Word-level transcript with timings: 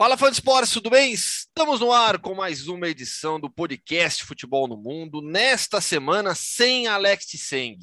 Fala, 0.00 0.16
fã 0.16 0.30
de 0.30 0.36
esportes, 0.36 0.72
tudo 0.72 0.88
bem? 0.88 1.12
Estamos 1.12 1.78
no 1.78 1.92
ar 1.92 2.18
com 2.18 2.34
mais 2.34 2.66
uma 2.68 2.88
edição 2.88 3.38
do 3.38 3.50
podcast 3.50 4.24
Futebol 4.24 4.66
no 4.66 4.74
Mundo. 4.74 5.20
Nesta 5.20 5.78
semana, 5.78 6.34
sem 6.34 6.86
Alex 6.86 7.26
Tseng. 7.26 7.76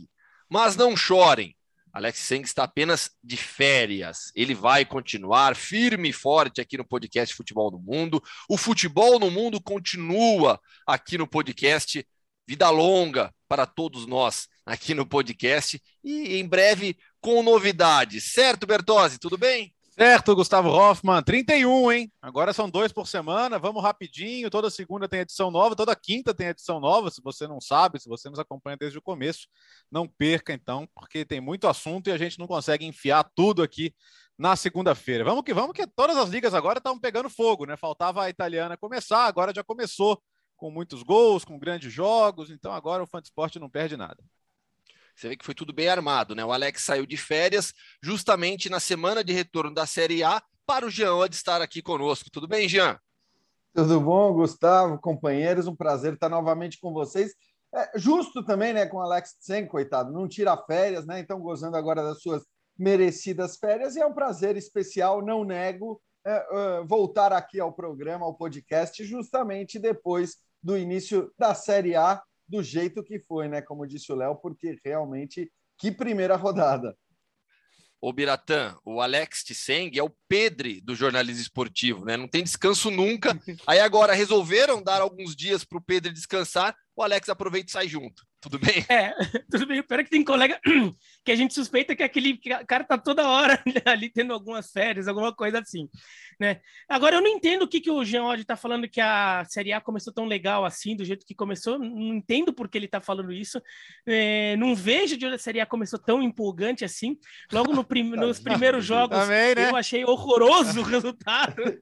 Mas 0.50 0.76
não 0.76 0.98
chorem, 0.98 1.56
Alex 1.94 2.18
Tseng 2.18 2.44
está 2.44 2.64
apenas 2.64 3.12
de 3.24 3.38
férias. 3.38 4.32
Ele 4.36 4.56
vai 4.56 4.84
continuar 4.84 5.56
firme 5.56 6.10
e 6.10 6.12
forte 6.12 6.60
aqui 6.60 6.76
no 6.76 6.84
podcast 6.84 7.36
Futebol 7.36 7.70
no 7.70 7.78
Mundo. 7.78 8.20
O 8.50 8.58
Futebol 8.58 9.20
no 9.20 9.30
Mundo 9.30 9.62
continua 9.62 10.60
aqui 10.88 11.20
no 11.20 11.28
podcast. 11.28 12.04
Vida 12.48 12.68
longa 12.72 13.32
para 13.48 13.68
todos 13.68 14.08
nós 14.08 14.48
aqui 14.66 14.96
no 14.96 15.06
podcast. 15.06 15.80
E 16.04 16.40
em 16.40 16.48
breve 16.48 16.98
com 17.22 17.44
novidades. 17.44 18.34
Certo, 18.34 18.66
Bertozzi? 18.66 19.20
Tudo 19.20 19.38
bem? 19.38 19.77
Certo, 20.00 20.36
Gustavo 20.36 20.70
Hoffman, 20.70 21.24
31, 21.24 21.92
hein? 21.92 22.12
Agora 22.22 22.54
são 22.54 22.70
dois 22.70 22.94
por 22.94 23.08
semana, 23.08 23.58
vamos 23.58 23.82
rapidinho. 23.82 24.48
Toda 24.48 24.70
segunda 24.70 25.08
tem 25.10 25.22
edição 25.22 25.50
nova, 25.50 25.76
toda 25.76 25.96
quinta 25.96 26.36
tem 26.36 26.50
edição 26.50 26.80
nova. 26.80 27.10
Se 27.10 27.20
você 27.20 27.48
não 27.48 27.60
sabe, 27.60 28.00
se 28.00 28.08
você 28.08 28.30
nos 28.30 28.38
acompanha 28.38 28.78
desde 28.78 29.00
o 29.00 29.02
começo, 29.02 29.48
não 29.92 30.08
perca 30.08 30.54
então, 30.54 30.88
porque 30.94 31.26
tem 31.26 31.42
muito 31.42 31.68
assunto 31.68 32.10
e 32.10 32.12
a 32.12 32.18
gente 32.18 32.38
não 32.38 32.46
consegue 32.46 32.86
enfiar 32.86 33.28
tudo 33.34 33.64
aqui 33.64 33.92
na 34.38 34.56
segunda-feira. 34.56 35.24
Vamos 35.24 35.44
que 35.44 35.52
vamos, 35.52 35.74
que 35.74 35.88
todas 35.88 36.16
as 36.16 36.30
ligas 36.30 36.54
agora 36.54 36.78
estão 36.78 37.00
pegando 37.00 37.28
fogo, 37.28 37.66
né? 37.66 37.76
Faltava 37.76 38.22
a 38.24 38.30
italiana 38.30 38.78
começar, 38.78 39.26
agora 39.26 39.52
já 39.52 39.64
começou 39.64 40.22
com 40.56 40.70
muitos 40.70 41.02
gols, 41.02 41.44
com 41.44 41.58
grandes 41.58 41.92
jogos, 41.92 42.52
então 42.52 42.72
agora 42.72 43.02
o 43.02 43.08
Fantasport 43.08 43.56
não 43.56 43.68
perde 43.70 43.98
nada. 43.98 44.24
Você 45.18 45.30
vê 45.30 45.36
que 45.36 45.46
foi 45.46 45.56
tudo 45.56 45.74
bem 45.74 45.90
armado, 45.90 46.36
né? 46.36 46.46
O 46.46 46.52
Alex 46.52 46.84
saiu 46.84 47.04
de 47.04 47.18
férias 47.18 47.74
justamente 48.04 48.70
na 48.70 48.80
semana 48.80 49.24
de 49.24 49.34
retorno 49.34 49.74
da 49.74 49.88
Série 49.88 50.24
A 50.24 50.40
para 50.64 50.86
o 50.86 50.92
Jean 50.92 51.16
Odd 51.16 51.34
estar 51.34 51.60
aqui 51.60 51.82
conosco. 51.82 52.30
Tudo 52.32 52.48
bem, 52.48 52.70
Jean? 52.70 53.00
Tudo 53.74 54.00
bom, 54.00 54.32
Gustavo, 54.34 55.00
companheiros? 55.00 55.66
Um 55.66 55.76
prazer 55.76 56.14
estar 56.14 56.30
novamente 56.30 56.80
com 56.80 56.94
vocês. 56.94 57.34
É 57.74 57.98
justo 57.98 58.46
também, 58.46 58.74
né, 58.74 58.86
com 58.86 58.98
o 58.98 59.02
Alex 59.02 59.34
Tsen, 59.40 59.66
coitado, 59.66 60.12
não 60.12 60.28
tira 60.28 60.56
férias, 60.56 61.08
né? 61.08 61.20
Então, 61.20 61.40
gozando 61.40 61.78
agora 61.78 62.04
das 62.04 62.22
suas 62.22 62.44
merecidas 62.78 63.58
férias, 63.58 63.96
e 63.96 64.00
é 64.00 64.06
um 64.06 64.14
prazer 64.14 64.56
especial, 64.56 65.26
não 65.26 65.44
nego, 65.44 66.00
é, 66.24 66.32
é, 66.32 66.84
voltar 66.86 67.34
aqui 67.34 67.60
ao 67.60 67.74
programa, 67.74 68.24
ao 68.24 68.36
podcast, 68.36 69.04
justamente 69.04 69.80
depois 69.80 70.38
do 70.62 70.78
início 70.78 71.34
da 71.40 71.56
Série 71.56 71.96
A 71.96 72.22
do 72.48 72.64
jeito 72.64 73.04
que 73.04 73.20
foi, 73.20 73.48
né? 73.48 73.62
Como 73.62 73.88
disse 73.88 74.12
o 74.12 74.16
Léo, 74.16 74.36
porque 74.36 74.80
realmente 74.84 75.52
que 75.78 75.92
primeira 75.92 76.36
rodada. 76.36 76.98
O 78.00 78.14
Biratã, 78.14 78.78
o 78.86 79.02
Alex 79.02 79.44
Tseng 79.44 79.98
é 79.98 80.04
o 80.04 80.16
Pedre 80.30 80.80
do 80.82 80.96
jornalismo 80.96 81.42
esportivo, 81.42 82.06
né? 82.06 82.16
Não 82.16 82.28
tem 82.28 82.44
descanso 82.44 82.92
nunca. 82.92 83.30
Aí 83.66 83.80
agora 83.80 84.14
resolveram 84.14 84.84
dar 84.84 85.02
alguns 85.02 85.36
dias 85.36 85.64
para 85.64 85.80
o 85.80 85.84
Pedro 85.84 86.14
descansar, 86.14 86.76
o 86.98 87.04
Alex 87.04 87.30
aproveita 87.30 87.70
e 87.70 87.72
sai 87.72 87.88
junto. 87.88 88.26
Tudo 88.42 88.58
bem? 88.58 88.84
É, 88.90 89.14
tudo 89.52 89.68
bem. 89.68 89.84
Pior 89.84 90.00
é 90.00 90.04
que 90.04 90.10
tem 90.10 90.24
colega 90.24 90.60
que 91.24 91.32
a 91.32 91.36
gente 91.36 91.54
suspeita 91.54 91.96
que 91.96 92.02
aquele 92.02 92.40
cara 92.68 92.84
tá 92.84 92.98
toda 92.98 93.30
hora 93.30 93.62
ali 93.86 94.10
tendo 94.10 94.34
algumas 94.34 94.72
férias, 94.72 95.08
alguma 95.08 95.32
coisa 95.32 95.60
assim, 95.60 95.88
né? 96.40 96.60
Agora 96.90 97.18
eu 97.18 97.22
não 97.22 97.30
entendo 97.30 97.62
o 97.64 97.68
que, 97.68 97.80
que 97.80 97.92
o 97.92 98.04
Jean 98.04 98.24
Odd 98.24 98.44
tá 98.44 98.56
falando 98.56 98.90
que 98.90 99.00
a 99.00 99.46
Série 99.48 99.74
A 99.74 99.80
começou 99.80 100.12
tão 100.12 100.26
legal 100.26 100.66
assim, 100.66 100.96
do 100.96 101.06
jeito 101.06 101.24
que 101.24 101.36
começou. 101.36 101.78
Não 101.78 102.16
entendo 102.16 102.52
por 102.52 102.68
que 102.68 102.80
ele 102.80 102.88
tá 102.88 103.00
falando 103.00 103.32
isso. 103.32 103.62
É, 104.04 104.56
não 104.56 104.76
vejo 104.76 105.18
de 105.18 105.26
onde 105.28 105.36
a 105.36 105.40
Série 105.40 105.62
A 105.62 105.68
começou 105.68 106.00
tão 106.00 106.24
empolgante 106.24 106.84
assim. 106.84 107.16
Logo 107.52 107.74
no 107.74 107.84
prim 107.84 108.10
nos 108.18 108.40
primeiros 108.40 108.84
jogos, 108.84 109.20
também, 109.20 109.54
né? 109.54 109.70
eu 109.70 109.76
achei 109.76 110.04
horroroso 110.04 110.80
o 110.80 110.84
resultado. 110.84 111.80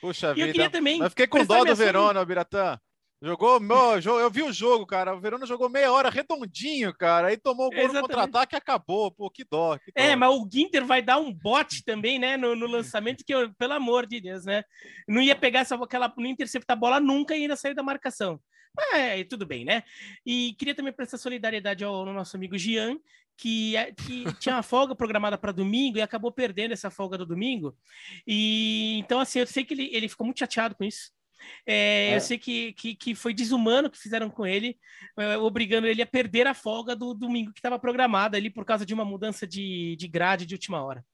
Puxa 0.00 0.32
e 0.32 0.34
vida. 0.34 0.48
Eu 0.48 0.52
queria 0.52 0.70
também. 0.70 0.98
Mas 0.98 1.10
fiquei 1.10 1.28
com 1.28 1.44
dó 1.44 1.64
do 1.64 1.76
Verona, 1.76 2.24
Biratã. 2.24 2.80
Jogou, 3.22 3.58
meu, 3.58 3.98
eu 3.98 4.30
vi 4.30 4.42
o 4.42 4.52
jogo, 4.52 4.86
cara. 4.86 5.14
O 5.14 5.20
Verona 5.20 5.46
jogou 5.46 5.70
meia 5.70 5.90
hora 5.90 6.10
redondinho, 6.10 6.92
cara. 6.92 7.28
Aí 7.28 7.36
tomou 7.38 7.68
o 7.68 7.70
gol 7.70 7.88
no 7.88 8.00
contra-ataque 8.02 8.54
e 8.54 8.58
acabou. 8.58 9.10
Pô, 9.10 9.30
que 9.30 9.42
dó, 9.42 9.78
que 9.78 9.90
dó, 9.90 10.02
É, 10.02 10.14
mas 10.14 10.30
o 10.30 10.46
Ginter 10.52 10.84
vai 10.84 11.00
dar 11.00 11.16
um 11.16 11.32
bote 11.32 11.82
também, 11.82 12.18
né, 12.18 12.36
no, 12.36 12.54
no 12.54 12.66
lançamento, 12.66 13.24
que, 13.24 13.34
eu, 13.34 13.52
pelo 13.54 13.72
amor 13.72 14.06
de 14.06 14.20
Deus, 14.20 14.44
né? 14.44 14.62
Não 15.08 15.22
ia 15.22 15.34
pegar 15.34 15.60
essa, 15.60 15.76
aquela, 15.76 16.12
não 16.16 16.26
interceptar 16.26 16.76
a 16.76 16.80
bola 16.80 17.00
nunca 17.00 17.34
e 17.34 17.42
ainda 17.42 17.56
sair 17.56 17.74
da 17.74 17.82
marcação. 17.82 18.38
É, 18.92 19.24
tudo 19.24 19.46
bem, 19.46 19.64
né? 19.64 19.82
E 20.24 20.54
queria 20.58 20.74
também 20.74 20.92
prestar 20.92 21.16
solidariedade 21.16 21.82
ao, 21.82 21.94
ao 21.94 22.12
nosso 22.12 22.36
amigo 22.36 22.58
Gian, 22.58 22.98
que, 23.36 23.74
é, 23.76 23.92
que 23.92 24.24
tinha 24.38 24.56
uma 24.56 24.62
folga 24.62 24.94
programada 24.94 25.38
para 25.38 25.52
domingo 25.52 25.96
e 25.96 26.02
acabou 26.02 26.30
perdendo 26.30 26.72
essa 26.72 26.90
folga 26.90 27.16
do 27.16 27.24
domingo. 27.24 27.74
E 28.26 28.98
então, 28.98 29.20
assim, 29.20 29.38
eu 29.38 29.46
sei 29.46 29.64
que 29.64 29.72
ele, 29.72 29.88
ele 29.92 30.08
ficou 30.08 30.26
muito 30.26 30.38
chateado 30.38 30.74
com 30.74 30.84
isso. 30.84 31.15
É, 31.66 32.10
é. 32.10 32.16
Eu 32.16 32.20
sei 32.20 32.38
que, 32.38 32.72
que, 32.72 32.94
que, 32.94 33.14
foi 33.14 33.34
desumano 33.34 33.90
que 33.90 33.98
fizeram 33.98 34.30
com 34.30 34.46
ele, 34.46 34.78
é, 35.18 35.36
obrigando 35.38 35.86
ele 35.86 36.02
a 36.02 36.06
perder 36.06 36.46
a 36.46 36.54
folga 36.54 36.94
do 36.94 37.14
domingo 37.14 37.52
que 37.52 37.58
estava 37.58 37.78
programada 37.78 38.36
ali 38.36 38.50
por 38.50 38.64
causa 38.64 38.84
de 38.86 38.94
uma 38.94 39.04
mudança 39.04 39.46
de, 39.46 39.96
de 39.96 40.08
grade 40.08 40.46
de 40.46 40.54
última 40.54 40.82
hora. 40.82 41.04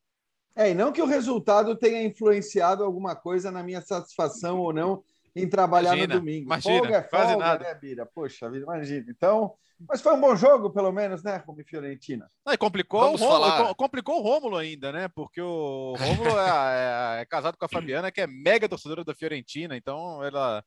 É, 0.54 0.70
e 0.70 0.74
não 0.74 0.92
que 0.92 1.00
o 1.00 1.06
resultado 1.06 1.76
tenha 1.76 2.02
influenciado 2.02 2.84
alguma 2.84 3.16
coisa 3.16 3.50
na 3.50 3.62
minha 3.62 3.80
satisfação 3.80 4.60
ou 4.60 4.72
não 4.72 5.02
em 5.34 5.48
trabalhar 5.48 5.94
imagina, 5.94 6.14
no 6.14 6.20
domingo. 6.20 6.46
Imagina, 6.46 6.78
folga 6.78 6.96
é 6.96 7.02
folga, 7.02 7.36
nada. 7.36 7.64
né, 7.64 7.74
Bira? 7.74 8.06
Poxa 8.06 8.50
vida, 8.50 8.64
imagina. 8.64 9.06
Então, 9.08 9.54
mas 9.88 10.00
foi 10.00 10.14
um 10.14 10.20
bom 10.20 10.36
jogo, 10.36 10.70
pelo 10.70 10.92
menos, 10.92 11.22
né, 11.22 11.38
como 11.40 11.62
Fiorentina. 11.64 12.30
Ah, 12.44 12.56
complicou, 12.56 13.12
o 13.12 13.16
Rômulo, 13.16 13.74
complicou 13.74 14.18
o 14.18 14.22
Rômulo 14.22 14.56
ainda, 14.56 14.92
né? 14.92 15.08
Porque 15.08 15.40
o 15.40 15.94
Rômulo 15.98 16.38
é, 16.38 17.18
é, 17.18 17.22
é, 17.22 17.24
casado 17.24 17.56
com 17.56 17.64
a 17.64 17.68
Fabiana, 17.68 18.12
que 18.12 18.20
é 18.20 18.26
mega 18.26 18.68
torcedora 18.68 19.04
da 19.04 19.14
Fiorentina, 19.14 19.76
então 19.76 20.22
ela. 20.22 20.64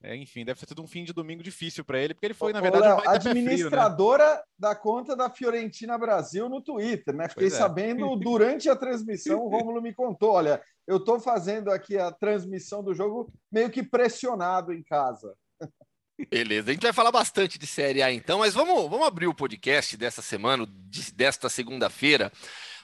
É, 0.00 0.14
enfim, 0.14 0.44
deve 0.44 0.60
ter 0.60 0.68
sido 0.68 0.80
um 0.80 0.86
fim 0.86 1.02
de 1.02 1.12
domingo 1.12 1.42
difícil 1.42 1.84
para 1.84 1.98
ele, 1.98 2.14
porque 2.14 2.26
ele 2.26 2.34
foi, 2.34 2.52
na 2.52 2.60
verdade, 2.60 2.86
Léo, 2.86 2.98
um 2.98 3.10
administradora 3.10 4.24
frio, 4.24 4.36
né? 4.36 4.42
da 4.56 4.74
conta 4.76 5.16
da 5.16 5.28
Fiorentina 5.28 5.98
Brasil 5.98 6.48
no 6.48 6.62
Twitter, 6.62 7.16
né? 7.16 7.28
Fiquei 7.28 7.48
é. 7.48 7.50
sabendo 7.50 8.14
durante 8.14 8.70
a 8.70 8.76
transmissão, 8.76 9.40
o 9.40 9.48
Rômulo 9.48 9.82
me 9.82 9.92
contou: 9.92 10.34
olha, 10.34 10.62
eu 10.88 10.96
estou 10.96 11.20
fazendo 11.20 11.70
aqui 11.70 11.98
a 11.98 12.10
transmissão 12.10 12.82
do 12.82 12.94
jogo 12.94 13.30
meio 13.52 13.70
que 13.70 13.82
pressionado 13.82 14.72
em 14.72 14.82
casa. 14.82 15.34
Beleza, 16.30 16.70
a 16.70 16.72
gente 16.72 16.82
vai 16.82 16.92
falar 16.94 17.12
bastante 17.12 17.58
de 17.58 17.66
Série 17.66 18.02
A 18.02 18.10
então, 18.10 18.38
mas 18.38 18.54
vamos, 18.54 18.88
vamos 18.90 19.06
abrir 19.06 19.28
o 19.28 19.34
podcast 19.34 19.96
dessa 19.98 20.22
semana, 20.22 20.66
desta 21.14 21.50
segunda-feira, 21.50 22.32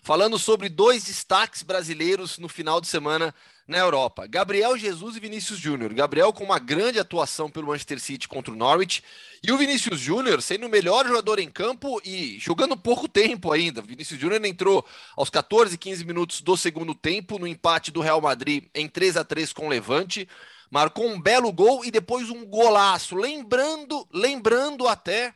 falando 0.05 0.39
sobre 0.39 0.69
dois 0.69 1.05
destaques 1.05 1.63
brasileiros 1.63 2.37
no 2.39 2.47
final 2.47 2.79
de 2.79 2.87
semana 2.87 3.35
na 3.67 3.79
Europa: 3.79 4.27
Gabriel 4.27 4.77
Jesus 4.77 5.17
e 5.17 5.21
Vinícius 5.21 5.59
Júnior. 5.59 5.95
Gabriel 5.95 6.31
com 6.31 6.45
uma 6.45 6.59
grande 6.59 7.01
atuação 7.01 7.51
pelo 7.51 7.69
Manchester 7.69 7.99
City 7.99 8.29
contra 8.29 8.53
o 8.53 8.57
Norwich, 8.57 9.03
e 9.43 9.51
o 9.51 9.57
Vinícius 9.57 9.99
Júnior 9.99 10.43
sendo 10.43 10.67
o 10.67 10.71
melhor 10.71 11.07
jogador 11.07 11.39
em 11.39 11.49
campo 11.49 12.01
e 12.05 12.39
jogando 12.39 12.77
pouco 12.77 13.09
tempo 13.09 13.51
ainda. 13.51 13.81
Vinícius 13.81 14.21
Júnior 14.21 14.45
entrou 14.45 14.85
aos 15.17 15.31
14, 15.31 15.79
15 15.79 16.05
minutos 16.05 16.43
do 16.43 16.55
segundo 16.55 16.95
tempo 16.95 17.39
no 17.39 17.47
empate 17.47 17.91
do 17.91 18.03
Real 18.03 18.21
Madrid 18.21 18.67
em 18.75 18.87
3 18.87 19.17
a 19.17 19.25
3 19.25 19.55
com 19.55 19.67
o 19.67 19.71
Levante 19.71 20.29
marcou 20.71 21.07
um 21.07 21.21
belo 21.21 21.53
gol 21.53 21.85
e 21.85 21.91
depois 21.91 22.29
um 22.29 22.45
golaço. 22.45 23.17
Lembrando, 23.17 24.07
lembrando 24.13 24.87
até 24.87 25.33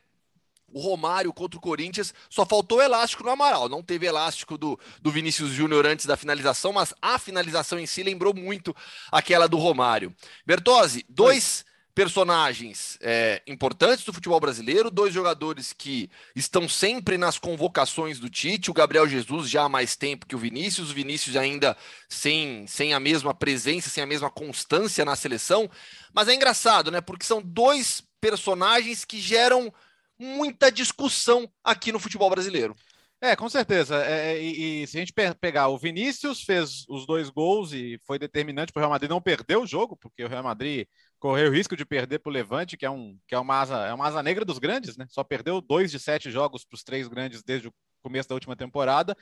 o 0.73 0.81
Romário 0.81 1.33
contra 1.33 1.59
o 1.59 1.63
Corinthians, 1.63 2.13
só 2.29 2.45
faltou 2.45 2.83
elástico 2.83 3.23
no 3.23 3.31
Amaral. 3.31 3.69
Não 3.69 3.83
teve 3.83 4.07
elástico 4.07 4.59
do, 4.59 4.79
do 5.01 5.11
Vinícius 5.11 5.51
Júnior 5.51 5.87
antes 5.87 6.07
da 6.07 6.17
finalização, 6.17 6.73
mas 6.73 6.95
a 7.01 7.19
finalização 7.19 7.79
em 7.79 7.87
si 7.87 8.03
lembrou 8.03 8.35
muito 8.35 8.75
aquela 9.11 9.49
do 9.49 9.57
Romário. 9.57 10.15
Bertozzi, 10.47 11.05
dois 11.09 11.65
personagens 11.99 12.97
é, 13.01 13.43
importantes 13.45 14.05
do 14.05 14.13
futebol 14.13 14.39
brasileiro, 14.39 14.89
dois 14.89 15.13
jogadores 15.13 15.73
que 15.73 16.09
estão 16.33 16.69
sempre 16.69 17.19
nas 17.19 17.39
convocações 17.39 18.21
do 18.21 18.31
Tite, 18.31 18.71
o 18.71 18.73
Gabriel 18.73 19.09
Jesus 19.09 19.51
já 19.51 19.65
há 19.65 19.69
mais 19.69 19.97
tempo 19.97 20.25
que 20.25 20.37
o 20.37 20.39
Vinícius, 20.39 20.93
o 20.93 20.95
Vinícius 20.95 21.35
ainda 21.35 21.77
sem, 22.09 22.65
sem 22.69 22.95
a 22.95 23.01
mesma 23.01 23.35
presença, 23.35 23.91
sem 23.91 24.01
a 24.01 24.07
mesma 24.07 24.31
constância 24.31 25.05
na 25.05 25.17
seleção, 25.17 25.69
mas 26.13 26.29
é 26.29 26.35
engraçado, 26.35 26.93
né? 26.93 27.01
Porque 27.01 27.27
são 27.27 27.43
dois 27.43 28.01
personagens 28.21 29.05
que 29.05 29.21
geram 29.21 29.73
muita 30.19 30.71
discussão 30.71 31.51
aqui 31.63 31.93
no 31.93 32.01
futebol 32.01 32.31
brasileiro. 32.31 32.75
É, 33.21 33.35
com 33.35 33.49
certeza. 33.49 33.97
É, 34.05 34.33
é, 34.33 34.43
e, 34.43 34.83
e, 34.83 34.87
se 34.87 34.97
a 34.97 35.01
gente 35.01 35.13
pegar, 35.41 35.69
o 35.69 35.79
Vinícius 35.79 36.43
fez 36.43 36.85
os 36.89 37.05
dois 37.05 37.29
gols 37.29 37.73
e 37.73 37.99
foi 38.07 38.17
determinante 38.17 38.73
para 38.73 38.79
o 38.79 38.83
Real 38.83 38.91
Madrid 38.91 39.11
não 39.11 39.21
perder 39.21 39.57
o 39.57 39.67
jogo, 39.67 39.97
porque 39.97 40.23
o 40.23 40.29
Real 40.29 40.45
Madrid 40.45 40.87
correu 41.19 41.51
o 41.51 41.53
risco 41.53 41.77
de 41.77 41.85
perder 41.85 42.21
para 42.21 42.31
o 42.31 42.33
Levante, 42.33 42.77
que 42.77 42.87
é, 42.87 42.91
um, 42.91 43.19
que 43.27 43.35
é 43.35 43.39
uma, 43.39 43.61
asa, 43.61 43.87
é 43.87 43.93
uma 43.93 44.07
asa 44.07 44.23
negra 44.23 44.45
dos 44.45 44.59
grandes, 44.59 44.97
né? 44.97 45.05
Só 45.09 45.25
perdeu 45.25 45.61
dois 45.61 45.91
de 45.91 45.99
sete 45.99 46.31
jogos 46.31 46.65
para 46.65 46.77
os 46.77 46.85
três 46.85 47.09
grandes 47.09 47.43
desde 47.43 47.67
o 47.67 47.75
começo 48.01 48.29
da 48.29 48.37
última 48.37 48.55
temporada. 48.55 49.17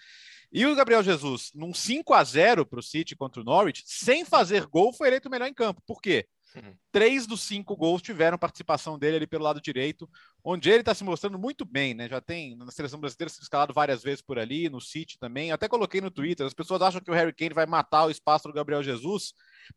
E 0.52 0.66
o 0.66 0.74
Gabriel 0.74 1.02
Jesus, 1.02 1.50
num 1.54 1.72
5 1.72 2.12
a 2.12 2.22
0 2.22 2.66
para 2.66 2.78
o 2.78 2.82
City 2.82 3.16
contra 3.16 3.40
o 3.40 3.44
Norwich, 3.44 3.82
sem 3.86 4.26
fazer 4.26 4.66
gol, 4.66 4.92
foi 4.92 5.08
eleito 5.08 5.28
o 5.28 5.30
melhor 5.30 5.48
em 5.48 5.54
campo. 5.54 5.82
Por 5.86 6.02
quê? 6.02 6.26
Uhum. 6.54 6.74
Três 6.90 7.26
dos 7.26 7.42
cinco 7.42 7.76
gols 7.76 8.00
tiveram 8.00 8.38
participação 8.38 8.98
dele 8.98 9.16
ali 9.16 9.26
pelo 9.26 9.44
lado 9.44 9.60
direito, 9.60 10.08
onde 10.48 10.70
ele 10.70 10.78
está 10.78 10.94
se 10.94 11.02
mostrando 11.02 11.36
muito 11.36 11.64
bem, 11.64 11.92
né? 11.92 12.08
Já 12.08 12.20
tem 12.20 12.54
na 12.54 12.70
seleção 12.70 13.00
brasileira 13.00 13.28
sido 13.28 13.42
escalado 13.42 13.74
várias 13.74 14.00
vezes 14.04 14.22
por 14.22 14.38
ali, 14.38 14.68
no 14.68 14.80
City 14.80 15.18
também. 15.18 15.50
Até 15.50 15.66
coloquei 15.66 16.00
no 16.00 16.08
Twitter. 16.08 16.46
As 16.46 16.54
pessoas 16.54 16.80
acham 16.80 17.00
que 17.00 17.10
o 17.10 17.14
Harry 17.14 17.32
Kane 17.32 17.52
vai 17.52 17.66
matar 17.66 18.04
o 18.04 18.10
espaço 18.12 18.46
do 18.46 18.54
Gabriel 18.54 18.80
Jesus. 18.80 19.34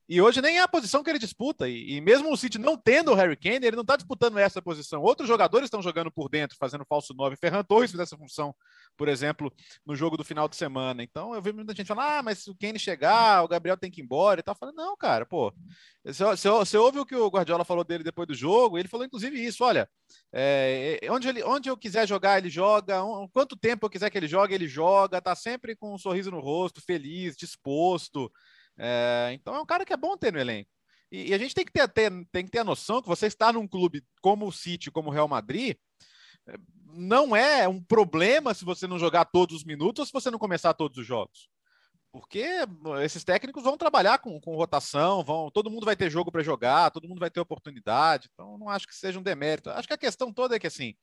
E 0.07 0.21
hoje 0.21 0.44
nem 0.44 0.60
é 0.60 0.62
a 0.62 0.68
posição 0.68 1.04
que 1.04 1.10
ele 1.10 1.18
disputa. 1.18 1.68
E, 1.68 1.95
e 1.95 2.01
mesmo 2.01 2.31
o 2.31 2.38
City 2.38 2.60
não 2.60 2.77
tendo 2.77 3.12
o 3.12 3.16
Harry 3.16 3.36
Kane, 3.36 3.66
ele 3.66 3.75
não 3.75 3.81
está 3.81 3.95
disputando 3.95 4.38
essa 4.38 4.62
posição. 4.62 5.01
Outros 5.01 5.27
jogadores 5.27 5.66
estão 5.66 5.81
jogando 5.81 6.12
por 6.12 6.30
dentro, 6.30 6.56
fazendo 6.56 6.86
falso 6.88 7.16
9. 7.16 7.36
Ferran 7.36 7.63
Torres 7.63 7.89
fez 7.89 8.01
essa 8.01 8.16
função, 8.16 8.54
por 8.95 9.07
exemplo, 9.07 9.51
no 9.83 9.95
jogo 9.95 10.18
do 10.18 10.24
final 10.24 10.48
de 10.48 10.56
semana. 10.56 11.01
Então 11.01 11.33
eu 11.33 11.42
vi 11.42 11.51
muita 11.51 11.74
gente 11.74 11.88
falar: 11.88 12.19
ah, 12.19 12.21
mas 12.21 12.44
se 12.44 12.51
o 12.51 12.56
Kane 12.56 12.77
chegar, 12.77 13.44
o 13.44 13.48
Gabriel 13.48 13.75
tem 13.75 13.89
que 13.89 14.01
ir 14.01 14.04
embora 14.04 14.39
e 14.39 14.44
tal. 14.44 14.54
Falando, 14.54 14.75
não, 14.75 14.95
cara, 14.95 15.25
pô. 15.25 15.51
Você, 16.06 16.24
você, 16.24 16.50
você 16.50 16.77
ouve 16.77 17.00
o 17.00 17.06
que 17.06 17.16
o 17.16 17.27
Guardiola 17.27 17.66
falou 17.66 17.83
dele 17.83 18.04
depois 18.04 18.27
do 18.27 18.36
jogo, 18.36 18.77
ele 18.77 18.88
falou 18.88 19.06
inclusive 19.07 19.44
isso: 19.44 19.63
olha, 19.63 19.89
é, 20.31 20.58
onde, 21.11 21.27
ele, 21.27 21.44
onde 21.44 21.69
eu 21.69 21.77
quiser 21.77 22.07
jogar, 22.07 22.38
ele 22.38 22.50
joga. 22.50 23.03
Um, 23.03 23.27
quanto 23.27 23.57
tempo 23.57 23.85
eu 23.85 23.89
quiser 23.89 24.09
que 24.09 24.17
ele 24.17 24.27
jogue, 24.27 24.53
ele 24.53 24.67
joga. 24.67 25.21
Tá 25.21 25.35
sempre 25.35 25.75
com 25.75 25.94
um 25.94 25.97
sorriso 25.97 26.31
no 26.31 26.39
rosto, 26.39 26.81
feliz, 26.81 27.35
disposto. 27.35 28.31
É, 28.77 29.31
então 29.33 29.56
é 29.56 29.61
um 29.61 29.65
cara 29.65 29.85
que 29.85 29.94
é 29.94 29.97
bom 29.97 30.17
ter 30.17 30.31
no 30.31 30.39
elenco. 30.39 30.69
E, 31.11 31.29
e 31.29 31.33
a 31.33 31.38
gente 31.38 31.53
tem 31.53 31.65
que 31.65 31.71
ter, 31.71 31.88
ter, 31.88 32.11
tem 32.31 32.45
que 32.45 32.51
ter 32.51 32.59
a 32.59 32.63
noção 32.63 33.01
que 33.01 33.07
você 33.07 33.27
está 33.27 33.51
num 33.51 33.67
clube 33.67 34.03
como 34.21 34.47
o 34.47 34.51
City, 34.51 34.91
como 34.91 35.09
o 35.09 35.13
Real 35.13 35.27
Madrid, 35.27 35.75
é, 36.47 36.56
não 36.94 37.35
é 37.35 37.67
um 37.67 37.81
problema 37.83 38.53
se 38.53 38.65
você 38.65 38.88
não 38.88 39.00
jogar 39.00 39.25
todos 39.25 39.57
os 39.57 39.63
minutos 39.63 40.00
ou 40.00 40.06
se 40.06 40.13
você 40.13 40.31
não 40.31 40.39
começar 40.39 40.73
todos 40.73 40.97
os 40.97 41.06
jogos. 41.06 41.50
Porque 42.11 42.44
esses 43.03 43.23
técnicos 43.23 43.63
vão 43.63 43.77
trabalhar 43.77 44.17
com, 44.17 44.39
com 44.41 44.56
rotação, 44.56 45.23
vão, 45.23 45.51
todo 45.51 45.69
mundo 45.69 45.85
vai 45.85 45.95
ter 45.95 46.09
jogo 46.09 46.31
para 46.31 46.41
jogar, 46.41 46.89
todo 46.89 47.07
mundo 47.07 47.19
vai 47.19 47.29
ter 47.29 47.39
oportunidade. 47.39 48.29
Então, 48.33 48.57
não 48.57 48.67
acho 48.67 48.88
que 48.88 48.95
seja 48.95 49.19
um 49.19 49.23
demérito. 49.23 49.69
Acho 49.69 49.88
que 49.88 49.94
a 49.94 49.97
questão 49.97 50.33
toda 50.33 50.56
é 50.56 50.59
que 50.59 50.67
assim, 50.67 50.95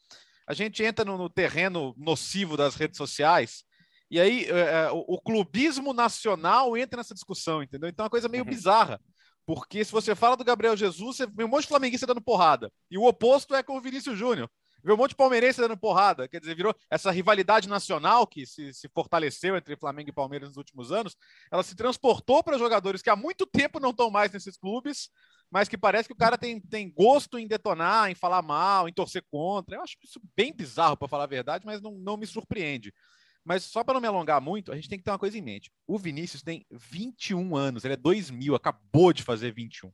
a 0.46 0.52
gente 0.52 0.82
entra 0.82 1.04
no, 1.04 1.16
no 1.16 1.30
terreno 1.30 1.94
nocivo 1.96 2.56
das 2.56 2.74
redes 2.74 2.96
sociais 2.96 3.64
e 4.10 4.20
aí 4.20 4.44
é, 4.44 4.90
o, 4.90 5.04
o, 5.08 5.20
clubismo 5.20 5.92
nacional 5.92 6.76
entra 6.76 6.98
nessa 6.98 7.14
discussão, 7.14 7.62
entendeu? 7.62 7.88
Então 7.88 8.04
é 8.04 8.06
uma 8.06 8.10
coisa 8.10 8.28
meio 8.28 8.44
uhum. 8.44 8.50
bizarra. 8.50 9.00
Porque 9.44 9.84
se 9.84 9.92
você 9.92 10.14
fala 10.14 10.36
do 10.36 10.44
Gabriel 10.44 10.76
Jesus, 10.76 11.16
você 11.16 11.26
vê 11.26 11.44
um 11.44 11.48
monte 11.48 11.62
de 11.62 11.68
flamenguista 11.68 12.06
dando 12.06 12.20
porrada. 12.20 12.72
E 12.90 12.98
o 12.98 13.04
oposto 13.04 13.54
é 13.54 13.62
com 13.62 13.76
o 13.76 13.80
Vinícius 13.80 14.18
Júnior. 14.18 14.50
Vê 14.82 14.92
um 14.92 14.96
monte 14.96 15.10
de 15.10 15.16
palmeirense 15.16 15.60
dando 15.60 15.76
porrada. 15.76 16.28
Quer 16.28 16.40
dizer, 16.40 16.54
virou 16.54 16.74
essa 16.90 17.10
rivalidade 17.10 17.68
nacional 17.68 18.26
que 18.26 18.46
se, 18.46 18.72
se 18.72 18.88
fortaleceu 18.88 19.56
entre 19.56 19.76
Flamengo 19.76 20.10
e 20.10 20.12
Palmeiras 20.12 20.48
nos 20.48 20.56
últimos 20.56 20.92
anos. 20.92 21.16
Ela 21.50 21.62
se 21.62 21.74
transportou 21.74 22.42
para 22.42 22.58
jogadores 22.58 23.02
que 23.02 23.10
há 23.10 23.16
muito 23.16 23.46
tempo 23.46 23.80
não 23.80 23.90
estão 23.90 24.10
mais 24.10 24.30
nesses 24.30 24.56
clubes, 24.56 25.10
mas 25.50 25.68
que 25.68 25.78
parece 25.78 26.08
que 26.08 26.12
o 26.12 26.16
cara 26.16 26.38
tem, 26.38 26.60
tem 26.60 26.90
gosto 26.90 27.38
em 27.38 27.46
detonar, 27.46 28.10
em 28.10 28.14
falar 28.14 28.42
mal, 28.42 28.88
em 28.88 28.92
torcer 28.92 29.24
contra. 29.30 29.76
Eu 29.76 29.82
acho 29.82 29.96
isso 30.02 30.20
bem 30.36 30.52
bizarro, 30.54 30.96
para 30.96 31.08
falar 31.08 31.24
a 31.24 31.28
verdade, 31.28 31.64
mas 31.66 31.80
não, 31.80 31.92
não 31.92 32.16
me 32.16 32.26
surpreende. 32.26 32.92
Mas 33.44 33.62
só 33.64 33.84
para 33.84 33.94
não 33.94 34.00
me 34.00 34.08
alongar 34.08 34.40
muito, 34.40 34.72
a 34.72 34.74
gente 34.74 34.88
tem 34.88 34.98
que 34.98 35.04
ter 35.04 35.10
uma 35.12 35.18
coisa 35.18 35.38
em 35.38 35.42
mente. 35.42 35.70
O 35.86 35.96
Vinícius 35.96 36.42
tem 36.42 36.66
21 36.70 37.54
anos, 37.54 37.84
ele 37.84 37.94
é 37.94 37.96
2000, 37.96 38.56
acabou 38.56 39.12
de 39.12 39.22
fazer 39.22 39.52
21. 39.52 39.92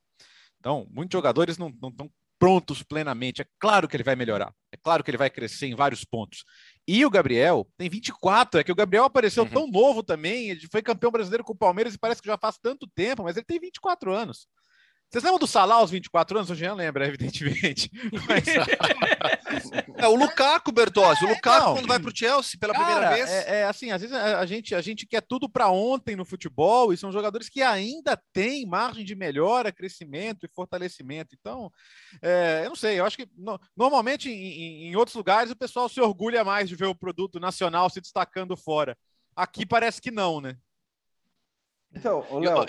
Então, 0.58 0.87
muitos 0.90 1.12
jogadores 1.12 1.58
não 1.58 1.69
estão 1.69 2.11
prontos 2.42 2.82
plenamente. 2.82 3.40
É 3.40 3.46
claro 3.60 3.86
que 3.86 3.94
ele 3.94 4.02
vai 4.02 4.16
melhorar, 4.16 4.52
é 4.72 4.76
claro 4.76 5.04
que 5.04 5.10
ele 5.12 5.16
vai 5.16 5.30
crescer 5.30 5.66
em 5.66 5.76
vários 5.76 6.04
pontos. 6.04 6.44
E 6.88 7.06
o 7.06 7.10
Gabriel 7.10 7.64
tem 7.78 7.88
24, 7.88 8.58
é 8.58 8.64
que 8.64 8.72
o 8.72 8.74
Gabriel 8.74 9.04
apareceu 9.04 9.44
uhum. 9.44 9.48
tão 9.48 9.68
novo 9.68 10.02
também, 10.02 10.50
ele 10.50 10.66
foi 10.68 10.82
campeão 10.82 11.12
brasileiro 11.12 11.44
com 11.44 11.52
o 11.52 11.56
Palmeiras 11.56 11.94
e 11.94 11.98
parece 11.98 12.20
que 12.20 12.26
já 12.26 12.36
faz 12.36 12.58
tanto 12.60 12.88
tempo, 12.96 13.22
mas 13.22 13.36
ele 13.36 13.46
tem 13.46 13.60
24 13.60 14.12
anos. 14.12 14.48
Vocês 15.12 15.24
lembram 15.24 15.40
do 15.40 15.46
Salah 15.46 15.74
aos 15.74 15.90
24 15.90 16.38
anos? 16.38 16.48
O 16.48 16.54
Jean 16.54 16.72
lembra, 16.72 17.04
evidentemente. 17.06 17.90
Mas... 18.26 18.46
é 19.98 20.08
o 20.08 20.14
Lukaku, 20.14 20.72
Bertozzi. 20.72 21.26
O 21.26 21.28
é, 21.28 21.34
Lukaku, 21.34 21.66
não, 21.66 21.74
quando 21.74 21.86
vai 21.86 22.00
para 22.00 22.10
o 22.10 22.16
Chelsea 22.16 22.58
pela 22.58 22.72
cara, 22.72 22.86
primeira 22.86 23.14
vez. 23.14 23.30
É, 23.30 23.60
é, 23.60 23.64
assim, 23.64 23.90
às 23.90 24.00
vezes 24.00 24.16
a, 24.16 24.38
a, 24.38 24.46
gente, 24.46 24.74
a 24.74 24.80
gente 24.80 25.06
quer 25.06 25.20
tudo 25.20 25.50
para 25.50 25.68
ontem 25.68 26.16
no 26.16 26.24
futebol 26.24 26.94
e 26.94 26.96
são 26.96 27.12
jogadores 27.12 27.50
que 27.50 27.60
ainda 27.60 28.18
têm 28.32 28.64
margem 28.64 29.04
de 29.04 29.14
melhora, 29.14 29.70
crescimento 29.70 30.46
e 30.46 30.48
fortalecimento. 30.48 31.36
Então, 31.38 31.70
é, 32.22 32.62
eu 32.64 32.70
não 32.70 32.76
sei, 32.76 32.98
eu 32.98 33.04
acho 33.04 33.18
que 33.18 33.28
no, 33.36 33.60
normalmente 33.76 34.30
em, 34.30 34.88
em 34.88 34.96
outros 34.96 35.14
lugares 35.14 35.52
o 35.52 35.56
pessoal 35.56 35.90
se 35.90 36.00
orgulha 36.00 36.42
mais 36.42 36.70
de 36.70 36.74
ver 36.74 36.86
o 36.86 36.94
produto 36.94 37.38
nacional 37.38 37.90
se 37.90 38.00
destacando 38.00 38.56
fora. 38.56 38.96
Aqui 39.36 39.66
parece 39.66 40.00
que 40.00 40.10
não, 40.10 40.40
né? 40.40 40.56
Então, 41.94 42.24
Léo... 42.40 42.66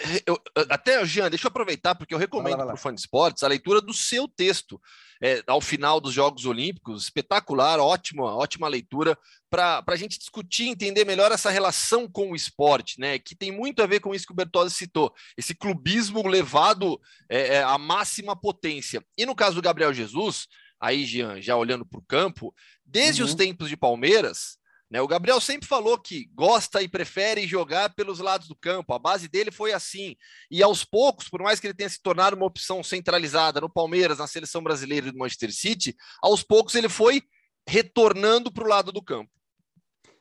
até, 0.69 1.03
Jean, 1.05 1.29
deixa 1.29 1.47
eu 1.47 1.49
aproveitar, 1.49 1.95
porque 1.95 2.13
eu 2.13 2.17
recomendo 2.17 2.57
para 2.57 2.73
o 2.73 2.77
fã 2.77 2.93
de 2.93 2.99
esportes 2.99 3.43
a 3.43 3.47
leitura 3.47 3.79
do 3.79 3.93
seu 3.93 4.27
texto 4.27 4.79
é, 5.21 5.41
ao 5.47 5.61
final 5.61 6.01
dos 6.01 6.13
Jogos 6.13 6.45
Olímpicos. 6.45 7.03
Espetacular, 7.03 7.79
ótima, 7.79 8.23
ótima 8.35 8.67
leitura 8.67 9.17
para 9.49 9.83
a 9.87 9.95
gente 9.95 10.19
discutir, 10.19 10.67
entender 10.67 11.05
melhor 11.05 11.31
essa 11.31 11.49
relação 11.49 12.09
com 12.09 12.31
o 12.31 12.35
esporte, 12.35 12.99
né? 12.99 13.17
Que 13.17 13.33
tem 13.33 13.51
muito 13.51 13.81
a 13.81 13.87
ver 13.87 14.01
com 14.01 14.13
isso 14.13 14.25
que 14.25 14.33
o 14.33 14.35
Bertozzi 14.35 14.75
citou, 14.75 15.13
esse 15.37 15.55
clubismo 15.55 16.27
levado 16.27 16.99
é, 17.29 17.55
é, 17.55 17.63
à 17.63 17.77
máxima 17.77 18.35
potência. 18.35 19.03
E 19.17 19.25
no 19.25 19.35
caso 19.35 19.55
do 19.55 19.61
Gabriel 19.61 19.93
Jesus, 19.93 20.47
aí, 20.79 21.05
Jean, 21.05 21.39
já 21.41 21.55
olhando 21.55 21.85
para 21.85 21.99
o 21.99 22.05
campo, 22.05 22.53
desde 22.85 23.21
uhum. 23.21 23.29
os 23.29 23.35
tempos 23.35 23.69
de 23.69 23.77
Palmeiras, 23.77 24.57
né? 24.93 25.01
O 25.01 25.07
Gabriel 25.07 25.41
sempre 25.41 25.67
falou 25.67 25.97
que 25.97 26.29
gosta 26.35 26.79
e 26.83 26.87
prefere 26.87 27.47
jogar 27.47 27.95
pelos 27.95 28.19
lados 28.19 28.47
do 28.47 28.55
campo. 28.55 28.93
A 28.93 28.99
base 28.99 29.27
dele 29.27 29.49
foi 29.49 29.73
assim. 29.73 30.15
E 30.51 30.61
aos 30.61 30.85
poucos, 30.85 31.27
por 31.27 31.41
mais 31.41 31.59
que 31.59 31.65
ele 31.65 31.73
tenha 31.73 31.89
se 31.89 31.99
tornado 31.99 32.35
uma 32.35 32.45
opção 32.45 32.83
centralizada 32.83 33.59
no 33.59 33.67
Palmeiras, 33.67 34.19
na 34.19 34.27
seleção 34.27 34.61
brasileira 34.61 35.07
e 35.07 35.11
no 35.11 35.17
Manchester 35.17 35.51
City, 35.51 35.95
aos 36.21 36.43
poucos 36.43 36.75
ele 36.75 36.87
foi 36.87 37.23
retornando 37.67 38.53
para 38.53 38.65
o 38.65 38.67
lado 38.67 38.91
do 38.91 39.01
campo. 39.01 39.31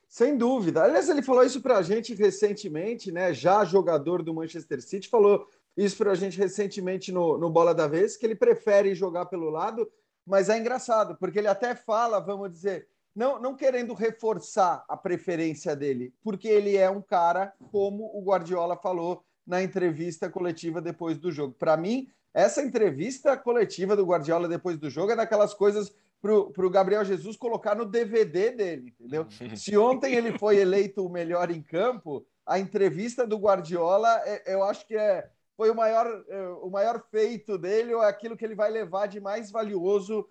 Sem 0.09 0.35
dúvida. 0.35 0.83
Aliás, 0.83 1.07
ele 1.07 1.21
falou 1.21 1.43
isso 1.43 1.61
para 1.61 1.77
a 1.77 1.83
gente 1.83 2.15
recentemente, 2.15 3.11
né? 3.11 3.31
Já 3.31 3.63
jogador 3.63 4.23
do 4.23 4.33
Manchester 4.33 4.81
City, 4.81 5.07
falou 5.07 5.47
isso 5.77 5.97
para 5.97 6.13
a 6.13 6.15
gente 6.15 6.35
recentemente 6.35 7.11
no, 7.11 7.37
no 7.37 7.51
Bola 7.51 7.75
da 7.75 7.87
Vez, 7.87 8.17
que 8.17 8.25
ele 8.25 8.35
prefere 8.35 8.95
jogar 8.95 9.27
pelo 9.27 9.51
lado, 9.51 9.87
mas 10.25 10.49
é 10.49 10.57
engraçado, 10.57 11.15
porque 11.19 11.37
ele 11.37 11.47
até 11.47 11.75
fala, 11.75 12.19
vamos 12.19 12.49
dizer, 12.49 12.87
não, 13.15 13.39
não 13.39 13.55
querendo 13.55 13.93
reforçar 13.93 14.83
a 14.87 14.97
preferência 14.97 15.75
dele, 15.75 16.13
porque 16.23 16.47
ele 16.47 16.77
é 16.77 16.89
um 16.89 17.01
cara, 17.01 17.53
como 17.71 18.05
o 18.13 18.23
Guardiola 18.23 18.75
falou 18.75 19.23
na 19.45 19.61
entrevista 19.61 20.29
coletiva 20.29 20.81
depois 20.81 21.17
do 21.17 21.31
jogo. 21.31 21.53
Para 21.53 21.77
mim, 21.77 22.07
essa 22.33 22.63
entrevista 22.63 23.37
coletiva 23.37 23.95
do 23.95 24.05
Guardiola 24.05 24.47
depois 24.47 24.77
do 24.77 24.89
jogo 24.89 25.11
é 25.11 25.15
daquelas 25.15 25.53
coisas 25.53 25.93
para 26.21 26.65
o 26.65 26.69
Gabriel 26.69 27.03
Jesus 27.03 27.35
colocar 27.35 27.75
no 27.75 27.85
DVD 27.85 28.49
dele, 28.51 28.93
entendeu? 28.97 29.27
Se 29.57 29.77
ontem 29.77 30.15
ele 30.15 30.37
foi 30.39 30.57
eleito 30.57 31.05
o 31.05 31.09
melhor 31.09 31.51
em 31.51 31.61
campo, 31.61 32.25
a 32.45 32.57
entrevista 32.57 33.27
do 33.27 33.37
Guardiola, 33.37 34.21
é, 34.25 34.53
eu 34.53 34.63
acho 34.63 34.87
que 34.87 34.95
é, 34.95 35.29
foi 35.57 35.69
o 35.69 35.75
maior, 35.75 36.07
é, 36.29 36.47
o 36.61 36.69
maior 36.69 37.03
feito 37.11 37.57
dele, 37.57 37.93
ou 37.93 38.01
é 38.01 38.07
aquilo 38.07 38.37
que 38.37 38.45
ele 38.45 38.55
vai 38.55 38.71
levar 38.71 39.07
de 39.07 39.19
mais 39.19 39.51
valioso 39.51 40.27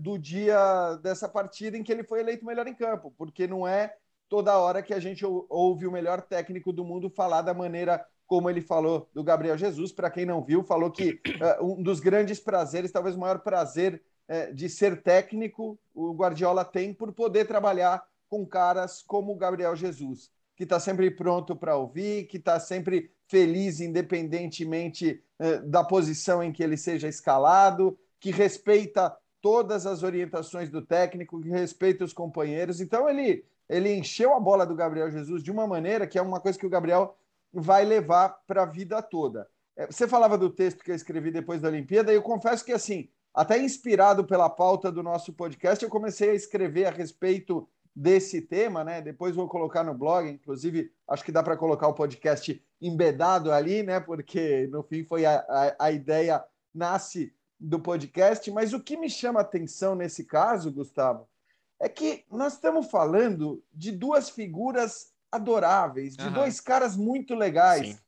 do 0.00 0.18
dia 0.18 0.96
dessa 1.02 1.28
partida 1.28 1.78
em 1.78 1.82
que 1.82 1.90
ele 1.90 2.04
foi 2.04 2.20
eleito 2.20 2.44
melhor 2.44 2.66
em 2.66 2.74
campo, 2.74 3.14
porque 3.16 3.46
não 3.46 3.66
é 3.66 3.94
toda 4.28 4.56
hora 4.56 4.82
que 4.82 4.94
a 4.94 4.98
gente 4.98 5.24
ouve 5.26 5.86
o 5.86 5.92
melhor 5.92 6.22
técnico 6.22 6.72
do 6.72 6.84
mundo 6.84 7.10
falar 7.10 7.42
da 7.42 7.52
maneira 7.52 8.02
como 8.26 8.48
ele 8.48 8.62
falou 8.62 9.10
do 9.12 9.22
Gabriel 9.22 9.58
Jesus. 9.58 9.92
Para 9.92 10.10
quem 10.10 10.24
não 10.24 10.42
viu, 10.42 10.64
falou 10.64 10.90
que 10.90 11.20
uh, 11.60 11.62
um 11.62 11.82
dos 11.82 12.00
grandes 12.00 12.40
prazeres, 12.40 12.90
talvez 12.90 13.14
o 13.14 13.18
maior 13.18 13.40
prazer 13.40 14.02
uh, 14.26 14.54
de 14.54 14.70
ser 14.70 15.02
técnico, 15.02 15.78
o 15.94 16.14
Guardiola 16.14 16.64
tem 16.64 16.94
por 16.94 17.12
poder 17.12 17.46
trabalhar 17.46 18.02
com 18.30 18.46
caras 18.46 19.02
como 19.02 19.32
o 19.32 19.36
Gabriel 19.36 19.76
Jesus, 19.76 20.30
que 20.56 20.62
está 20.64 20.80
sempre 20.80 21.10
pronto 21.10 21.54
para 21.54 21.76
ouvir, 21.76 22.24
que 22.24 22.38
está 22.38 22.58
sempre 22.58 23.10
feliz, 23.28 23.80
independentemente 23.80 25.22
uh, 25.38 25.68
da 25.68 25.84
posição 25.84 26.42
em 26.42 26.50
que 26.50 26.62
ele 26.62 26.78
seja 26.78 27.06
escalado, 27.06 27.98
que 28.18 28.30
respeita 28.30 29.14
todas 29.42 29.86
as 29.86 30.02
orientações 30.02 30.70
do 30.70 30.80
técnico, 30.80 31.40
que 31.40 31.50
respeita 31.50 32.04
os 32.04 32.12
companheiros. 32.12 32.80
Então 32.80 33.08
ele 33.10 33.44
ele 33.68 33.94
encheu 33.94 34.34
a 34.34 34.40
bola 34.40 34.66
do 34.66 34.74
Gabriel 34.74 35.10
Jesus 35.10 35.42
de 35.42 35.50
uma 35.50 35.66
maneira 35.66 36.06
que 36.06 36.18
é 36.18 36.22
uma 36.22 36.40
coisa 36.40 36.58
que 36.58 36.66
o 36.66 36.70
Gabriel 36.70 37.16
vai 37.52 37.84
levar 37.84 38.28
para 38.46 38.62
a 38.62 38.66
vida 38.66 39.00
toda. 39.02 39.48
É, 39.76 39.86
você 39.86 40.06
falava 40.06 40.36
do 40.36 40.50
texto 40.50 40.84
que 40.84 40.90
eu 40.90 40.94
escrevi 40.94 41.30
depois 41.30 41.60
da 41.60 41.68
Olimpíada, 41.68 42.12
e 42.12 42.16
eu 42.16 42.22
confesso 42.22 42.64
que 42.64 42.72
assim, 42.72 43.08
até 43.32 43.58
inspirado 43.58 44.24
pela 44.24 44.50
pauta 44.50 44.92
do 44.92 45.02
nosso 45.02 45.32
podcast, 45.32 45.82
eu 45.82 45.90
comecei 45.90 46.30
a 46.30 46.34
escrever 46.34 46.86
a 46.86 46.90
respeito 46.90 47.66
desse 47.94 48.40
tema, 48.40 48.84
né? 48.84 49.00
Depois 49.02 49.34
vou 49.34 49.48
colocar 49.48 49.82
no 49.82 49.94
blog, 49.94 50.28
inclusive 50.28 50.90
acho 51.08 51.24
que 51.24 51.32
dá 51.32 51.42
para 51.42 51.56
colocar 51.56 51.88
o 51.88 51.94
podcast 51.94 52.62
embedado 52.80 53.52
ali, 53.52 53.82
né? 53.82 54.00
Porque 54.00 54.66
no 54.70 54.82
fim 54.82 55.04
foi 55.04 55.24
a, 55.24 55.44
a, 55.48 55.86
a 55.86 55.92
ideia 55.92 56.42
nasce 56.74 57.34
do 57.62 57.78
podcast, 57.78 58.50
mas 58.50 58.72
o 58.72 58.80
que 58.80 58.96
me 58.96 59.08
chama 59.08 59.38
a 59.40 59.42
atenção 59.42 59.94
nesse 59.94 60.24
caso, 60.24 60.72
Gustavo, 60.72 61.28
é 61.78 61.88
que 61.88 62.24
nós 62.30 62.54
estamos 62.54 62.90
falando 62.90 63.62
de 63.72 63.92
duas 63.92 64.28
figuras 64.28 65.12
adoráveis, 65.30 66.16
de 66.16 66.26
uhum. 66.26 66.32
dois 66.32 66.60
caras 66.60 66.96
muito 66.96 67.34
legais. 67.34 67.88
Sim. 67.88 67.98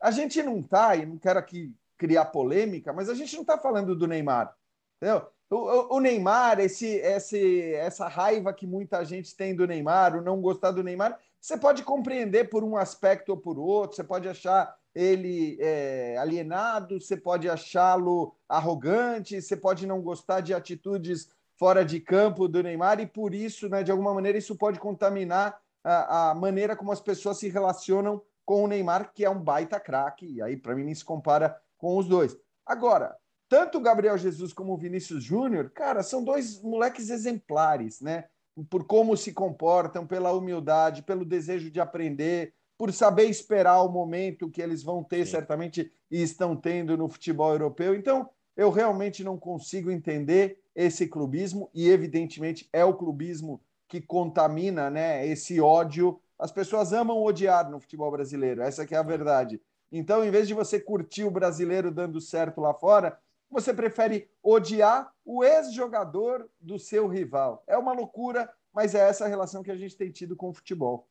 A 0.00 0.10
gente 0.10 0.42
não 0.42 0.60
está, 0.60 0.96
e 0.96 1.04
não 1.04 1.18
quero 1.18 1.38
aqui 1.38 1.74
criar 1.98 2.26
polêmica, 2.26 2.92
mas 2.92 3.08
a 3.08 3.14
gente 3.14 3.34
não 3.34 3.42
está 3.42 3.58
falando 3.58 3.94
do 3.94 4.06
Neymar. 4.06 4.54
Entendeu? 4.96 5.26
o, 5.50 5.96
o 5.96 6.00
Neymar, 6.00 6.60
esse, 6.60 6.86
esse, 6.86 7.74
essa 7.74 8.06
raiva 8.06 8.52
que 8.52 8.66
muita 8.66 9.04
gente 9.04 9.36
tem 9.36 9.54
do 9.54 9.66
Neymar, 9.66 10.16
o 10.16 10.22
não 10.22 10.40
gostar 10.40 10.70
do 10.70 10.82
Neymar, 10.82 11.18
você 11.40 11.56
pode 11.56 11.82
compreender 11.82 12.48
por 12.48 12.62
um 12.62 12.76
aspecto 12.76 13.30
ou 13.30 13.36
por 13.36 13.58
outro, 13.58 13.96
você 13.96 14.04
pode 14.04 14.28
achar 14.28 14.74
ele 14.94 15.56
é, 15.60 16.16
alienado, 16.18 17.00
você 17.00 17.16
pode 17.16 17.48
achá-lo 17.48 18.34
arrogante, 18.48 19.40
você 19.40 19.56
pode 19.56 19.86
não 19.86 20.00
gostar 20.00 20.40
de 20.40 20.52
atitudes 20.52 21.28
fora 21.56 21.84
de 21.84 22.00
campo 22.00 22.48
do 22.48 22.62
Neymar, 22.62 23.00
e 23.00 23.06
por 23.06 23.34
isso, 23.34 23.68
né, 23.68 23.82
de 23.82 23.90
alguma 23.90 24.14
maneira, 24.14 24.38
isso 24.38 24.56
pode 24.56 24.80
contaminar 24.80 25.60
a, 25.84 26.30
a 26.30 26.34
maneira 26.34 26.74
como 26.74 26.90
as 26.90 27.00
pessoas 27.00 27.38
se 27.38 27.48
relacionam 27.48 28.22
com 28.44 28.64
o 28.64 28.66
Neymar, 28.66 29.12
que 29.14 29.24
é 29.24 29.30
um 29.30 29.38
baita 29.38 29.78
craque, 29.78 30.26
e 30.26 30.42
aí, 30.42 30.56
para 30.56 30.74
mim, 30.74 30.84
nem 30.84 30.94
se 30.94 31.04
compara 31.04 31.56
com 31.78 31.96
os 31.96 32.08
dois. 32.08 32.36
Agora, 32.66 33.16
tanto 33.48 33.78
o 33.78 33.80
Gabriel 33.80 34.16
Jesus 34.16 34.52
como 34.52 34.72
o 34.72 34.76
Vinícius 34.76 35.22
Júnior, 35.22 35.70
cara, 35.70 36.02
são 36.02 36.24
dois 36.24 36.62
moleques 36.62 37.10
exemplares, 37.10 38.00
né? 38.00 38.24
Por 38.68 38.84
como 38.86 39.16
se 39.16 39.32
comportam, 39.32 40.06
pela 40.06 40.32
humildade, 40.32 41.02
pelo 41.02 41.24
desejo 41.24 41.70
de 41.70 41.80
aprender, 41.80 42.54
por 42.80 42.94
saber 42.94 43.24
esperar 43.24 43.82
o 43.82 43.90
momento 43.90 44.48
que 44.48 44.62
eles 44.62 44.82
vão 44.82 45.04
ter, 45.04 45.26
Sim. 45.26 45.32
certamente, 45.32 45.92
e 46.10 46.22
estão 46.22 46.56
tendo 46.56 46.96
no 46.96 47.10
futebol 47.10 47.52
europeu. 47.52 47.94
Então, 47.94 48.30
eu 48.56 48.70
realmente 48.70 49.22
não 49.22 49.36
consigo 49.36 49.90
entender 49.90 50.58
esse 50.74 51.06
clubismo, 51.06 51.68
e 51.74 51.90
evidentemente 51.90 52.70
é 52.72 52.82
o 52.82 52.94
clubismo 52.94 53.60
que 53.86 54.00
contamina 54.00 54.88
né, 54.88 55.26
esse 55.26 55.60
ódio. 55.60 56.18
As 56.38 56.50
pessoas 56.50 56.94
amam 56.94 57.22
odiar 57.22 57.70
no 57.70 57.78
futebol 57.78 58.10
brasileiro, 58.10 58.62
essa 58.62 58.82
é 58.82 58.96
a 58.96 59.02
verdade. 59.02 59.60
Então, 59.92 60.24
em 60.24 60.30
vez 60.30 60.48
de 60.48 60.54
você 60.54 60.80
curtir 60.80 61.24
o 61.24 61.30
brasileiro 61.30 61.90
dando 61.90 62.18
certo 62.18 62.62
lá 62.62 62.72
fora, 62.72 63.18
você 63.50 63.74
prefere 63.74 64.30
odiar 64.42 65.12
o 65.22 65.44
ex-jogador 65.44 66.48
do 66.58 66.78
seu 66.78 67.06
rival. 67.06 67.62
É 67.66 67.76
uma 67.76 67.92
loucura, 67.92 68.50
mas 68.72 68.94
é 68.94 69.06
essa 69.06 69.26
a 69.26 69.28
relação 69.28 69.62
que 69.62 69.70
a 69.70 69.76
gente 69.76 69.98
tem 69.98 70.10
tido 70.10 70.34
com 70.34 70.48
o 70.48 70.54
futebol. 70.54 71.09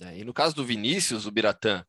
É, 0.00 0.18
e 0.18 0.24
no 0.24 0.32
caso 0.32 0.54
do 0.54 0.64
Vinícius, 0.64 1.26
o 1.26 1.30
Biratã, 1.30 1.84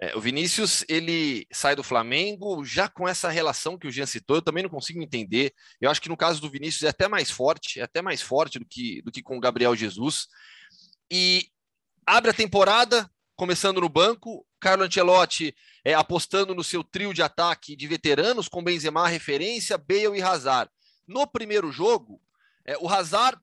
é, 0.00 0.16
o 0.16 0.20
Vinícius 0.20 0.84
ele 0.88 1.46
sai 1.52 1.74
do 1.74 1.82
Flamengo 1.82 2.64
já 2.64 2.88
com 2.88 3.08
essa 3.08 3.28
relação 3.28 3.76
que 3.76 3.86
o 3.86 3.90
Jean 3.90 4.06
citou, 4.06 4.36
eu 4.36 4.42
também 4.42 4.62
não 4.62 4.70
consigo 4.70 5.02
entender. 5.02 5.52
Eu 5.80 5.90
acho 5.90 6.00
que 6.00 6.08
no 6.08 6.16
caso 6.16 6.40
do 6.40 6.48
Vinícius 6.48 6.84
é 6.84 6.88
até 6.88 7.08
mais 7.08 7.30
forte, 7.30 7.80
é 7.80 7.82
até 7.82 8.00
mais 8.00 8.22
forte 8.22 8.58
do 8.58 8.64
que, 8.64 9.02
do 9.02 9.10
que 9.10 9.22
com 9.22 9.36
o 9.36 9.40
Gabriel 9.40 9.74
Jesus. 9.74 10.28
E 11.10 11.48
abre 12.06 12.30
a 12.30 12.34
temporada, 12.34 13.10
começando 13.34 13.80
no 13.80 13.88
banco, 13.88 14.46
Carlo 14.60 14.84
Ancelotti 14.84 15.54
é, 15.84 15.94
apostando 15.94 16.54
no 16.54 16.62
seu 16.62 16.84
trio 16.84 17.12
de 17.12 17.22
ataque 17.22 17.74
de 17.74 17.86
veteranos, 17.86 18.48
com 18.48 18.62
Benzema 18.62 19.08
referência, 19.08 19.78
Bale 19.78 20.18
e 20.18 20.22
Hazard. 20.22 20.70
No 21.06 21.26
primeiro 21.26 21.72
jogo, 21.72 22.20
é, 22.64 22.76
o 22.78 22.88
Hazard 22.88 23.40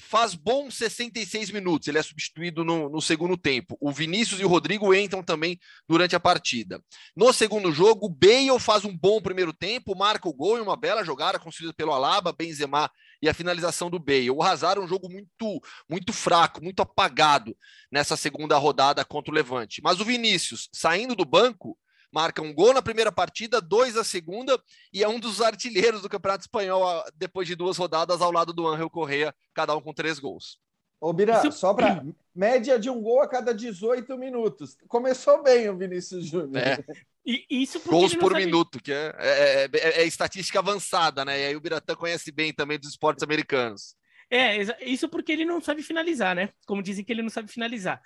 faz 0.00 0.34
bons 0.34 0.74
66 0.76 1.50
minutos, 1.50 1.88
ele 1.88 1.98
é 1.98 2.02
substituído 2.02 2.64
no, 2.64 2.88
no, 2.88 3.00
segundo 3.02 3.36
tempo. 3.36 3.76
O 3.80 3.92
Vinícius 3.92 4.40
e 4.40 4.44
o 4.44 4.48
Rodrigo 4.48 4.94
entram 4.94 5.22
também 5.22 5.58
durante 5.88 6.14
a 6.14 6.20
partida. 6.20 6.80
No 7.16 7.32
segundo 7.32 7.72
jogo, 7.72 8.06
o 8.06 8.08
Bale 8.08 8.58
faz 8.60 8.84
um 8.84 8.96
bom 8.96 9.20
primeiro 9.20 9.52
tempo, 9.52 9.96
marca 9.96 10.28
o 10.28 10.32
gol 10.32 10.56
e 10.56 10.60
uma 10.60 10.76
bela 10.76 11.04
jogada 11.04 11.38
construída 11.38 11.74
pelo 11.74 11.92
Alaba, 11.92 12.32
Benzema 12.32 12.90
e 13.20 13.28
a 13.28 13.34
finalização 13.34 13.90
do 13.90 13.98
Bale. 13.98 14.30
O 14.30 14.42
Hazard 14.42 14.80
é 14.80 14.84
um 14.84 14.88
jogo 14.88 15.08
muito, 15.10 15.60
muito 15.88 16.12
fraco, 16.12 16.62
muito 16.62 16.80
apagado 16.80 17.56
nessa 17.90 18.16
segunda 18.16 18.56
rodada 18.56 19.04
contra 19.04 19.32
o 19.32 19.34
Levante. 19.34 19.82
Mas 19.82 20.00
o 20.00 20.04
Vinícius, 20.04 20.68
saindo 20.72 21.16
do 21.16 21.24
banco, 21.24 21.76
marca 22.12 22.42
um 22.42 22.54
gol 22.54 22.72
na 22.72 22.82
primeira 22.82 23.12
partida, 23.12 23.60
dois 23.60 23.94
na 23.94 24.04
segunda, 24.04 24.60
e 24.92 25.02
é 25.02 25.08
um 25.08 25.20
dos 25.20 25.40
artilheiros 25.40 26.02
do 26.02 26.08
Campeonato 26.08 26.42
Espanhol 26.42 27.04
depois 27.14 27.46
de 27.46 27.54
duas 27.54 27.76
rodadas 27.76 28.20
ao 28.20 28.32
lado 28.32 28.52
do 28.52 28.66
Angel 28.66 28.90
Correa, 28.90 29.34
cada 29.54 29.76
um 29.76 29.80
com 29.80 29.92
três 29.92 30.18
gols. 30.18 30.58
Ô, 31.00 31.12
Bira, 31.12 31.38
Isso... 31.38 31.52
só 31.52 31.72
para 31.72 32.04
média 32.34 32.78
de 32.78 32.90
um 32.90 33.00
gol 33.00 33.20
a 33.20 33.28
cada 33.28 33.54
18 33.54 34.18
minutos. 34.18 34.76
Começou 34.88 35.42
bem 35.42 35.68
o 35.68 35.76
Vinícius 35.76 36.26
Júnior. 36.26 36.56
É. 36.56 36.84
E 37.24 37.44
isso 37.50 37.78
Gols 37.80 38.14
por 38.14 38.32
sabe... 38.32 38.46
minuto, 38.46 38.82
que 38.82 38.90
é, 38.90 39.14
é, 39.18 39.64
é, 39.64 40.00
é, 40.00 40.06
estatística 40.06 40.58
avançada, 40.58 41.26
né? 41.26 41.38
E 41.38 41.46
aí 41.46 41.56
o 41.56 41.60
Biratã 41.60 41.94
conhece 41.94 42.32
bem 42.32 42.54
também 42.54 42.78
dos 42.78 42.88
esportes 42.88 43.22
americanos. 43.22 43.94
É, 44.30 44.56
isso 44.82 45.08
porque 45.08 45.32
ele 45.32 45.44
não 45.44 45.60
sabe 45.60 45.82
finalizar, 45.82 46.34
né? 46.34 46.50
Como 46.66 46.82
dizem 46.82 47.04
que 47.04 47.12
ele 47.12 47.22
não 47.22 47.28
sabe 47.28 47.52
finalizar. 47.52 48.00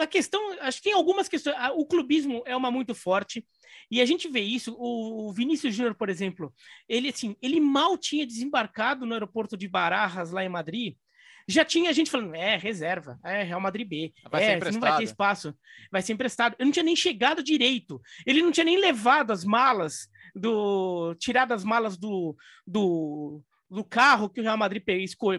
A 0.00 0.06
questão, 0.06 0.40
acho 0.60 0.78
que 0.78 0.84
tem 0.84 0.92
algumas 0.92 1.28
questões. 1.28 1.56
O 1.74 1.86
clubismo 1.86 2.42
é 2.46 2.56
uma 2.56 2.70
muito 2.70 2.94
forte 2.94 3.46
e 3.90 4.00
a 4.00 4.06
gente 4.06 4.28
vê 4.28 4.40
isso. 4.40 4.76
O 4.78 5.32
Vinícius 5.32 5.74
Júnior, 5.74 5.94
por 5.94 6.08
exemplo, 6.08 6.52
ele 6.88 7.08
assim, 7.08 7.36
ele 7.42 7.60
mal 7.60 7.96
tinha 7.98 8.26
desembarcado 8.26 9.04
no 9.04 9.12
aeroporto 9.14 9.56
de 9.56 9.68
Barajas 9.68 10.30
lá 10.30 10.44
em 10.44 10.48
Madrid. 10.48 10.96
Já 11.48 11.64
tinha 11.64 11.92
gente 11.92 12.10
falando, 12.10 12.34
é, 12.34 12.56
reserva, 12.56 13.20
é 13.24 13.44
Real 13.44 13.60
Madrid 13.60 13.86
B, 13.86 14.12
vai 14.28 14.44
é, 14.44 14.58
não 14.58 14.80
vai 14.80 14.96
ter 14.96 15.04
espaço, 15.04 15.54
vai 15.92 16.02
ser 16.02 16.12
emprestado. 16.12 16.56
Eu 16.58 16.64
não 16.64 16.72
tinha 16.72 16.82
nem 16.82 16.96
chegado 16.96 17.42
direito, 17.42 18.02
ele 18.26 18.42
não 18.42 18.50
tinha 18.50 18.64
nem 18.64 18.80
levado 18.80 19.30
as 19.30 19.44
malas 19.44 20.08
do, 20.34 21.14
tirado 21.20 21.52
as 21.52 21.62
malas 21.62 21.96
do, 21.96 22.36
do, 22.66 23.40
do 23.70 23.84
carro 23.84 24.28
que 24.28 24.40
o 24.40 24.42
Real 24.42 24.56
Madrid 24.56 24.82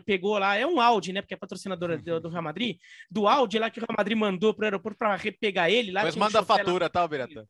pegou 0.06 0.38
lá, 0.38 0.56
é 0.56 0.66
um 0.66 0.82
Audi, 0.82 1.14
né? 1.14 1.22
Porque 1.22 1.34
é 1.34 1.38
patrocinadora 1.38 1.98
do, 1.98 2.20
do 2.20 2.30
Real 2.30 2.44
Madrid, 2.44 2.78
do 3.10 3.28
Audi 3.28 3.58
lá 3.58 3.70
que 3.70 3.80
o 3.80 3.82
Real 3.82 3.96
Madrid 3.98 4.18
mandou 4.18 4.54
para 4.54 4.64
o 4.64 4.66
aeroporto 4.66 4.98
para 4.98 5.18
pegar 5.40 5.70
ele 5.70 5.92
lá. 5.92 6.04
Mas 6.04 6.16
manda 6.16 6.40
a 6.40 6.46
fatura, 6.46 6.86
lá, 6.86 6.90
tá, 6.90 7.08
Beretta? 7.08 7.48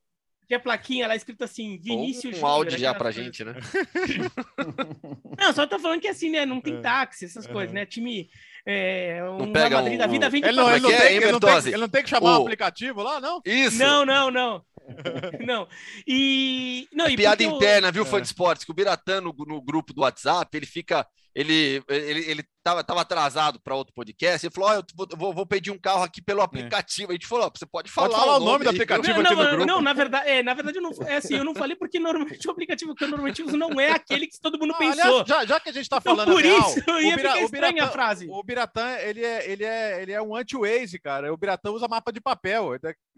Tinha 0.47 0.59
plaquinha 0.61 1.07
lá 1.07 1.15
escrito 1.15 1.43
assim, 1.43 1.77
Vinícius 1.77 2.41
Um 2.41 2.45
Audi 2.45 2.77
já 2.77 2.93
pra 2.93 3.11
gente, 3.11 3.43
né? 3.43 3.53
não, 5.37 5.51
só 5.53 5.67
tô 5.67 5.77
falando 5.77 5.99
que 5.99 6.07
assim, 6.07 6.29
né? 6.29 6.45
Não 6.45 6.61
tem 6.61 6.77
é. 6.77 6.79
táxi, 6.79 7.25
essas 7.25 7.45
é. 7.45 7.51
coisas, 7.51 7.73
né? 7.73 7.85
Time. 7.85 8.29
É, 8.65 9.21
um 9.29 9.39
não 9.39 9.51
pega 9.51 9.75
Madrid 9.77 9.95
um... 9.95 9.97
da 9.97 10.07
vida 10.07 10.29
vem 10.29 10.41
ele 10.43 10.55
não, 10.55 10.69
ele, 10.69 10.79
não 10.79 10.89
tem, 10.89 11.15
ele, 11.15 11.31
não 11.31 11.39
tem, 11.39 11.57
ele 11.67 11.77
não 11.77 11.89
tem 11.89 12.03
que 12.03 12.09
chamar 12.09 12.37
o... 12.37 12.39
um 12.39 12.41
aplicativo 12.43 13.01
lá, 13.01 13.19
não? 13.19 13.41
Isso. 13.45 13.77
Não, 13.77 14.05
não, 14.05 14.31
não. 14.31 14.63
não. 15.45 15.67
E. 16.07 16.87
Não, 16.93 17.05
é 17.05 17.11
e 17.11 17.17
piada 17.17 17.43
interna, 17.43 17.89
eu... 17.89 17.93
viu, 17.93 18.05
fã 18.05 18.21
de 18.21 18.27
esportes? 18.27 18.63
Que 18.63 18.71
o 18.71 18.75
Biratã 18.75 19.21
no, 19.21 19.33
no 19.45 19.61
grupo 19.61 19.93
do 19.93 20.01
WhatsApp, 20.01 20.55
ele 20.55 20.65
fica 20.65 21.05
ele, 21.37 21.83
ele, 21.87 22.31
ele 22.31 22.43
tava, 22.67 22.83
tava 22.83 23.01
atrasado 23.01 23.59
para 23.59 23.75
outro 23.75 23.93
podcast. 23.93 24.45
Ele 24.45 24.53
falou: 24.53 24.69
oh, 24.69 24.73
eu 24.73 25.17
vou, 25.17 25.33
vou, 25.33 25.45
pedir 25.45 25.71
um 25.71 25.77
carro 25.77 26.03
aqui 26.03 26.21
pelo 26.21 26.41
é. 26.41 26.43
aplicativo. 26.43 27.11
É. 27.11 27.13
A 27.13 27.13
gente 27.13 27.27
falou: 27.27 27.47
oh, 27.47 27.57
você 27.57 27.65
pode 27.65 27.89
falar, 27.89 28.09
pode 28.09 28.19
falar 28.19 28.37
o 28.37 28.39
nome, 28.39 28.51
nome 28.51 28.63
do 28.65 28.69
aplicativo 28.69 29.21
não, 29.21 29.31
aqui 29.31 29.35
não, 29.35 29.43
no 29.43 29.49
grupo. 29.51 29.65
Não, 29.65 29.81
na 29.81 29.93
verdade, 29.93 30.29
é, 30.29 30.43
na 30.43 30.53
verdade 30.53 30.77
eu 30.77 30.81
não, 30.81 30.91
é 31.05 31.17
assim, 31.17 31.35
eu 31.35 31.45
não 31.45 31.55
falei 31.55 31.75
porque 31.75 31.99
normalmente 31.99 32.45
o 32.47 32.51
aplicativo 32.51 32.93
que 32.93 33.03
eu 33.03 33.07
normalmente 33.07 33.41
uso 33.41 33.55
não 33.55 33.79
é 33.79 33.91
aquele 33.91 34.27
que 34.27 34.39
todo 34.39 34.59
mundo 34.59 34.75
pensou. 34.77 35.03
Aliás, 35.03 35.27
já, 35.27 35.45
já, 35.45 35.59
que 35.59 35.69
a 35.69 35.73
gente 35.73 35.83
está 35.83 36.01
falando 36.01 36.31
então, 36.31 36.35
por 36.35 36.43
real, 36.43 36.69
isso, 36.69 36.79
ia 37.01 37.13
o, 37.13 37.15
Bira, 37.15 37.45
o 37.45 37.49
Biratã, 37.49 37.83
a 37.83 37.87
frase. 37.87 38.27
O 38.29 38.43
Biratã, 38.43 38.97
ele 38.99 39.23
é, 39.23 39.51
ele 39.51 39.63
é, 39.63 40.01
ele 40.01 40.11
é 40.11 40.21
um 40.21 40.35
anti-Waze, 40.35 40.99
cara. 40.99 41.33
O 41.33 41.37
Biratã 41.37 41.71
usa 41.71 41.87
mapa 41.87 42.11
de 42.11 42.19
papel. 42.19 42.71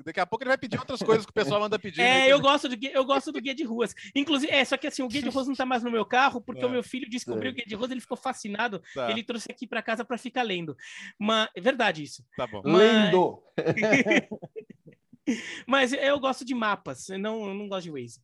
Daqui 0.05 0.19
a 0.19 0.25
pouco 0.25 0.43
ele 0.43 0.49
vai 0.49 0.57
pedir 0.57 0.79
outras 0.79 1.01
coisas 1.01 1.25
que 1.25 1.31
o 1.31 1.33
pessoal 1.33 1.63
anda 1.63 1.79
pedindo. 1.79 2.01
É, 2.01 2.27
eu 2.27 2.39
gosto, 2.39 2.69
do, 2.69 2.77
eu 2.85 3.03
gosto 3.03 3.31
do 3.31 3.41
guia 3.41 3.55
de 3.55 3.63
ruas. 3.63 3.93
Inclusive, 4.15 4.51
é, 4.51 4.63
só 4.63 4.77
que 4.77 4.87
assim, 4.87 5.01
o 5.01 5.07
guia 5.07 5.21
de 5.21 5.29
ruas 5.29 5.47
não 5.47 5.53
está 5.53 5.65
mais 5.65 5.83
no 5.83 5.91
meu 5.91 6.05
carro 6.05 6.41
porque 6.41 6.63
é. 6.63 6.65
o 6.65 6.69
meu 6.69 6.83
filho 6.83 7.09
descobriu 7.09 7.49
o 7.51 7.53
guia 7.53 7.65
de 7.65 7.75
ruas, 7.75 7.89
ele 7.89 8.01
ficou 8.01 8.17
fascinado 8.17 8.59
Tá. 8.93 9.09
Ele 9.11 9.23
trouxe 9.23 9.38
aqui 9.49 9.67
para 9.67 9.81
casa 9.81 10.03
para 10.03 10.17
ficar 10.17 10.43
lendo. 10.43 10.75
Mas 11.17 11.49
é 11.55 11.61
verdade 11.61 12.03
isso. 12.03 12.25
Tá 12.35 12.47
bom. 12.47 12.61
Mas... 12.65 12.81
Lendo. 12.81 13.43
Mas 15.67 15.93
eu 15.93 16.19
gosto 16.19 16.43
de 16.43 16.55
mapas, 16.55 17.09
eu 17.09 17.19
não, 17.19 17.47
eu 17.47 17.53
não 17.53 17.67
gosto 17.67 17.83
de 17.83 17.91
Waze. 17.91 18.19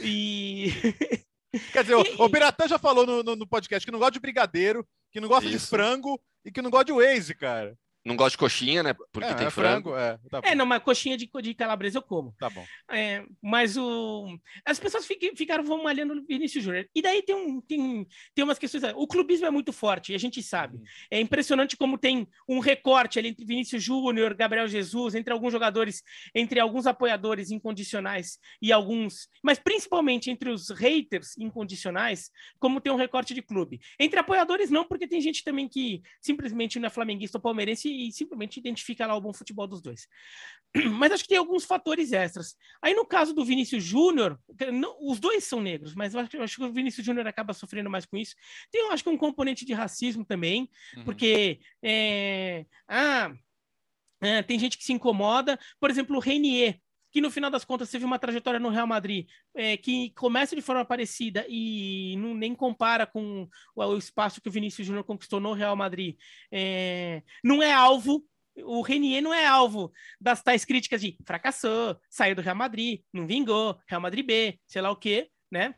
E. 0.00 0.70
Quer 1.72 1.82
dizer, 1.82 1.94
e... 1.94 2.22
o, 2.22 2.28
Biratã 2.28 2.66
já 2.66 2.78
falou 2.78 3.06
no, 3.06 3.22
no, 3.22 3.36
no, 3.36 3.46
podcast 3.46 3.84
que 3.84 3.92
não 3.92 3.98
gosta 3.98 4.12
de 4.12 4.20
brigadeiro, 4.20 4.86
que 5.10 5.20
não 5.20 5.28
gosta 5.28 5.48
Isso. 5.48 5.58
de 5.58 5.66
frango 5.66 6.20
e 6.44 6.50
que 6.50 6.62
não 6.62 6.70
gosta 6.70 6.86
de 6.86 6.92
Waze, 6.92 7.34
cara. 7.34 7.76
Não 8.04 8.16
gosto 8.16 8.32
de 8.32 8.38
coxinha, 8.38 8.82
né? 8.82 8.92
Porque 8.92 9.30
é, 9.30 9.34
tem 9.34 9.46
é 9.46 9.50
frango. 9.50 9.90
frango. 9.90 9.96
É, 9.96 10.18
tá 10.28 10.40
é, 10.44 10.54
não, 10.54 10.66
mas 10.66 10.82
coxinha 10.82 11.16
de, 11.16 11.30
de 11.42 11.54
calabresa 11.54 11.98
eu 11.98 12.02
como. 12.02 12.34
Tá 12.38 12.50
bom. 12.50 12.64
É, 12.90 13.24
mas 13.42 13.78
o... 13.78 14.38
as 14.64 14.78
pessoas 14.78 15.06
ficaram 15.06 15.64
vão 15.64 15.82
malhando 15.82 16.14
no 16.14 16.22
Vinícius 16.22 16.62
Júnior. 16.62 16.86
E 16.94 17.00
daí 17.00 17.22
tem, 17.22 17.34
um, 17.34 17.62
tem, 17.62 18.06
tem 18.34 18.44
umas 18.44 18.58
questões. 18.58 18.82
O 18.94 19.06
clubismo 19.06 19.46
é 19.46 19.50
muito 19.50 19.72
forte, 19.72 20.12
e 20.12 20.14
a 20.14 20.18
gente 20.18 20.42
sabe. 20.42 20.76
Uhum. 20.76 20.84
É 21.10 21.20
impressionante 21.20 21.78
como 21.78 21.96
tem 21.96 22.28
um 22.46 22.58
recorte 22.58 23.18
ali 23.18 23.28
entre 23.28 23.44
Vinícius 23.44 23.82
Júnior, 23.82 24.34
Gabriel 24.34 24.68
Jesus, 24.68 25.14
entre 25.14 25.32
alguns 25.32 25.52
jogadores, 25.52 26.02
entre 26.34 26.60
alguns 26.60 26.86
apoiadores 26.86 27.50
incondicionais 27.50 28.38
e 28.60 28.70
alguns, 28.70 29.28
mas 29.42 29.58
principalmente 29.58 30.30
entre 30.30 30.50
os 30.50 30.68
haters 30.68 31.38
incondicionais, 31.38 32.30
como 32.58 32.80
tem 32.80 32.92
um 32.92 32.96
recorte 32.96 33.32
de 33.32 33.40
clube. 33.40 33.80
Entre 33.98 34.18
apoiadores, 34.18 34.70
não, 34.70 34.84
porque 34.84 35.08
tem 35.08 35.20
gente 35.22 35.42
também 35.42 35.68
que 35.68 36.02
simplesmente 36.20 36.78
não 36.78 36.88
é 36.88 36.90
flamenguista 36.90 37.38
ou 37.38 37.42
palmeirense 37.42 37.93
e 37.94 38.12
simplesmente 38.12 38.58
identifica 38.58 39.06
lá 39.06 39.14
o 39.14 39.20
bom 39.20 39.32
futebol 39.32 39.66
dos 39.66 39.80
dois. 39.80 40.08
Mas 40.98 41.12
acho 41.12 41.22
que 41.22 41.28
tem 41.28 41.38
alguns 41.38 41.64
fatores 41.64 42.12
extras. 42.12 42.56
Aí 42.82 42.94
no 42.94 43.06
caso 43.06 43.32
do 43.32 43.44
Vinícius 43.44 43.84
Júnior, 43.84 44.38
os 45.00 45.20
dois 45.20 45.44
são 45.44 45.60
negros, 45.60 45.94
mas 45.94 46.14
eu 46.14 46.20
acho, 46.20 46.36
eu 46.36 46.42
acho, 46.42 46.56
que 46.56 46.64
o 46.64 46.72
Vinícius 46.72 47.06
Júnior 47.06 47.26
acaba 47.26 47.52
sofrendo 47.52 47.88
mais 47.88 48.04
com 48.04 48.16
isso. 48.16 48.34
Tem, 48.70 48.80
eu 48.80 48.92
acho 48.92 49.02
que 49.02 49.10
um 49.10 49.16
componente 49.16 49.64
de 49.64 49.72
racismo 49.72 50.24
também, 50.24 50.68
uhum. 50.96 51.04
porque 51.04 51.60
é, 51.82 52.66
ah, 52.88 53.32
é, 54.20 54.42
tem 54.42 54.58
gente 54.58 54.78
que 54.78 54.84
se 54.84 54.92
incomoda. 54.92 55.58
Por 55.78 55.90
exemplo, 55.90 56.16
o 56.16 56.20
Renier, 56.20 56.80
que 57.14 57.20
no 57.20 57.30
final 57.30 57.48
das 57.48 57.64
contas 57.64 57.88
teve 57.88 58.04
uma 58.04 58.18
trajetória 58.18 58.58
no 58.58 58.70
Real 58.70 58.88
Madrid 58.88 59.28
é, 59.54 59.76
que 59.76 60.10
começa 60.16 60.56
de 60.56 60.60
forma 60.60 60.84
parecida 60.84 61.46
e 61.48 62.16
não, 62.18 62.34
nem 62.34 62.56
compara 62.56 63.06
com 63.06 63.48
o, 63.72 63.96
espaço 63.96 64.40
que 64.40 64.48
o 64.48 64.52
Vinícius 64.52 64.84
Júnior 64.84 65.04
conquistou 65.04 65.38
no 65.38 65.52
Real 65.52 65.76
Madrid, 65.76 66.16
é, 66.50 67.22
não 67.42 67.62
é 67.62 67.72
alvo 67.72 68.26
o 68.64 68.82
Renier 68.82 69.22
não 69.22 69.32
é 69.32 69.46
alvo 69.46 69.92
das 70.20 70.42
tais 70.42 70.64
críticas 70.64 71.00
de 71.00 71.16
fracassou, 71.24 71.96
saiu 72.10 72.34
do 72.34 72.42
Real 72.42 72.56
Madrid, 72.56 73.02
não 73.12 73.26
vingou, 73.28 73.78
Real 73.86 74.00
Madrid 74.00 74.26
B, 74.26 74.58
sei 74.66 74.82
lá 74.82 74.90
o 74.90 74.96
quê 74.96 75.30
né? 75.54 75.72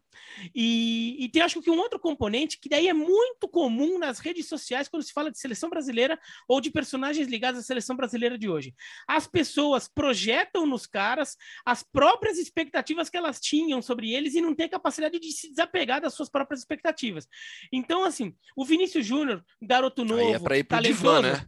E, 0.54 1.16
e 1.22 1.28
tem 1.28 1.42
acho 1.42 1.60
que 1.60 1.70
um 1.70 1.78
outro 1.78 2.00
componente 2.00 2.58
que 2.58 2.68
daí 2.68 2.88
é 2.88 2.94
muito 2.94 3.46
comum 3.46 3.98
nas 3.98 4.18
redes 4.18 4.48
sociais 4.48 4.88
quando 4.88 5.02
se 5.02 5.12
fala 5.12 5.30
de 5.30 5.38
seleção 5.38 5.68
brasileira 5.68 6.18
ou 6.48 6.60
de 6.60 6.70
personagens 6.70 7.28
ligados 7.28 7.60
à 7.60 7.62
seleção 7.62 7.94
brasileira 7.94 8.38
de 8.38 8.48
hoje. 8.48 8.74
As 9.06 9.26
pessoas 9.26 9.86
projetam 9.86 10.66
nos 10.66 10.86
caras 10.86 11.36
as 11.64 11.82
próprias 11.82 12.38
expectativas 12.38 13.10
que 13.10 13.16
elas 13.18 13.38
tinham 13.38 13.82
sobre 13.82 14.12
eles 14.12 14.34
e 14.34 14.40
não 14.40 14.54
têm 14.54 14.68
capacidade 14.68 15.20
de 15.20 15.30
se 15.30 15.50
desapegar 15.50 16.00
das 16.00 16.14
suas 16.14 16.30
próprias 16.30 16.60
expectativas. 16.60 17.28
Então, 17.70 18.02
assim, 18.02 18.34
o 18.56 18.64
Vinícius 18.64 19.04
Júnior, 19.04 19.44
garoto 19.60 20.04
novo, 20.04 20.20
Aí 20.20 20.32
é 20.32 20.38
para 20.38 20.58
ir 20.58 20.64
pro 20.64 20.78
talentoso, 20.78 21.02
divã, 21.02 21.20
né? 21.20 21.46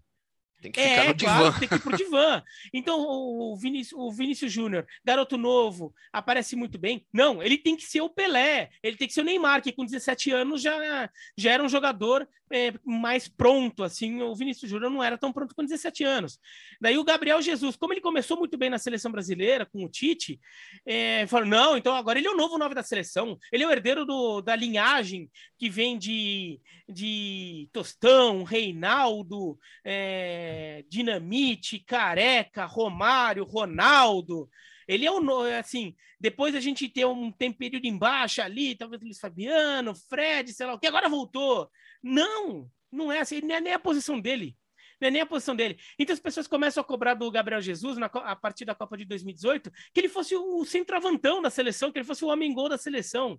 Tem 0.60 0.72
que 0.72 0.80
ficar 0.80 1.04
é, 1.04 1.08
no 1.08 1.14
divã. 1.14 1.38
Claro, 1.38 1.58
tem 1.58 1.68
que 1.68 1.74
ir 1.74 1.80
pro 1.80 1.96
divã. 1.96 2.42
Então, 2.74 3.00
o 3.00 3.56
Vinícius, 3.56 4.00
o 4.00 4.10
Vinícius 4.10 4.52
Júnior, 4.52 4.86
garoto 5.04 5.36
novo, 5.36 5.94
aparece 6.12 6.56
muito 6.56 6.78
bem. 6.78 7.06
Não, 7.12 7.42
ele 7.42 7.56
tem 7.56 7.76
que 7.76 7.84
ser 7.84 8.00
o 8.00 8.10
Pelé, 8.10 8.70
ele 8.82 8.96
tem 8.96 9.06
que 9.06 9.14
ser 9.14 9.20
o 9.20 9.24
Neymar, 9.24 9.62
que 9.62 9.72
com 9.72 9.84
17 9.84 10.32
anos 10.32 10.60
já, 10.60 11.08
já 11.36 11.52
era 11.52 11.62
um 11.62 11.68
jogador 11.68 12.28
é, 12.50 12.72
mais 12.84 13.28
pronto, 13.28 13.82
assim, 13.82 14.22
o 14.22 14.34
Vinícius 14.34 14.70
Júnior 14.70 14.90
não 14.90 15.02
era 15.02 15.18
tão 15.18 15.32
pronto 15.32 15.54
com 15.54 15.62
17 15.62 16.02
anos. 16.04 16.38
Daí 16.80 16.96
o 16.96 17.04
Gabriel 17.04 17.40
Jesus, 17.42 17.76
como 17.76 17.92
ele 17.92 18.00
começou 18.00 18.36
muito 18.38 18.56
bem 18.56 18.70
na 18.70 18.78
seleção 18.78 19.12
brasileira, 19.12 19.66
com 19.66 19.84
o 19.84 19.88
Tite, 19.88 20.40
é, 20.86 21.26
falou, 21.26 21.46
não, 21.46 21.76
então 21.76 21.94
agora 21.94 22.18
ele 22.18 22.28
é 22.28 22.30
o 22.30 22.36
novo 22.36 22.58
nove 22.58 22.74
da 22.74 22.82
seleção, 22.82 23.38
ele 23.52 23.64
é 23.64 23.66
o 23.66 23.70
herdeiro 23.70 24.04
do, 24.04 24.40
da 24.40 24.56
linhagem 24.56 25.30
que 25.58 25.68
vem 25.68 25.98
de, 25.98 26.60
de 26.88 27.68
Tostão, 27.72 28.42
Reinaldo, 28.44 29.58
é, 29.84 30.47
Dinamite, 30.88 31.78
Careca, 31.80 32.64
Romário, 32.64 33.44
Ronaldo, 33.44 34.48
ele 34.88 35.04
é 35.04 35.12
o 35.12 35.40
assim, 35.58 35.94
depois 36.18 36.54
a 36.54 36.60
gente 36.60 36.88
ter 36.88 37.06
um 37.06 37.30
tem 37.30 37.52
período 37.52 37.84
embaixo 37.84 38.40
ali, 38.40 38.74
talvez 38.74 39.02
Luiz 39.02 39.20
Fabiano, 39.20 39.94
Fred, 39.94 40.50
sei 40.54 40.66
lá 40.66 40.72
o 40.72 40.78
que, 40.78 40.86
agora 40.86 41.10
voltou. 41.10 41.70
Não, 42.02 42.70
não 42.90 43.12
é 43.12 43.20
assim, 43.20 43.42
nem 43.42 43.58
é 43.58 43.60
nem 43.60 43.72
a 43.74 43.78
posição 43.78 44.18
dele. 44.18 44.56
Não 44.98 45.08
é 45.08 45.10
nem 45.10 45.20
a 45.20 45.26
posição 45.26 45.54
dele. 45.54 45.78
Então 45.98 46.14
as 46.14 46.18
pessoas 46.18 46.48
começam 46.48 46.80
a 46.80 46.84
cobrar 46.84 47.14
do 47.14 47.30
Gabriel 47.30 47.60
Jesus 47.60 47.98
na, 47.98 48.06
a 48.06 48.34
partir 48.34 48.64
da 48.64 48.74
Copa 48.74 48.96
de 48.96 49.04
2018 49.04 49.70
que 49.92 50.00
ele 50.00 50.08
fosse 50.08 50.34
o 50.34 50.64
centroavantão 50.64 51.42
da 51.42 51.50
seleção, 51.50 51.92
que 51.92 51.98
ele 51.98 52.06
fosse 52.06 52.24
o 52.24 52.28
homem 52.28 52.52
gol 52.52 52.68
da 52.68 52.78
seleção. 52.78 53.38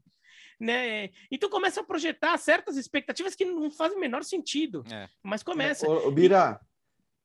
Né? 0.60 1.10
Então 1.32 1.50
começa 1.50 1.82
a 1.82 1.84
projetar 1.84 2.38
certas 2.38 2.78
expectativas 2.78 3.36
que 3.36 3.44
não 3.44 3.72
fazem 3.72 3.98
o 3.98 4.00
menor 4.00 4.24
sentido. 4.24 4.84
É. 4.92 5.10
Mas 5.24 5.42
começa. 5.42 5.86
É, 5.86 5.90
o, 5.90 6.08
o 6.08 6.12
Bira, 6.12 6.60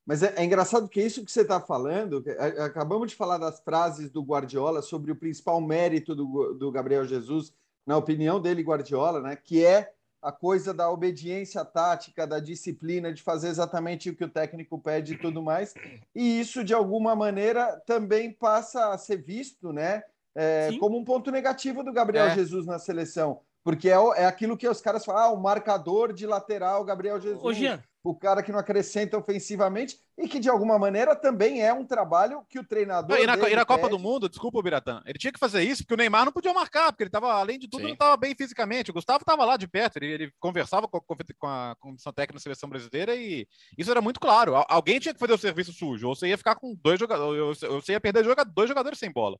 mas 0.05 0.21
é, 0.21 0.33
é, 0.37 0.43
engraçado 0.43 0.87
que 0.87 1.01
isso 1.01 1.25
que 1.25 1.31
você 1.31 1.41
está 1.41 1.59
falando, 1.59 2.23
acabamos 2.63 3.09
de 3.09 3.15
falar 3.15 3.37
das 3.37 3.59
frases 3.59 4.11
do 4.11 4.21
Guardiola 4.21 4.81
sobre 4.81 5.11
o 5.11 5.15
principal 5.15 5.59
mérito 5.59 6.15
do, 6.15 6.53
do 6.53 6.71
Gabriel 6.71 7.07
Jesus, 7.07 7.51
na 7.85 7.97
opinião 7.97 8.39
dele, 8.39 8.61
Guardiola, 8.61 9.19
né? 9.19 9.35
Que 9.35 9.65
é 9.65 9.91
a 10.21 10.31
coisa 10.31 10.73
da 10.73 10.89
obediência 10.89 11.63
tática, 11.63 12.25
da 12.25 12.39
disciplina, 12.39 13.13
de 13.13 13.21
fazer 13.21 13.47
exatamente 13.47 14.09
o 14.09 14.15
que 14.15 14.23
o 14.23 14.29
técnico 14.29 14.79
pede 14.79 15.13
e 15.13 15.17
tudo 15.17 15.41
mais. 15.41 15.73
E 16.15 16.39
isso, 16.39 16.63
de 16.63 16.73
alguma 16.73 17.15
maneira, 17.15 17.79
também 17.85 18.31
passa 18.31 18.91
a 18.91 18.97
ser 18.97 19.17
visto, 19.17 19.71
né? 19.71 20.03
É, 20.33 20.71
como 20.79 20.97
um 20.97 21.05
ponto 21.05 21.31
negativo 21.31 21.83
do 21.83 21.93
Gabriel 21.93 22.25
é. 22.25 22.35
Jesus 22.35 22.65
na 22.65 22.79
seleção. 22.79 23.39
Porque 23.63 23.89
é, 23.89 23.95
é 24.15 24.25
aquilo 24.25 24.57
que 24.57 24.67
os 24.67 24.81
caras 24.81 25.05
falam, 25.05 25.21
ah, 25.21 25.29
o 25.29 25.41
marcador 25.41 26.11
de 26.11 26.27
lateral, 26.27 26.83
Gabriel 26.83 27.19
Jesus. 27.19 27.43
Ô, 27.43 27.53
Jean, 27.53 27.81
o 28.05 28.13
cara 28.13 28.43
que 28.43 28.51
não 28.51 28.59
acrescenta 28.59 29.17
ofensivamente 29.17 29.97
e 30.15 30.27
que 30.27 30.39
de 30.39 30.47
alguma 30.47 30.77
maneira 30.77 31.15
também 31.15 31.63
é 31.63 31.73
um 31.73 31.83
trabalho 31.83 32.45
que 32.47 32.59
o 32.59 32.63
treinador. 32.63 33.17
E 33.17 33.25
na, 33.25 33.49
e 33.49 33.55
na 33.55 33.65
Copa 33.65 33.89
do 33.89 33.97
Mundo, 33.97 34.29
desculpa, 34.29 34.61
Biratã, 34.61 35.01
ele 35.07 35.17
tinha 35.17 35.33
que 35.33 35.39
fazer 35.39 35.63
isso 35.63 35.81
porque 35.81 35.95
o 35.95 35.97
Neymar 35.97 36.23
não 36.23 36.31
podia 36.31 36.53
marcar, 36.53 36.91
porque 36.91 37.01
ele 37.01 37.09
estava, 37.09 37.33
além 37.33 37.57
de 37.57 37.67
tudo, 37.67 37.81
Sim. 37.81 37.87
não 37.87 37.93
estava 37.93 38.15
bem 38.15 38.35
fisicamente. 38.35 38.91
O 38.91 38.93
Gustavo 38.93 39.21
estava 39.21 39.43
lá 39.43 39.57
de 39.57 39.67
perto, 39.67 39.97
ele, 39.97 40.05
ele 40.05 40.31
conversava 40.39 40.87
com 40.87 40.97
a, 40.97 41.01
com 41.01 41.47
a 41.47 41.75
comissão 41.79 42.13
técnica 42.13 42.35
da 42.35 42.43
seleção 42.43 42.69
brasileira 42.69 43.15
e 43.15 43.47
isso 43.75 43.89
era 43.89 44.01
muito 44.01 44.19
claro. 44.19 44.53
Alguém 44.69 44.99
tinha 44.99 45.13
que 45.13 45.19
fazer 45.19 45.33
o 45.33 45.37
serviço 45.39 45.73
sujo, 45.73 46.07
ou 46.07 46.15
você 46.15 46.27
ia 46.27 46.37
ficar 46.37 46.53
com 46.53 46.75
dois 46.75 46.99
jogadores, 46.99 47.63
ou 47.63 47.81
você 47.81 47.93
ia 47.93 47.99
perder 47.99 48.23
dois 48.53 48.69
jogadores 48.69 48.99
sem 48.99 49.11
bola. 49.11 49.35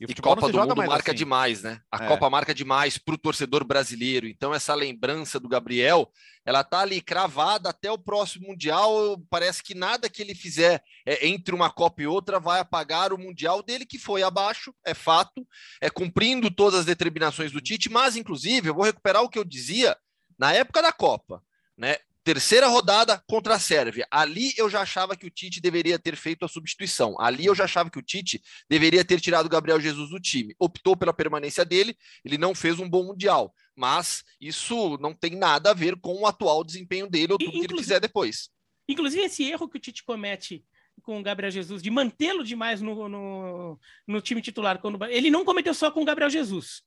E, 0.00 0.04
e 0.04 0.14
Copa 0.14 0.48
do 0.48 0.58
Mundo 0.58 0.76
marca 0.76 1.10
assim. 1.10 1.18
demais, 1.18 1.62
né? 1.62 1.80
A 1.90 2.04
é. 2.04 2.08
Copa 2.08 2.30
marca 2.30 2.54
demais 2.54 2.96
para 2.96 3.14
o 3.14 3.18
torcedor 3.18 3.64
brasileiro. 3.64 4.28
Então, 4.28 4.54
essa 4.54 4.72
lembrança 4.74 5.40
do 5.40 5.48
Gabriel, 5.48 6.08
ela 6.44 6.62
tá 6.62 6.80
ali 6.80 7.00
cravada 7.00 7.70
até 7.70 7.90
o 7.90 7.98
próximo 7.98 8.46
Mundial. 8.46 9.20
Parece 9.28 9.62
que 9.62 9.74
nada 9.74 10.08
que 10.08 10.22
ele 10.22 10.36
fizer 10.36 10.82
é, 11.04 11.26
entre 11.26 11.52
uma 11.52 11.68
Copa 11.68 12.02
e 12.02 12.06
outra 12.06 12.38
vai 12.38 12.60
apagar 12.60 13.12
o 13.12 13.18
Mundial 13.18 13.60
dele, 13.60 13.84
que 13.84 13.98
foi 13.98 14.22
abaixo, 14.22 14.72
é 14.86 14.94
fato, 14.94 15.46
é 15.80 15.90
cumprindo 15.90 16.48
todas 16.48 16.80
as 16.80 16.86
determinações 16.86 17.50
do 17.50 17.60
Tite, 17.60 17.90
mas, 17.90 18.16
inclusive, 18.16 18.68
eu 18.68 18.74
vou 18.74 18.84
recuperar 18.84 19.22
o 19.22 19.28
que 19.28 19.38
eu 19.38 19.44
dizia 19.44 19.96
na 20.38 20.52
época 20.52 20.80
da 20.80 20.92
Copa. 20.92 21.42
Né? 21.76 21.96
Terceira 22.28 22.68
rodada 22.68 23.24
contra 23.26 23.54
a 23.54 23.58
Sérvia. 23.58 24.06
Ali 24.10 24.52
eu 24.58 24.68
já 24.68 24.82
achava 24.82 25.16
que 25.16 25.26
o 25.26 25.30
Tite 25.30 25.62
deveria 25.62 25.98
ter 25.98 26.14
feito 26.14 26.44
a 26.44 26.48
substituição. 26.48 27.18
Ali 27.18 27.46
eu 27.46 27.54
já 27.54 27.64
achava 27.64 27.88
que 27.88 27.98
o 27.98 28.02
Tite 28.02 28.42
deveria 28.68 29.02
ter 29.02 29.18
tirado 29.18 29.46
o 29.46 29.48
Gabriel 29.48 29.80
Jesus 29.80 30.10
do 30.10 30.20
time. 30.20 30.54
Optou 30.58 30.94
pela 30.94 31.14
permanência 31.14 31.64
dele, 31.64 31.96
ele 32.22 32.36
não 32.36 32.54
fez 32.54 32.78
um 32.78 32.86
bom 32.86 33.02
Mundial. 33.02 33.54
Mas 33.74 34.24
isso 34.38 34.98
não 35.00 35.14
tem 35.14 35.36
nada 35.36 35.70
a 35.70 35.72
ver 35.74 35.98
com 35.98 36.20
o 36.20 36.26
atual 36.26 36.62
desempenho 36.62 37.08
dele 37.08 37.32
ou 37.32 37.38
tudo 37.38 37.50
que 37.50 37.64
ele 37.64 37.78
fizer 37.78 37.98
depois. 37.98 38.50
Inclusive, 38.86 39.22
esse 39.22 39.44
erro 39.44 39.66
que 39.66 39.78
o 39.78 39.80
Tite 39.80 40.04
comete 40.04 40.62
com 41.02 41.18
o 41.18 41.22
Gabriel 41.22 41.50
Jesus, 41.50 41.82
de 41.82 41.90
mantê-lo 41.90 42.44
demais 42.44 42.82
no, 42.82 43.08
no, 43.08 43.80
no, 44.06 44.20
time 44.20 44.42
titular. 44.42 44.78
Quando, 44.78 45.02
ele 45.06 45.30
não 45.30 45.46
cometeu 45.46 45.72
só 45.72 45.90
com 45.90 46.02
o 46.02 46.04
Gabriel 46.04 46.28
Jesus. 46.28 46.82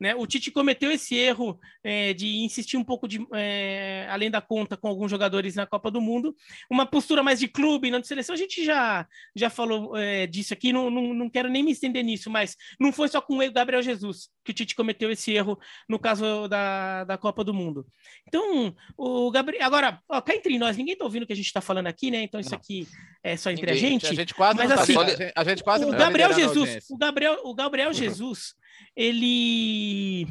Né? 0.00 0.14
O 0.14 0.26
Tite 0.26 0.50
cometeu 0.50 0.90
esse 0.90 1.16
erro 1.16 1.58
é, 1.82 2.12
de 2.12 2.38
insistir 2.44 2.76
um 2.76 2.84
pouco 2.84 3.08
de, 3.08 3.26
é, 3.34 4.06
além 4.10 4.30
da 4.30 4.40
conta 4.40 4.76
com 4.76 4.86
alguns 4.86 5.10
jogadores 5.10 5.56
na 5.56 5.66
Copa 5.66 5.90
do 5.90 6.00
Mundo, 6.00 6.36
uma 6.70 6.86
postura 6.86 7.22
mais 7.22 7.40
de 7.40 7.48
clube, 7.48 7.90
não 7.90 8.00
de 8.00 8.06
seleção. 8.06 8.34
A 8.34 8.38
gente 8.38 8.64
já, 8.64 9.06
já 9.34 9.50
falou 9.50 9.96
é, 9.96 10.26
disso 10.26 10.54
aqui, 10.54 10.72
não, 10.72 10.88
não, 10.90 11.12
não 11.12 11.28
quero 11.28 11.48
nem 11.48 11.64
me 11.64 11.72
estender 11.72 12.04
nisso, 12.04 12.30
mas 12.30 12.56
não 12.78 12.92
foi 12.92 13.08
só 13.08 13.20
com 13.20 13.38
o 13.38 13.52
Gabriel 13.52 13.82
Jesus 13.82 14.28
que 14.44 14.52
o 14.52 14.54
Tite 14.54 14.74
cometeu 14.74 15.10
esse 15.10 15.32
erro 15.32 15.58
no 15.88 15.98
caso 15.98 16.48
da, 16.48 17.04
da 17.04 17.18
Copa 17.18 17.44
do 17.44 17.52
Mundo. 17.52 17.86
Então, 18.26 18.74
o 18.96 19.30
Gabriel. 19.30 19.66
Agora, 19.66 20.00
ó, 20.08 20.20
cá 20.20 20.34
entre 20.34 20.58
nós, 20.58 20.76
ninguém 20.76 20.94
está 20.94 21.04
ouvindo 21.04 21.24
o 21.24 21.26
que 21.26 21.32
a 21.32 21.36
gente 21.36 21.46
está 21.46 21.60
falando 21.60 21.86
aqui, 21.86 22.10
né? 22.10 22.22
Então, 22.22 22.40
isso 22.40 22.54
aqui 22.54 22.88
é 23.22 23.36
só 23.36 23.50
entre 23.50 23.66
ninguém, 23.66 23.86
a 23.86 23.90
gente. 23.90 24.06
A 24.06 24.14
gente 24.14 24.34
quase 24.34 24.56
mas, 24.56 24.68
não 24.68 24.76
tá 24.76 24.82
assim, 24.82 24.94
tá, 24.94 25.32
a 25.36 25.44
gente 25.44 25.62
quase 25.62 25.84
o 25.84 25.90
Gabriel 25.90 26.32
Jesus, 26.32 26.86
o 26.88 26.96
Gabriel, 26.96 27.40
o 27.44 27.54
Gabriel 27.54 27.92
Jesus 27.92 28.54
ele 28.96 30.26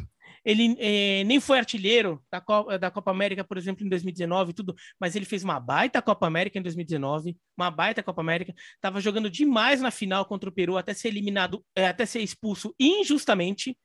ele 0.48 0.78
é, 0.80 1.26
nem 1.26 1.42
foi 1.42 1.58
artilheiro 1.60 2.24
da 2.32 2.40
Copa, 2.40 2.80
da 2.80 2.90
Copa 2.90 3.12
América, 3.12 3.44
por 3.44 3.58
exemplo, 3.58 3.86
em 3.86 3.90
2019, 3.90 4.54
tudo, 4.54 4.74
mas 4.98 5.14
ele 5.14 5.26
fez 5.26 5.44
uma 5.44 5.60
baita 5.60 6.02
Copa 6.02 6.26
América 6.26 6.58
em 6.58 6.62
2019, 6.62 7.36
uma 7.58 7.70
baita 7.70 8.02
Copa 8.02 8.22
América, 8.22 8.54
estava 8.74 9.02
jogando 9.02 9.30
demais 9.30 9.82
na 9.82 9.92
final 9.92 10.26
contra 10.26 10.50
o 10.50 10.54
Peru, 10.54 10.78
até 10.78 10.94
ser 10.94 11.10
eliminado, 11.10 11.66
é, 11.76 11.88
até 11.88 12.06
ser 12.06 12.22
expulso 12.22 12.74
injustamente. 12.80 13.78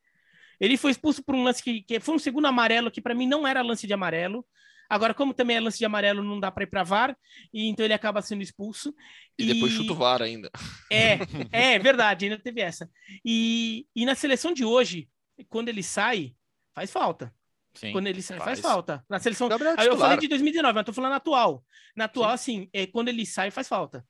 Ele 0.61 0.77
foi 0.77 0.93
expulso 0.93 1.25
por 1.25 1.35
um 1.35 1.43
lance 1.43 1.61
que, 1.61 1.83
que 1.83 1.99
foi 1.99 2.15
um 2.15 2.19
segundo 2.21 2.47
amarelo, 2.47 2.93
que 2.93 3.01
para 3.01 3.15
mim 3.15 3.27
não 3.27 3.45
era 3.45 3.61
lance 3.61 3.85
de 3.85 3.93
amarelo. 3.93 4.47
Agora, 4.89 5.15
como 5.15 5.33
também 5.33 5.57
é 5.57 5.61
lance 5.61 5.79
de 5.79 5.85
amarelo, 5.85 6.23
não 6.23 6.39
dá 6.39 6.51
para 6.51 6.65
ir 6.65 6.67
para 6.67 6.83
VAR, 6.83 7.17
e 7.53 7.69
então 7.69 7.85
ele 7.85 7.95
acaba 7.95 8.21
sendo 8.23 8.43
expulso. 8.43 8.95
E, 9.39 9.45
e... 9.45 9.55
depois 9.55 9.73
chuta 9.73 9.93
o 9.93 9.97
VAR 9.97 10.23
ainda. 10.23 10.51
É, 10.93 11.75
é 11.75 11.79
verdade, 11.79 12.27
ainda 12.27 12.39
teve 12.39 12.61
essa. 12.61 12.89
E, 13.25 13.87
e 13.97 14.05
na 14.05 14.15
seleção 14.15 14.53
de 14.53 14.65
hoje, 14.65 15.09
quando 15.49 15.69
ele 15.69 15.83
sai, 15.83 16.35
faz 16.75 16.91
falta. 16.91 17.35
Sim, 17.75 17.93
quando 17.93 18.07
ele 18.07 18.21
sai, 18.21 18.39
faz. 18.39 18.61
faz 18.61 18.61
falta. 18.61 19.05
Na 19.09 19.19
seleção. 19.19 19.49
É 19.51 19.89
eu 19.89 19.97
falei 19.97 20.19
de 20.19 20.29
2019, 20.29 20.75
mas 20.75 20.85
tô 20.85 20.93
falando 20.93 21.15
atual. 21.15 21.65
Na 21.97 22.05
atual, 22.05 22.29
Sim. 22.31 22.35
assim, 22.35 22.71
é, 22.73 22.87
quando 22.87 23.09
ele 23.09 23.25
sai, 23.25 23.51
faz 23.51 23.69
falta. 23.69 24.05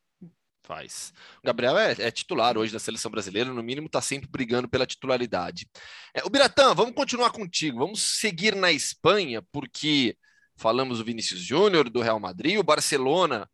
Faz. 0.65 1.13
O 1.43 1.47
Gabriel 1.47 1.77
é, 1.77 1.93
é, 1.99 2.11
titular 2.11 2.57
hoje 2.57 2.73
da 2.73 2.79
seleção 2.79 3.11
brasileira, 3.11 3.53
no 3.53 3.63
mínimo 3.63 3.87
está 3.87 4.01
sempre 4.01 4.29
brigando 4.31 4.69
pela 4.69 4.87
titularidade. 4.87 5.69
É, 6.15 6.25
o 6.25 6.31
Biratã, 6.31 6.73
vamos 6.75 6.95
continuar 6.95 7.31
contigo. 7.31 7.81
Vamos 7.81 8.01
seguir 8.01 8.55
na 8.55 8.71
Espanha, 8.71 9.43
porque 9.51 10.17
falamos 10.57 10.99
do 10.99 11.05
Vinícius 11.05 11.41
Júnior, 11.41 11.89
do 11.89 12.01
Real 12.01 12.21
Madrid, 12.21 12.59
o 12.59 12.63
Barcelona 12.63 13.49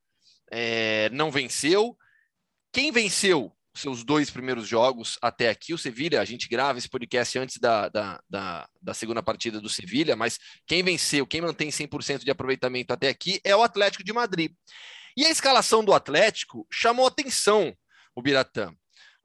é, 0.51 1.09
não 1.11 1.31
venceu. 1.31 1.97
Quem 2.73 2.93
venceu 2.93 3.53
seus 3.75 4.03
dois 4.05 4.31
primeiros 4.31 4.67
jogos 4.67 5.19
até 5.23 5.49
aqui? 5.49 5.73
O 5.73 5.79
Sevilha, 5.79 6.21
a 6.21 6.25
gente 6.25 6.49
grava 6.49 6.79
esse 6.79 6.89
podcast 6.89 7.39
antes 7.39 7.59
da, 7.59 7.89
da, 7.89 8.21
da, 8.29 8.69
da 8.83 8.95
segunda 8.95 9.23
partida 9.23 9.61
do 9.61 9.69
Sevilha, 9.69 10.17
mas 10.17 10.39
quem 10.67 10.83
venceu, 10.83 11.27
quem 11.27 11.41
mantém 11.41 11.69
100% 11.69 12.25
de 12.25 12.31
aproveitamento 12.31 12.93
até 12.93 13.09
aqui 13.09 13.41
é 13.45 13.55
o 13.55 13.63
Atlético 13.63 14.05
de 14.05 14.13
Madrid. 14.13 14.53
E 15.17 15.25
a 15.25 15.31
escalação 15.31 15.85
do 15.85 15.93
Atlético 15.93 16.67
chamou 16.71 17.07
atenção, 17.07 17.75
o 18.15 18.23
Biratã, 18.23 18.73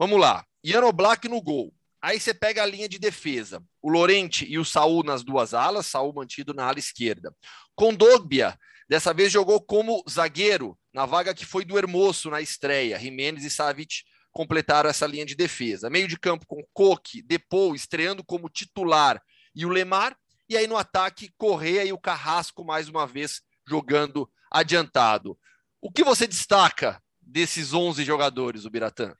Vamos 0.03 0.19
lá. 0.19 0.43
Ian 0.63 0.86
Oblak 0.86 1.29
no 1.29 1.41
gol. 1.41 1.73
Aí 2.03 2.19
você 2.19 2.33
pega 2.33 2.61
a 2.61 2.65
linha 2.65 2.89
de 2.89 2.99
defesa. 2.99 3.63
O 3.81 3.89
Lorente 3.89 4.45
e 4.45 4.59
o 4.59 4.65
Saul 4.65 5.03
nas 5.03 5.23
duas 5.23 5.53
alas, 5.53 5.87
Saul 5.87 6.13
mantido 6.13 6.53
na 6.53 6.65
ala 6.65 6.77
esquerda. 6.77 7.33
Condogbia, 7.77 8.59
dessa 8.89 9.13
vez 9.13 9.31
jogou 9.31 9.61
como 9.61 10.03
zagueiro, 10.09 10.77
na 10.93 11.05
vaga 11.05 11.33
que 11.33 11.45
foi 11.45 11.63
do 11.63 11.77
Hermoso 11.77 12.29
na 12.29 12.41
estreia. 12.41 12.99
Jimenez 12.99 13.45
e 13.45 13.49
Savic 13.49 14.03
completaram 14.33 14.89
essa 14.89 15.07
linha 15.07 15.25
de 15.25 15.33
defesa. 15.33 15.89
Meio 15.89 16.05
de 16.05 16.19
campo 16.19 16.45
com 16.45 16.61
Coque, 16.73 17.21
Depou 17.21 17.73
estreando 17.73 18.21
como 18.21 18.49
titular 18.49 19.23
e 19.55 19.65
o 19.65 19.69
Lemar. 19.69 20.13
E 20.49 20.57
aí 20.57 20.67
no 20.67 20.75
ataque, 20.75 21.31
Correia 21.37 21.85
e 21.85 21.93
o 21.93 21.97
Carrasco 21.97 22.65
mais 22.65 22.89
uma 22.89 23.07
vez 23.07 23.41
jogando 23.65 24.29
adiantado. 24.51 25.39
O 25.79 25.89
que 25.89 26.03
você 26.03 26.27
destaca 26.27 27.01
desses 27.21 27.73
11 27.73 28.03
jogadores, 28.03 28.65
o 28.65 28.69
Biratã? 28.69 29.15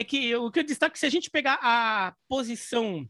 É 0.00 0.04
que 0.04 0.34
o 0.34 0.50
que 0.50 0.60
eu 0.60 0.64
destaco, 0.64 0.96
se 0.98 1.04
a 1.04 1.10
gente 1.10 1.28
pegar 1.28 1.58
a 1.60 2.14
posição 2.26 3.06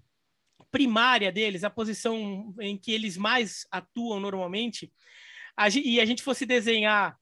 primária 0.73 1.31
deles, 1.31 1.63
a 1.63 1.71
posição 1.71 2.53
em 2.59 2.77
que 2.77 2.91
eles 2.91 3.17
mais 3.17 3.65
atuam 3.71 4.19
normalmente, 4.19 4.93
a, 5.57 5.69
e 5.69 6.01
a 6.01 6.05
gente 6.05 6.21
fosse 6.21 6.45
desenhar 6.45 7.17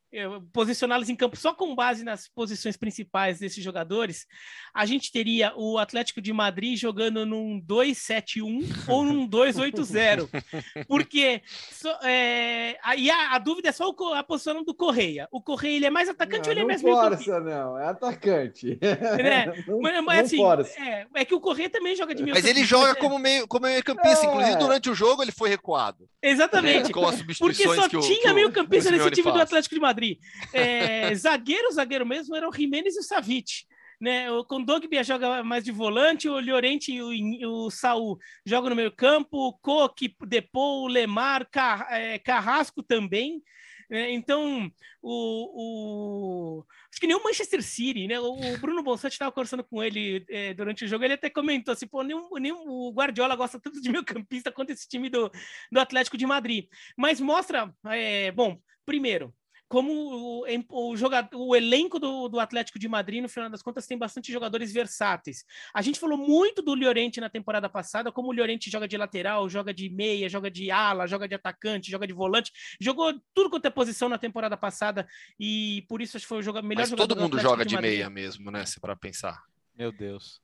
posicioná-los 0.52 1.08
em 1.08 1.16
campo 1.16 1.36
só 1.36 1.52
com 1.52 1.74
base 1.74 2.02
nas 2.02 2.28
posições 2.28 2.76
principais 2.76 3.38
desses 3.38 3.62
jogadores, 3.62 4.26
a 4.74 4.86
gente 4.86 5.12
teria 5.12 5.52
o 5.56 5.78
Atlético 5.78 6.20
de 6.20 6.32
Madrid 6.32 6.78
jogando 6.78 7.26
num 7.26 7.60
2-7-1 7.60 8.64
ou 8.88 9.04
num 9.04 9.28
2-8-0. 9.28 10.28
Porque 10.86 11.42
é, 12.02 12.78
aí 12.82 13.10
a, 13.10 13.34
a, 13.34 13.38
dúvida 13.38 13.68
é 13.68 13.72
só 13.72 13.90
o, 13.90 14.14
a 14.14 14.22
posição 14.22 14.62
do 14.64 14.74
Correia. 14.74 15.28
O 15.30 15.42
Correia 15.42 15.76
ele 15.76 15.86
é 15.86 15.90
mais 15.90 16.08
atacante 16.08 16.40
não, 16.40 16.46
ou 16.48 16.52
ele 16.52 16.60
é 16.60 16.64
mais 16.64 16.82
meio 16.82 16.96
força, 16.96 17.40
não, 17.40 17.78
é 17.78 17.88
atacante. 17.88 18.78
É, 19.18 19.46
não, 19.66 19.80
mas, 19.80 20.04
mas 20.04 20.20
assim, 20.32 20.42
é, 20.80 21.06
é, 21.14 21.24
que 21.24 21.34
o 21.34 21.40
Correia 21.40 21.68
também 21.68 21.94
joga 21.94 22.14
de 22.14 22.22
meio 22.22 22.34
Mas 22.34 22.44
ele 22.44 22.64
joga 22.64 22.94
como 22.94 23.18
meio, 23.18 23.46
como 23.46 23.66
meio 23.66 23.82
campista, 23.82 24.26
inclusive 24.26 24.56
durante 24.56 24.90
o 24.90 24.94
jogo 24.94 25.22
ele 25.22 25.32
foi 25.32 25.48
recuado. 25.48 26.08
Exatamente. 26.22 26.92
Com 26.92 27.06
as 27.06 27.16
substituições 27.16 27.66
Porque 27.66 27.82
só 27.82 27.88
que 27.88 27.96
o, 27.96 28.00
tinha 28.00 28.32
meio 28.32 28.50
campista 28.50 28.90
nesse 28.90 29.10
time 29.10 29.24
faz. 29.24 29.36
do 29.36 29.42
Atlético 29.42 29.74
de 29.74 29.80
Madrid. 29.80 29.97
Madrid. 29.98 30.18
É, 30.52 31.12
zagueiro, 31.14 31.72
zagueiro 31.72 32.06
mesmo, 32.06 32.36
eram 32.36 32.48
o 32.48 32.52
Jimenez 32.54 32.94
e 32.96 33.00
o 33.00 33.02
Savic. 33.02 33.66
Né, 34.00 34.30
o 34.30 34.44
Kondogbia 34.44 35.02
joga 35.02 35.42
mais 35.42 35.64
de 35.64 35.72
volante, 35.72 36.28
o 36.28 36.38
Llorente 36.38 36.92
e 36.92 37.02
o, 37.02 37.64
o 37.64 37.68
Saul 37.68 38.16
jogam 38.46 38.70
no 38.70 38.76
meio 38.76 38.92
campo, 38.92 39.58
Coque, 39.60 40.14
Depou, 40.24 40.86
Lemar, 40.86 41.48
Car, 41.50 41.88
é, 41.90 42.16
Carrasco 42.16 42.80
também. 42.80 43.42
Né, 43.90 44.12
então, 44.12 44.70
o, 45.02 46.60
o, 46.60 46.66
acho 46.92 47.00
que 47.00 47.08
nem 47.08 47.16
o 47.16 47.24
Manchester 47.24 47.60
City, 47.60 48.06
né? 48.06 48.20
O, 48.20 48.34
o 48.34 48.58
Bruno 48.58 48.84
Bonsante 48.84 49.14
estava 49.14 49.32
conversando 49.32 49.64
com 49.64 49.82
ele 49.82 50.24
é, 50.28 50.54
durante 50.54 50.84
o 50.84 50.88
jogo, 50.88 51.02
ele 51.02 51.14
até 51.14 51.28
comentou 51.28 51.72
assim, 51.72 51.88
pô, 51.88 52.04
nem, 52.04 52.16
nem 52.34 52.52
o 52.52 52.92
Guardiola 52.92 53.34
gosta 53.34 53.58
tanto 53.58 53.80
de 53.80 53.90
meio 53.90 54.04
campista 54.04 54.52
quanto 54.52 54.70
esse 54.70 54.86
time 54.86 55.08
do, 55.08 55.28
do 55.72 55.80
Atlético 55.80 56.16
de 56.16 56.24
Madrid. 56.26 56.68
Mas 56.96 57.20
mostra, 57.20 57.74
é, 57.86 58.30
bom, 58.30 58.60
primeiro, 58.86 59.34
como 59.68 59.92
o, 59.92 60.44
o, 60.70 60.96
jogador, 60.96 61.36
o 61.38 61.54
elenco 61.54 61.98
do, 61.98 62.28
do, 62.28 62.40
Atlético 62.40 62.78
de 62.78 62.88
Madrid, 62.88 63.22
no 63.22 63.28
final 63.28 63.50
das 63.50 63.62
contas, 63.62 63.86
tem 63.86 63.98
bastante 63.98 64.32
jogadores 64.32 64.72
versáteis. 64.72 65.44
A 65.74 65.82
gente 65.82 66.00
falou 66.00 66.16
muito 66.16 66.62
do 66.62 66.74
Llorente 66.74 67.20
na 67.20 67.28
temporada 67.28 67.68
passada, 67.68 68.10
como 68.10 68.28
o 68.28 68.32
Llorente 68.32 68.70
joga 68.70 68.88
de 68.88 68.96
lateral, 68.96 69.48
joga 69.48 69.74
de 69.74 69.90
meia, 69.90 70.28
joga 70.28 70.50
de 70.50 70.70
ala, 70.70 71.06
joga 71.06 71.28
de 71.28 71.34
atacante, 71.34 71.90
joga 71.90 72.06
de 72.06 72.14
volante, 72.14 72.50
jogou 72.80 73.12
tudo 73.34 73.50
quanto 73.50 73.66
é 73.66 73.70
posição 73.70 74.08
na 74.08 74.16
temporada 74.16 74.56
passada 74.56 75.06
e 75.38 75.84
por 75.88 76.00
isso 76.00 76.16
acho 76.16 76.24
que 76.24 76.28
foi 76.28 76.38
o 76.38 76.42
jogador, 76.42 76.66
melhor 76.66 76.82
Mas 76.82 76.90
jogador 76.90 77.14
todo 77.14 77.20
mundo 77.22 77.38
joga 77.38 77.64
de, 77.64 77.76
de 77.76 77.82
meia 77.82 78.08
mesmo, 78.08 78.50
né? 78.50 78.64
Se 78.64 78.80
para 78.80 78.96
pensar. 78.96 79.42
Meu 79.76 79.92
Deus. 79.92 80.40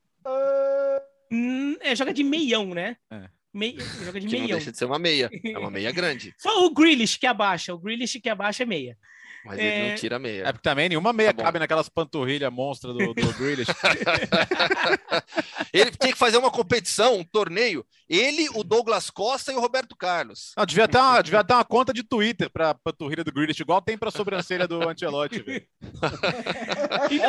Hum, 1.33 1.77
é, 1.81 1.97
joga 1.97 2.13
de 2.13 2.23
meião, 2.23 2.75
né? 2.75 2.97
É. 3.11 3.29
Meia, 3.55 3.79
joga 4.05 4.21
de 4.21 4.27
que 4.27 4.33
meião. 4.33 4.49
Não 4.49 4.57
deixa 4.57 4.73
de 4.73 4.79
ser 4.79 4.85
uma 4.85 4.99
meia. 4.99 5.31
É 5.45 5.57
uma 5.57 5.71
meia 5.71 5.93
grande. 5.93 6.35
Só 6.37 6.67
o 6.67 6.75
Grealish 6.75 7.17
que 7.17 7.27
abaixa. 7.27 7.73
O 7.73 7.79
Grealish 7.79 8.21
que 8.21 8.29
abaixa 8.29 8.65
é 8.65 8.67
meia. 8.67 8.99
Mas 9.45 9.61
é... 9.61 9.63
ele 9.63 9.91
não 9.91 9.97
tira 9.97 10.19
meia. 10.19 10.49
É 10.49 10.53
porque 10.53 10.69
também 10.69 10.89
nenhuma 10.89 11.13
meia 11.13 11.33
tá 11.33 11.45
cabe 11.45 11.61
naquelas 11.61 11.89
panturrilhas 11.89 12.53
monstra 12.53 12.93
do, 12.93 13.15
do 13.15 13.33
Grealish. 13.35 13.69
ele 15.73 15.93
tinha 15.93 16.13
que 16.13 16.19
fazer 16.19 16.37
uma 16.37 16.51
competição, 16.51 17.19
um 17.19 17.23
torneio. 17.23 17.87
Ele, 18.09 18.49
o 18.55 18.65
Douglas 18.65 19.09
Costa 19.09 19.53
e 19.53 19.55
o 19.55 19.61
Roberto 19.61 19.95
Carlos. 19.95 20.53
Não, 20.57 20.67
devia 20.67 20.89
ter 20.89 20.99
uma, 20.99 21.23
devia 21.23 21.45
ter 21.45 21.55
uma 21.55 21.65
conta 21.65 21.93
de 21.93 22.03
Twitter 22.03 22.51
para 22.51 22.75
panturrilha 22.75 23.23
do 23.23 23.33
Grealish, 23.33 23.61
igual 23.61 23.81
tem 23.81 23.97
para 23.97 24.11
sobrancelha 24.11 24.67
do 24.67 24.83
Ancelotti. 24.89 25.45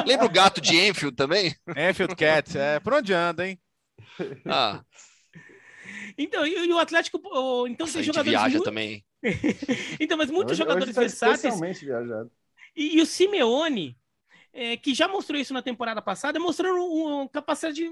Lembra 0.07 0.25
o 0.25 0.31
gato 0.31 0.59
de 0.59 0.75
Enfield 0.75 1.15
também? 1.15 1.55
Enfield 1.77 2.15
Cat. 2.15 2.57
É, 2.57 2.79
por 2.79 2.93
onde 2.93 3.13
anda, 3.13 3.47
hein? 3.47 3.59
Ah. 4.47 4.81
Então, 6.17 6.45
e, 6.45 6.71
o 6.71 6.77
Atlético. 6.77 7.17
Então, 7.67 7.85
Nossa, 7.85 7.93
tem 7.93 8.03
jogadores. 8.03 8.31
viaja 8.31 8.49
muito... 8.49 8.63
também. 8.63 9.05
então, 9.99 10.17
mas 10.17 10.29
muitos 10.29 10.51
hoje, 10.51 10.59
jogadores 10.59 10.89
hoje 10.89 10.95
tá 10.95 11.01
versáteis. 11.01 11.53
E, 12.75 12.97
e, 12.97 13.01
o 13.01 13.05
Simeone, 13.05 13.97
é, 14.53 14.77
que 14.77 14.93
já 14.93 15.07
mostrou 15.07 15.39
isso 15.39 15.53
na 15.53 15.61
temporada 15.61 16.01
passada, 16.01 16.39
mostrando 16.39 16.83
uma 16.85 17.27
capacidade 17.29 17.75
de, 17.75 17.89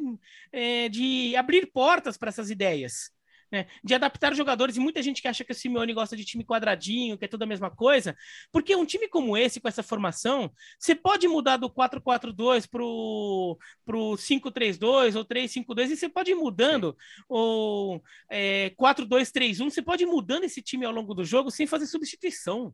é, 0.51 0.89
de 0.89 1.36
abrir 1.36 1.67
portas 1.67 2.17
para 2.17 2.29
essas 2.29 2.49
ideias 2.49 3.12
né, 3.53 3.67
de 3.83 3.93
adaptar 3.93 4.33
jogadores, 4.33 4.75
e 4.75 4.79
muita 4.79 5.03
gente 5.03 5.21
que 5.21 5.27
acha 5.27 5.43
que 5.43 5.51
o 5.51 5.55
Simeone 5.55 5.93
gosta 5.93 6.17
de 6.17 6.25
time 6.25 6.43
quadradinho, 6.43 7.19
que 7.19 7.25
é 7.25 7.27
tudo 7.27 7.43
a 7.43 7.45
mesma 7.45 7.69
coisa, 7.69 8.17
porque 8.51 8.75
um 8.75 8.83
time 8.83 9.07
como 9.07 9.37
esse, 9.37 9.61
com 9.61 9.67
essa 9.67 9.83
formação, 9.83 10.51
você 10.79 10.95
pode 10.95 11.27
mudar 11.27 11.57
do 11.57 11.69
4-4-2 11.69 12.67
para 12.67 12.83
o 12.83 13.57
5-3-2 14.17 15.15
ou 15.15 15.23
3-5-2, 15.23 15.91
e 15.91 15.95
você 15.95 16.09
pode 16.09 16.31
ir 16.31 16.35
mudando, 16.35 16.97
ou 17.29 18.01
é, 18.27 18.71
4-2-3-1, 18.71 19.69
você 19.69 19.83
pode 19.83 20.01
ir 20.01 20.07
mudando 20.07 20.45
esse 20.45 20.61
time 20.63 20.83
ao 20.83 20.91
longo 20.91 21.13
do 21.13 21.23
jogo 21.23 21.51
sem 21.51 21.67
fazer 21.67 21.85
substituição. 21.85 22.73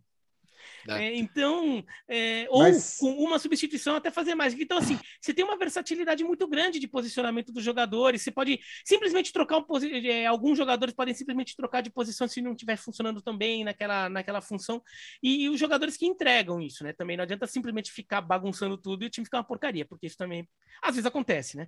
É. 0.97 1.15
Então, 1.15 1.84
é, 2.08 2.47
ou 2.49 2.63
Mas... 2.63 2.97
com 2.97 3.12
uma 3.12 3.39
substituição 3.39 3.95
até 3.95 4.10
fazer 4.10 4.36
mais. 4.36 4.54
Então, 4.54 4.78
assim, 4.78 4.97
você 5.19 5.34
tem 5.34 5.43
uma 5.43 5.58
versatilidade 5.58 6.23
muito 6.23 6.47
grande 6.47 6.80
de 6.80 6.88
posicionamento 6.88 7.52
dos 7.52 7.63
jogadores. 7.63 8.21
Você 8.21 8.32
pode 8.32 8.60
simplesmente 8.86 9.32
trocar 9.32 9.58
um 9.58 9.65
é, 10.06 10.25
alguns 10.25 10.58
jogadores 10.58 10.93
podem 10.93 11.13
simplesmente 11.13 11.56
trocar 11.56 11.82
de 11.82 11.89
posição 11.89 12.28
se 12.28 12.41
não 12.41 12.52
estiver 12.52 12.78
funcionando 12.78 13.21
também 13.21 13.63
naquela, 13.63 14.10
naquela 14.10 14.41
função. 14.41 14.82
E, 15.21 15.43
e, 15.43 15.49
os 15.49 15.60
jogadores 15.60 15.97
que 15.97 16.06
entregam 16.06 16.62
isso, 16.62 16.84
né? 16.84 16.93
Também 16.93 17.17
não 17.17 17.23
adianta 17.23 17.47
simplesmente 17.47 17.91
ficar 17.91 18.21
bagunçando 18.21 18.78
tudo 18.78 19.04
e 19.04 19.08
o 19.08 19.10
time 19.10 19.25
ficar 19.25 19.38
uma 19.38 19.43
porcaria, 19.43 19.86
porque 19.86 20.08
isso 20.08 20.17
também 20.17 20.47
às 20.82 20.95
vezes 20.95 21.06
acontece, 21.06 21.58
né? 21.58 21.67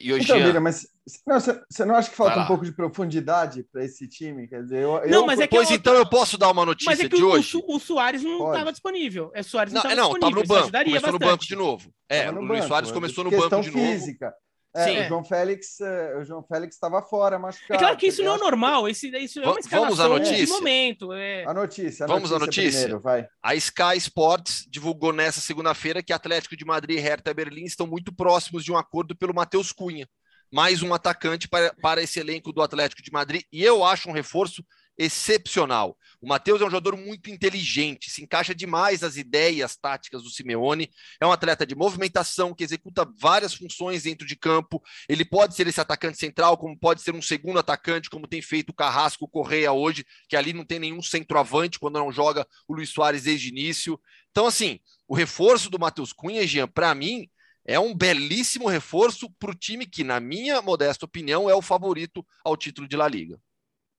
E 0.00 0.12
hoje 0.12 0.24
então, 0.24 0.36
Bira, 0.42 0.60
mas 0.60 0.86
você 1.26 1.84
não 1.84 1.94
acha 1.94 2.10
que 2.10 2.16
falta 2.16 2.40
um 2.40 2.46
pouco 2.46 2.64
de 2.64 2.72
profundidade 2.72 3.64
para 3.72 3.84
esse 3.84 4.08
time? 4.08 4.48
Quer 4.48 4.62
dizer, 4.62 4.82
eu, 4.82 5.08
não, 5.08 5.26
mas 5.26 5.40
é 5.40 5.46
que 5.46 5.54
pois 5.54 5.70
eu, 5.70 5.76
então 5.76 5.94
eu 5.94 6.08
posso 6.08 6.38
dar 6.38 6.50
uma 6.50 6.64
notícia 6.64 7.04
é 7.04 7.08
de 7.08 7.22
o, 7.22 7.28
hoje. 7.28 7.56
O, 7.56 7.76
o 7.76 7.78
Soares 7.78 8.22
não 8.22 8.52
estava 8.52 8.72
disponível. 8.72 9.30
É 9.34 9.42
Soares 9.42 9.72
não, 9.72 9.82
não, 9.82 9.90
não 9.90 9.96
disponível. 10.12 10.42
no 10.42 10.48
banco. 10.48 10.70
Começou 10.70 10.92
bastante. 10.92 11.12
no 11.12 11.18
banco 11.18 11.44
de 11.44 11.56
novo. 11.56 11.94
É, 12.08 12.30
o 12.30 12.40
Luiz 12.40 12.64
Soares 12.64 12.90
começou 12.90 13.24
no 13.24 13.30
banco 13.30 13.60
de 13.60 13.70
física. 13.70 14.34
É, 14.74 14.84
Sim. 14.84 15.00
O 15.00 15.08
João 15.08 15.24
Félix, 15.24 15.80
é, 15.80 16.16
o 16.16 16.24
João 16.24 16.42
Félix 16.42 16.76
estava 16.76 17.02
fora, 17.02 17.38
machucado. 17.38 17.74
É 17.74 17.78
claro 17.78 17.96
que 17.96 18.06
isso 18.06 18.22
não 18.22 18.36
é 18.36 18.38
normal. 18.38 18.88
Esse, 18.88 19.08
isso 19.18 19.38
é 19.38 19.46
uma 19.46 19.58
Vamos 19.70 20.00
à 20.00 20.08
notícia. 20.08 20.46
momento. 20.46 21.12
É. 21.12 21.44
A 21.44 21.52
notícia. 21.52 22.04
A 22.04 22.06
Vamos 22.08 22.30
notícia 22.30 22.36
à 22.36 22.46
notícia. 22.46 22.80
Primeiro, 22.80 23.00
vai. 23.00 23.28
A 23.42 23.54
Sky 23.54 23.96
Sports 23.98 24.66
divulgou 24.70 25.12
nessa 25.12 25.40
segunda-feira 25.40 26.02
que 26.02 26.12
Atlético 26.12 26.56
de 26.56 26.64
Madrid 26.64 26.98
e 26.98 27.00
Hertha 27.00 27.34
Berlim 27.34 27.64
estão 27.64 27.86
muito 27.86 28.14
próximos 28.14 28.64
de 28.64 28.72
um 28.72 28.76
acordo 28.78 29.14
pelo 29.14 29.34
Matheus 29.34 29.72
Cunha 29.72 30.08
mais 30.52 30.82
um 30.82 30.92
atacante 30.92 31.48
para, 31.48 31.74
para 31.80 32.02
esse 32.02 32.20
elenco 32.20 32.52
do 32.52 32.60
Atlético 32.60 33.02
de 33.02 33.10
Madrid, 33.10 33.42
e 33.50 33.64
eu 33.64 33.82
acho 33.82 34.10
um 34.10 34.12
reforço 34.12 34.62
excepcional. 34.96 35.96
O 36.20 36.28
Matheus 36.28 36.60
é 36.60 36.64
um 36.64 36.70
jogador 36.70 36.96
muito 36.96 37.30
inteligente, 37.30 38.08
se 38.08 38.22
encaixa 38.22 38.54
demais 38.54 39.00
nas 39.00 39.16
ideias 39.16 39.74
táticas 39.74 40.22
do 40.22 40.30
Simeone, 40.30 40.88
é 41.20 41.26
um 41.26 41.32
atleta 41.32 41.66
de 41.66 41.74
movimentação 41.74 42.54
que 42.54 42.62
executa 42.62 43.04
várias 43.18 43.54
funções 43.54 44.04
dentro 44.04 44.26
de 44.26 44.36
campo. 44.36 44.80
Ele 45.08 45.24
pode 45.24 45.56
ser 45.56 45.66
esse 45.66 45.80
atacante 45.80 46.18
central, 46.18 46.56
como 46.56 46.78
pode 46.78 47.02
ser 47.02 47.14
um 47.14 47.22
segundo 47.22 47.58
atacante, 47.58 48.08
como 48.08 48.28
tem 48.28 48.40
feito 48.40 48.70
o 48.70 48.74
Carrasco 48.74 49.26
Correia 49.26 49.72
hoje, 49.72 50.04
que 50.28 50.36
ali 50.36 50.52
não 50.52 50.64
tem 50.64 50.78
nenhum 50.78 51.02
centroavante 51.02 51.78
quando 51.78 51.98
não 51.98 52.12
joga 52.12 52.46
o 52.68 52.74
Luiz 52.74 52.90
Soares 52.90 53.24
desde 53.24 53.48
o 53.48 53.50
início. 53.50 54.00
Então, 54.30 54.46
assim, 54.46 54.78
o 55.08 55.14
reforço 55.14 55.68
do 55.68 55.78
Matheus 55.78 56.12
Cunha, 56.12 56.46
Jean, 56.46 56.68
para 56.68 56.94
mim, 56.94 57.28
é 57.64 57.78
um 57.78 57.94
belíssimo 57.94 58.68
reforço 58.68 59.30
para 59.38 59.50
o 59.50 59.54
time 59.54 59.86
que, 59.86 60.04
na 60.04 60.20
minha 60.20 60.60
modesta 60.62 61.04
opinião, 61.04 61.48
é 61.48 61.54
o 61.54 61.62
favorito 61.62 62.24
ao 62.44 62.56
título 62.56 62.88
de 62.88 62.96
La 62.96 63.08
Liga. 63.08 63.40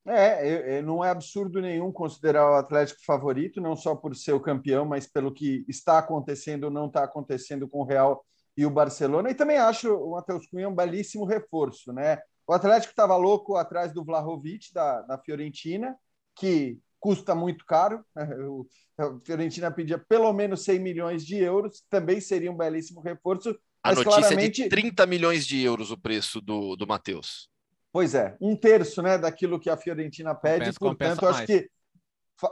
É, 0.06 0.82
não 0.82 1.04
é 1.04 1.10
absurdo 1.10 1.62
nenhum 1.62 1.92
considerar 1.92 2.52
o 2.52 2.56
Atlético 2.56 3.02
favorito, 3.06 3.62
não 3.62 3.76
só 3.76 3.96
por 3.96 4.16
ser 4.16 4.34
o 4.34 4.40
campeão, 4.40 4.86
mas 4.86 5.08
pelo 5.08 5.34
que 5.34 5.64
está 5.68 5.98
acontecendo 5.98 6.66
ou 6.66 6.72
não 6.72 6.88
está 6.88 7.04
acontecendo 7.04 7.68
com 7.70 7.80
o 7.80 7.86
Real 7.86 8.26
e 8.56 8.66
o 8.66 8.70
Barcelona. 8.70 9.30
E 9.30 9.36
também 9.36 9.58
acho 9.58 9.94
o 9.96 10.12
Matheus 10.12 10.46
Cunha 10.48 10.68
um 10.68 10.76
belíssimo 10.76 11.26
reforço, 11.26 11.94
né? 11.94 12.20
O 12.46 12.54
Atlético 12.54 12.92
estava 12.92 13.16
louco 13.16 13.56
atrás 13.56 13.94
do 13.94 14.04
Vlahovic, 14.04 14.74
da, 14.74 15.02
da 15.04 15.18
Fiorentina, 15.18 15.96
que 16.36 16.78
custa 17.00 17.34
muito 17.34 17.66
caro. 17.66 18.04
Né? 18.16 18.28
a 18.98 19.20
Fiorentina 19.26 19.72
pedia 19.72 19.98
pelo 19.98 20.32
menos 20.34 20.64
100 20.64 20.80
milhões 20.80 21.26
de 21.26 21.38
euros, 21.38 21.82
também 21.90 22.20
seria 22.20 22.52
um 22.52 22.58
belíssimo 22.58 23.02
reforço. 23.02 23.58
A 23.82 23.94
notícia 23.94 24.20
claramente... 24.20 24.62
é 24.62 24.64
de 24.66 24.70
30 24.70 25.06
milhões 25.06 25.48
de 25.48 25.62
euros 25.62 25.92
o 25.92 25.98
preço 25.98 26.42
do, 26.42 26.76
do 26.76 26.86
Matheus. 26.86 27.50
Pois 27.94 28.16
é, 28.16 28.36
um 28.42 28.56
terço 28.56 29.04
né, 29.04 29.20
daquilo 29.20 29.60
que 29.60 29.70
a 29.70 29.78
Fiorentina 29.78 30.34
pede, 30.34 30.74
compensa, 30.74 30.80
portanto, 30.80 31.20
compensa 31.20 31.30
acho 31.30 31.46
que 31.46 31.70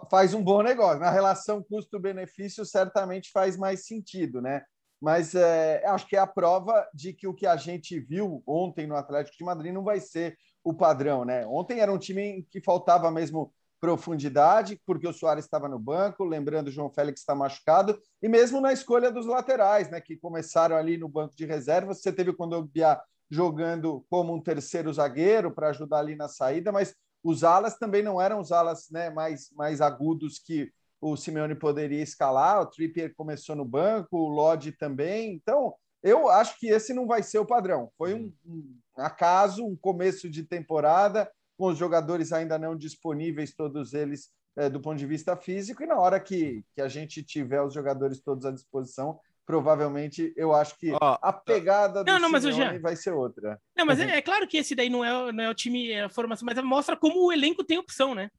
faz 0.09 0.35
um 0.35 0.43
bom 0.43 0.61
negócio. 0.61 0.99
Na 0.99 1.09
relação 1.09 1.63
custo-benefício, 1.63 2.63
certamente 2.63 3.31
faz 3.31 3.57
mais 3.57 3.87
sentido, 3.87 4.39
né? 4.39 4.63
Mas 5.01 5.33
é, 5.33 5.83
acho 5.87 6.07
que 6.07 6.15
é 6.15 6.19
a 6.19 6.27
prova 6.27 6.87
de 6.93 7.11
que 7.11 7.27
o 7.27 7.33
que 7.33 7.47
a 7.47 7.57
gente 7.57 7.99
viu 7.99 8.43
ontem 8.45 8.85
no 8.85 8.95
Atlético 8.95 9.35
de 9.35 9.43
Madrid 9.43 9.73
não 9.73 9.83
vai 9.83 9.99
ser 9.99 10.37
o 10.63 10.75
padrão, 10.75 11.25
né? 11.25 11.43
Ontem 11.47 11.79
era 11.79 11.91
um 11.91 11.97
time 11.97 12.45
que 12.51 12.61
faltava 12.61 13.09
mesmo 13.09 13.51
profundidade, 13.79 14.79
porque 14.85 15.07
o 15.07 15.13
Soares 15.13 15.43
estava 15.43 15.67
no 15.67 15.79
banco, 15.79 16.23
lembrando 16.23 16.67
o 16.67 16.71
João 16.71 16.91
Félix 16.93 17.21
está 17.21 17.33
machucado, 17.33 17.99
e 18.21 18.29
mesmo 18.29 18.61
na 18.61 18.71
escolha 18.71 19.11
dos 19.11 19.25
laterais, 19.25 19.89
né, 19.89 19.99
que 19.99 20.15
começaram 20.15 20.75
ali 20.75 20.97
no 20.97 21.09
banco 21.09 21.35
de 21.35 21.47
reserva, 21.47 21.95
você 21.95 22.13
teve 22.13 22.29
o 22.29 22.35
Kondogbia 22.35 23.01
jogando 23.31 24.05
como 24.09 24.35
um 24.35 24.41
terceiro 24.41 24.91
zagueiro 24.91 25.51
para 25.51 25.69
ajudar 25.69 25.99
ali 25.99 26.15
na 26.15 26.27
saída, 26.27 26.69
mas 26.69 26.93
os 27.23 27.45
alas 27.45 27.77
também 27.77 28.03
não 28.03 28.21
eram 28.21 28.41
os 28.41 28.51
alas 28.51 28.89
né, 28.91 29.09
mais, 29.09 29.49
mais 29.53 29.79
agudos 29.79 30.37
que 30.37 30.69
o 30.99 31.15
Simeone 31.15 31.55
poderia 31.55 32.03
escalar, 32.03 32.61
o 32.61 32.65
Trippier 32.65 33.15
começou 33.15 33.55
no 33.55 33.63
banco, 33.63 34.17
o 34.17 34.27
Lodge 34.27 34.73
também, 34.73 35.33
então 35.33 35.73
eu 36.03 36.29
acho 36.29 36.59
que 36.59 36.67
esse 36.67 36.93
não 36.93 37.07
vai 37.07 37.23
ser 37.23 37.39
o 37.39 37.45
padrão, 37.45 37.89
foi 37.97 38.13
um, 38.13 38.33
um 38.45 38.75
acaso, 38.97 39.65
um 39.65 39.77
começo 39.77 40.29
de 40.29 40.43
temporada, 40.43 41.31
com 41.57 41.67
os 41.67 41.77
jogadores 41.77 42.33
ainda 42.33 42.59
não 42.59 42.75
disponíveis, 42.75 43.55
todos 43.55 43.93
eles 43.93 44.29
é, 44.57 44.69
do 44.69 44.81
ponto 44.81 44.97
de 44.97 45.05
vista 45.05 45.37
físico, 45.37 45.81
e 45.81 45.87
na 45.87 45.97
hora 45.97 46.19
que, 46.19 46.65
que 46.75 46.81
a 46.81 46.87
gente 46.89 47.23
tiver 47.23 47.61
os 47.61 47.73
jogadores 47.73 48.19
todos 48.19 48.45
à 48.45 48.51
disposição, 48.51 49.19
provavelmente 49.51 50.33
eu 50.37 50.53
acho 50.53 50.77
que 50.77 50.93
oh, 50.93 50.97
a 51.21 51.33
pegada 51.33 52.05
não, 52.05 52.15
do 52.15 52.21
não, 52.21 52.31
mas 52.31 52.43
Simeone 52.43 52.79
vai 52.79 52.95
ser 52.95 53.11
outra. 53.11 53.59
Não, 53.75 53.85
mas 53.85 53.99
é, 53.99 54.03
é, 54.17 54.21
claro 54.21 54.47
que 54.47 54.57
esse 54.57 54.73
daí 54.73 54.89
não 54.89 55.03
é, 55.03 55.31
não 55.33 55.43
é 55.43 55.49
o 55.49 55.53
time, 55.53 55.91
é 55.91 56.03
a 56.03 56.09
formação, 56.09 56.45
mas 56.45 56.63
mostra 56.63 56.95
como 56.95 57.27
o 57.27 57.33
elenco 57.33 57.61
tem 57.61 57.77
opção, 57.77 58.15
né? 58.15 58.29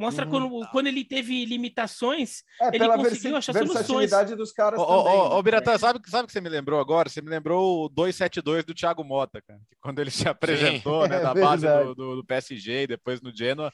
Mostra 0.00 0.24
uhum. 0.24 0.30
quando, 0.30 0.70
quando 0.70 0.86
ele 0.86 1.04
teve 1.04 1.44
limitações, 1.44 2.42
é, 2.60 2.68
ele 2.68 2.78
pela 2.78 2.96
conseguiu 2.96 3.36
achar 3.36 3.52
versatilidade 3.52 4.34
dos 4.34 4.52
caras 4.52 4.80
ô, 4.80 4.84
também. 4.86 5.18
Ô, 5.18 5.38
ô, 5.38 5.42
Biratã, 5.42 5.78
sabe 5.78 5.98
o 5.98 6.02
que 6.02 6.10
você 6.10 6.40
me 6.40 6.48
lembrou 6.48 6.80
agora? 6.80 7.08
Você 7.08 7.20
me 7.20 7.28
lembrou 7.28 7.84
o 7.84 7.88
272 7.90 8.64
do 8.64 8.74
Thiago 8.74 9.04
Mota, 9.04 9.40
cara. 9.46 9.60
Quando 9.80 10.00
ele 10.00 10.10
se 10.10 10.26
apresentou, 10.26 11.04
Sim, 11.04 11.10
né, 11.10 11.16
é 11.18 11.20
da 11.20 11.34
base 11.34 11.68
do, 11.68 11.94
do, 11.94 12.16
do, 12.16 12.24
PSG 12.24 12.82
e 12.82 12.86
depois 12.86 13.20
no 13.20 13.36
Genoa. 13.36 13.70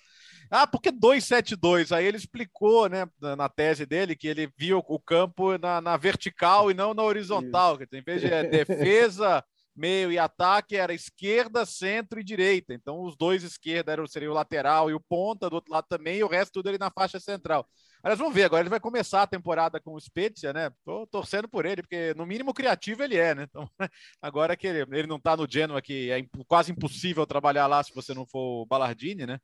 Ah, 0.50 0.66
por 0.66 0.82
que 0.82 0.90
272? 0.90 1.92
Aí 1.92 2.04
ele 2.04 2.16
explicou, 2.16 2.88
né, 2.88 3.08
na 3.20 3.48
tese 3.48 3.86
dele, 3.86 4.16
que 4.16 4.26
ele 4.26 4.52
viu 4.58 4.82
o 4.86 4.98
campo 4.98 5.56
na, 5.56 5.80
na 5.80 5.96
vertical 5.96 6.70
e 6.70 6.74
não 6.74 6.92
na 6.92 7.04
horizontal. 7.04 7.74
Isso. 7.80 7.94
Em 7.94 8.02
vez 8.02 8.20
de 8.20 8.26
é, 8.26 8.42
defesa 8.42 9.44
meio 9.76 10.10
e 10.10 10.18
ataque 10.18 10.76
era 10.76 10.92
esquerda, 10.92 11.64
centro 11.64 12.20
e 12.20 12.24
direita. 12.24 12.74
Então, 12.74 13.02
os 13.02 13.16
dois 13.16 13.42
esquerda 13.42 13.92
eram, 13.92 14.06
seria 14.06 14.30
o 14.30 14.34
lateral 14.34 14.90
e 14.90 14.94
o 14.94 15.00
ponta, 15.00 15.48
do 15.48 15.54
outro 15.54 15.72
lado 15.72 15.86
também, 15.88 16.18
e 16.18 16.24
o 16.24 16.28
resto 16.28 16.54
tudo 16.54 16.68
ali 16.68 16.78
na 16.78 16.90
faixa 16.90 17.20
central. 17.20 17.66
Mas 18.02 18.18
vamos 18.18 18.34
ver, 18.34 18.44
agora 18.44 18.62
ele 18.62 18.70
vai 18.70 18.80
começar 18.80 19.22
a 19.22 19.26
temporada 19.26 19.80
com 19.80 19.94
o 19.94 20.00
Spezia, 20.00 20.52
né? 20.52 20.70
Tô 20.84 21.06
torcendo 21.06 21.48
por 21.48 21.66
ele, 21.66 21.82
porque 21.82 22.14
no 22.16 22.24
mínimo 22.24 22.54
criativo 22.54 23.02
ele 23.02 23.16
é, 23.16 23.34
né? 23.34 23.42
Então, 23.48 23.68
agora 24.22 24.56
que 24.56 24.66
ele, 24.66 24.80
ele 24.96 25.06
não 25.06 25.20
tá 25.20 25.36
no 25.36 25.46
Genoa, 25.50 25.82
que 25.82 26.10
é 26.10 26.24
quase 26.48 26.72
impossível 26.72 27.26
trabalhar 27.26 27.66
lá 27.66 27.82
se 27.82 27.94
você 27.94 28.14
não 28.14 28.26
for 28.26 28.62
o 28.62 28.66
Ballardini, 28.66 29.26
né? 29.26 29.38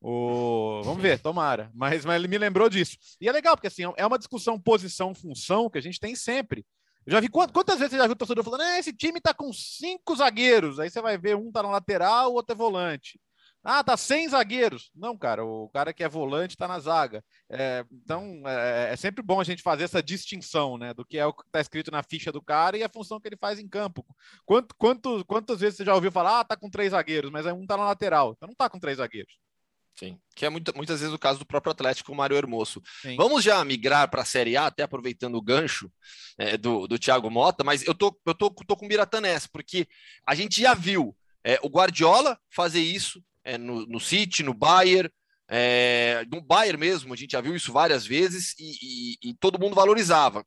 O... 0.00 0.80
Vamos 0.82 1.02
ver, 1.02 1.18
tomara. 1.20 1.70
Mas, 1.72 2.04
mas 2.04 2.16
ele 2.16 2.28
me 2.28 2.38
lembrou 2.38 2.68
disso. 2.68 2.96
E 3.20 3.28
é 3.28 3.32
legal, 3.32 3.56
porque 3.56 3.68
assim, 3.68 3.82
é 3.96 4.06
uma 4.06 4.18
discussão 4.18 4.58
posição-função 4.58 5.70
que 5.70 5.78
a 5.78 5.82
gente 5.82 6.00
tem 6.00 6.14
sempre. 6.14 6.64
Eu 7.06 7.12
já 7.12 7.20
vi 7.20 7.28
quantas 7.28 7.78
vezes 7.78 7.92
você 7.92 7.98
já 7.98 8.06
viu 8.06 8.12
o 8.12 8.16
torcedor 8.16 8.44
falando: 8.44 8.62
ah, 8.62 8.78
esse 8.78 8.92
time 8.92 9.20
tá 9.20 9.32
com 9.32 9.52
cinco 9.52 10.14
zagueiros. 10.16 10.78
Aí 10.78 10.90
você 10.90 11.00
vai 11.00 11.16
ver, 11.16 11.36
um 11.36 11.50
tá 11.50 11.62
na 11.62 11.70
lateral, 11.70 12.30
o 12.30 12.34
outro 12.34 12.54
é 12.54 12.56
volante. 12.56 13.18
Ah, 13.62 13.84
tá 13.84 13.96
sem 13.96 14.28
zagueiros. 14.28 14.90
Não, 14.94 15.16
cara, 15.16 15.44
o 15.44 15.68
cara 15.68 15.92
que 15.92 16.02
é 16.02 16.08
volante 16.08 16.56
tá 16.56 16.66
na 16.66 16.78
zaga. 16.78 17.22
É, 17.50 17.84
então, 17.92 18.42
é, 18.46 18.92
é, 18.92 18.96
sempre 18.96 19.22
bom 19.22 19.38
a 19.40 19.44
gente 19.44 19.62
fazer 19.62 19.84
essa 19.84 20.02
distinção, 20.02 20.78
né, 20.78 20.94
do 20.94 21.04
que 21.04 21.18
é 21.18 21.26
o 21.26 21.32
que 21.32 21.42
tá 21.52 21.60
escrito 21.60 21.90
na 21.90 22.02
ficha 22.02 22.32
do 22.32 22.40
cara 22.40 22.78
e 22.78 22.82
a 22.82 22.88
função 22.88 23.20
que 23.20 23.28
ele 23.28 23.36
faz 23.36 23.58
em 23.58 23.68
campo. 23.68 24.04
Quanto, 24.46 24.74
quanto, 24.76 25.24
quantas 25.26 25.60
vezes 25.60 25.76
você 25.76 25.84
já 25.84 25.94
ouviu 25.94 26.10
falar, 26.10 26.40
ah, 26.40 26.44
tá 26.44 26.56
com 26.56 26.70
três 26.70 26.92
zagueiros, 26.92 27.30
mas 27.30 27.44
um 27.46 27.66
tá 27.66 27.76
na 27.76 27.84
lateral. 27.84 28.32
Então 28.32 28.48
não 28.48 28.54
tá 28.54 28.68
com 28.70 28.80
três 28.80 28.96
zagueiros. 28.96 29.34
Sim, 29.94 30.18
que 30.34 30.46
é 30.46 30.48
muito, 30.48 30.74
muitas 30.74 31.00
vezes 31.00 31.14
o 31.14 31.18
caso 31.18 31.40
do 31.40 31.44
próprio 31.44 31.72
Atlético, 31.72 32.10
o 32.10 32.14
Mário 32.14 32.34
Hermoso. 32.34 32.82
Sim. 33.02 33.16
Vamos 33.16 33.44
já 33.44 33.62
migrar 33.62 34.08
para 34.08 34.22
a 34.22 34.24
Série 34.24 34.56
A, 34.56 34.66
até 34.66 34.82
aproveitando 34.82 35.34
o 35.34 35.42
gancho 35.42 35.92
é, 36.38 36.56
do, 36.56 36.86
do 36.86 36.98
Thiago 36.98 37.30
Mota, 37.30 37.62
mas 37.62 37.86
eu 37.86 37.94
tô, 37.94 38.18
eu 38.24 38.34
tô, 38.34 38.48
tô 38.50 38.76
com 38.76 38.86
o 38.86 38.88
Biratã 38.88 39.20
nessa, 39.20 39.46
porque 39.52 39.86
a 40.26 40.34
gente 40.34 40.62
já 40.62 40.72
viu 40.72 41.14
é, 41.44 41.58
o 41.62 41.68
Guardiola 41.68 42.38
fazer 42.48 42.80
isso 42.80 43.22
é, 43.44 43.58
no, 43.58 43.86
no 43.86 44.00
City, 44.00 44.42
no 44.42 44.54
Bayern, 44.54 45.10
é, 45.48 46.24
no 46.30 46.40
Bayern 46.40 46.78
mesmo, 46.78 47.12
a 47.12 47.16
gente 47.16 47.32
já 47.32 47.40
viu 47.40 47.54
isso 47.54 47.72
várias 47.72 48.06
vezes 48.06 48.54
e, 48.58 49.18
e, 49.24 49.30
e 49.30 49.34
todo 49.34 49.58
mundo 49.58 49.74
valorizava 49.74 50.44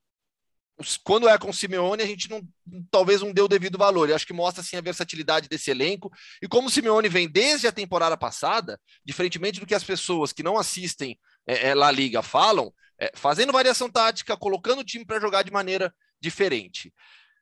quando 1.04 1.30
é 1.30 1.38
com 1.38 1.50
o 1.50 1.54
Simeone, 1.54 2.02
a 2.02 2.06
gente 2.06 2.30
não, 2.30 2.42
talvez 2.90 3.22
não 3.22 3.32
deu 3.32 3.46
o 3.46 3.50
devido 3.50 3.78
valor. 3.78 4.10
Eu 4.10 4.16
acho 4.16 4.26
que 4.26 4.34
mostra 4.34 4.62
assim, 4.62 4.76
a 4.76 4.82
versatilidade 4.82 5.48
desse 5.48 5.70
elenco. 5.70 6.12
E 6.42 6.48
como 6.48 6.68
o 6.68 6.72
Simeone 6.72 7.08
vem 7.08 7.30
desde 7.30 7.68
a 7.68 7.72
temporada 7.72 8.18
passada, 8.18 8.80
diferentemente 9.06 9.60
do 9.60 9.66
que 9.66 9.76
as 9.76 9.84
pessoas 9.84 10.34
que 10.34 10.44
não 10.44 10.58
assistem 10.58 11.18
é, 11.46 11.70
é, 11.70 11.76
La 11.76 11.92
Liga 11.92 12.22
falam, 12.22 12.74
é, 13.00 13.12
fazendo 13.16 13.54
variação 13.54 13.90
tática, 13.90 14.36
colocando 14.36 14.80
o 14.80 14.84
time 14.84 15.06
para 15.06 15.20
jogar 15.20 15.44
de 15.44 15.52
maneira 15.52 15.94
diferente. 16.20 16.92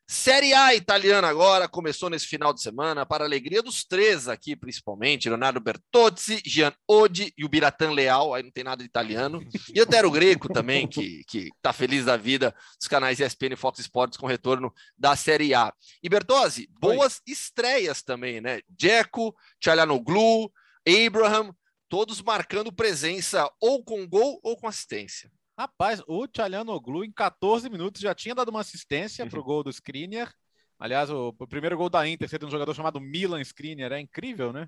Série 0.07 0.53
A 0.53 0.75
italiana 0.75 1.29
agora 1.29 1.69
começou 1.69 2.09
nesse 2.09 2.27
final 2.27 2.53
de 2.53 2.61
semana, 2.61 3.05
para 3.05 3.23
a 3.23 3.27
alegria 3.27 3.63
dos 3.63 3.85
três 3.85 4.27
aqui, 4.27 4.55
principalmente, 4.55 5.29
Leonardo 5.29 5.61
Bertozzi, 5.61 6.41
Gian 6.45 6.73
Odi 6.85 7.33
e 7.37 7.45
o 7.45 7.49
Biratan 7.49 7.91
Leal, 7.91 8.33
aí 8.33 8.43
não 8.43 8.51
tem 8.51 8.63
nada 8.63 8.83
de 8.83 8.89
italiano, 8.89 9.41
e 9.73 9.81
o 9.81 9.85
Tero 9.85 10.11
Greco 10.11 10.51
também, 10.51 10.85
que, 10.85 11.23
que 11.27 11.49
tá 11.61 11.71
feliz 11.71 12.05
da 12.05 12.17
vida, 12.17 12.53
dos 12.77 12.89
canais 12.89 13.21
ESPN 13.21 13.53
e 13.53 13.55
Fox 13.55 13.79
Sports 13.79 14.17
com 14.17 14.27
retorno 14.27 14.73
da 14.97 15.15
Série 15.15 15.53
A. 15.53 15.73
E 16.03 16.09
Bertozzi, 16.09 16.67
boas 16.77 17.21
Oi. 17.25 17.31
estreias 17.31 18.01
também, 18.01 18.41
né? 18.41 18.59
Dzeko, 18.69 19.33
Tchalanoglu, 19.61 20.51
Abraham, 20.85 21.55
todos 21.87 22.21
marcando 22.21 22.71
presença 22.71 23.49
ou 23.61 23.83
com 23.83 24.07
gol 24.07 24.39
ou 24.43 24.57
com 24.57 24.67
assistência. 24.67 25.31
Rapaz, 25.57 26.01
o 26.07 26.27
Tchalhanoglu 26.27 27.03
em 27.03 27.11
14 27.11 27.69
minutos 27.69 28.01
já 28.01 28.15
tinha 28.15 28.33
dado 28.33 28.49
uma 28.49 28.61
assistência 28.61 29.25
para 29.27 29.39
o 29.39 29.43
gol 29.43 29.63
do 29.63 29.69
Skriniar. 29.69 30.33
Aliás, 30.79 31.09
o, 31.09 31.35
o, 31.37 31.47
primeiro 31.47 31.77
gol 31.77 31.89
da 31.89 32.07
Inter 32.07 32.27
ser 32.27 32.43
um 32.43 32.49
jogador 32.49 32.73
chamado 32.73 32.99
Milan 32.99 33.41
Skriniar 33.41 33.91
é 33.91 33.99
incrível, 33.99 34.51
né? 34.51 34.67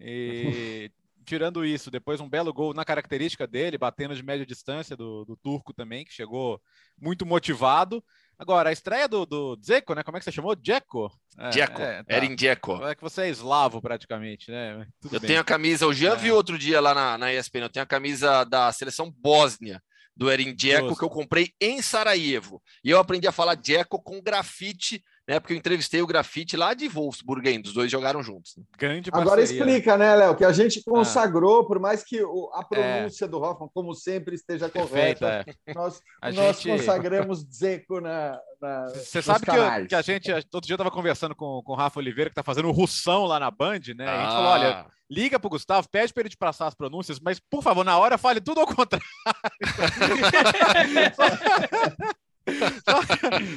E 0.00 0.90
tirando 1.24 1.64
isso, 1.64 1.90
depois 1.90 2.20
um 2.20 2.28
belo 2.28 2.52
gol 2.52 2.74
na 2.74 2.84
característica 2.84 3.46
dele, 3.46 3.78
batendo 3.78 4.14
de 4.14 4.22
média 4.22 4.44
distância 4.44 4.96
do, 4.96 5.24
do 5.24 5.36
turco 5.36 5.72
também, 5.72 6.04
que 6.04 6.12
chegou 6.12 6.60
muito 7.00 7.24
motivado. 7.24 8.04
Agora, 8.38 8.70
a 8.70 8.72
estreia 8.72 9.08
do, 9.08 9.24
do 9.24 9.56
Dzeko, 9.56 9.94
né? 9.94 10.02
Como 10.02 10.16
é 10.16 10.20
que 10.20 10.24
você 10.24 10.32
chamou? 10.32 10.56
Dzeko? 10.56 11.10
É, 11.38 11.48
Dzeko, 11.50 11.80
é, 11.80 12.02
tá. 12.02 12.16
Erin 12.16 12.34
Dzeko. 12.34 12.84
É 12.86 12.94
que 12.94 13.02
você 13.02 13.22
é 13.22 13.28
eslavo 13.28 13.80
praticamente, 13.80 14.50
né? 14.50 14.86
Tudo 15.00 15.16
eu 15.16 15.20
bem. 15.20 15.28
tenho 15.28 15.40
a 15.40 15.44
camisa, 15.44 15.86
o 15.86 15.94
Jean 15.94 16.14
é. 16.14 16.16
viu 16.16 16.34
outro 16.34 16.58
dia 16.58 16.80
lá 16.80 16.92
na, 16.92 17.16
na 17.16 17.32
ESPN, 17.32 17.62
eu 17.62 17.70
tenho 17.70 17.84
a 17.84 17.86
camisa 17.86 18.44
da 18.44 18.72
seleção 18.72 19.10
Bósnia 19.10 19.80
do 20.16 20.30
Erin 20.30 20.54
Dzeko 20.54 20.96
que 20.96 21.04
eu 21.04 21.10
comprei 21.10 21.52
em 21.60 21.82
Sarajevo. 21.82 22.62
E 22.82 22.90
eu 22.90 22.98
aprendi 22.98 23.26
a 23.26 23.32
falar 23.32 23.54
Dzeko 23.54 24.00
com 24.02 24.22
grafite, 24.22 25.02
né? 25.26 25.40
Porque 25.40 25.52
eu 25.52 25.56
entrevistei 25.56 26.02
o 26.02 26.06
grafite 26.06 26.56
lá 26.56 26.74
de 26.74 26.88
Wolfsburg 26.88 27.48
ainda, 27.48 27.68
os 27.68 27.74
dois 27.74 27.90
jogaram 27.90 28.22
juntos. 28.22 28.56
Né? 28.56 28.64
Grande 28.78 29.10
parceria. 29.10 29.32
Agora 29.32 29.42
explica, 29.42 29.96
né, 29.96 30.14
Léo, 30.14 30.36
que 30.36 30.44
a 30.44 30.52
gente 30.52 30.80
ah. 30.80 30.90
consagrou, 30.90 31.60
ah. 31.60 31.66
por 31.66 31.78
mais 31.78 32.02
que 32.04 32.20
a 32.52 32.64
pronúncia 32.64 33.24
é. 33.24 33.28
do 33.28 33.38
Hoffman, 33.40 33.70
como 33.72 33.94
sempre, 33.94 34.34
esteja 34.34 34.68
correta, 34.68 35.44
é. 35.66 35.74
nós, 35.74 36.00
nós 36.34 36.60
gente... 36.60 36.78
consagramos 36.78 37.44
Dzeko 37.44 38.00
na, 38.00 38.38
você 38.94 39.20
sabe 39.20 39.44
que, 39.44 39.50
eu, 39.50 39.86
que, 39.86 39.94
a 39.94 40.00
gente, 40.00 40.30
todo 40.50 40.64
dia 40.64 40.72
eu 40.72 40.76
estava 40.76 40.90
conversando 40.90 41.34
com, 41.34 41.62
com 41.62 41.72
o 41.72 41.76
Rafa 41.76 42.00
Oliveira, 42.00 42.30
que 42.30 42.32
está 42.32 42.42
fazendo 42.42 42.68
o 42.68 42.72
Russão 42.72 43.24
lá 43.24 43.38
na 43.38 43.50
Band, 43.50 43.80
né? 43.96 44.06
Ah. 44.06 44.14
A 44.14 44.22
gente 44.22 44.32
falou: 44.32 44.50
olha, 44.50 44.70
ah. 44.70 44.86
liga 45.10 45.38
para 45.38 45.46
o 45.46 45.50
Gustavo, 45.50 45.88
pede 45.88 46.12
para 46.12 46.22
ele 46.22 46.30
te 46.30 46.36
passar 46.36 46.66
as 46.66 46.74
pronúncias, 46.74 47.20
mas 47.20 47.38
por 47.38 47.62
favor, 47.62 47.84
na 47.84 47.98
hora 47.98 48.16
fale 48.16 48.40
tudo 48.40 48.60
ao 48.60 48.66
contrário. 48.66 49.06
só 52.84 53.00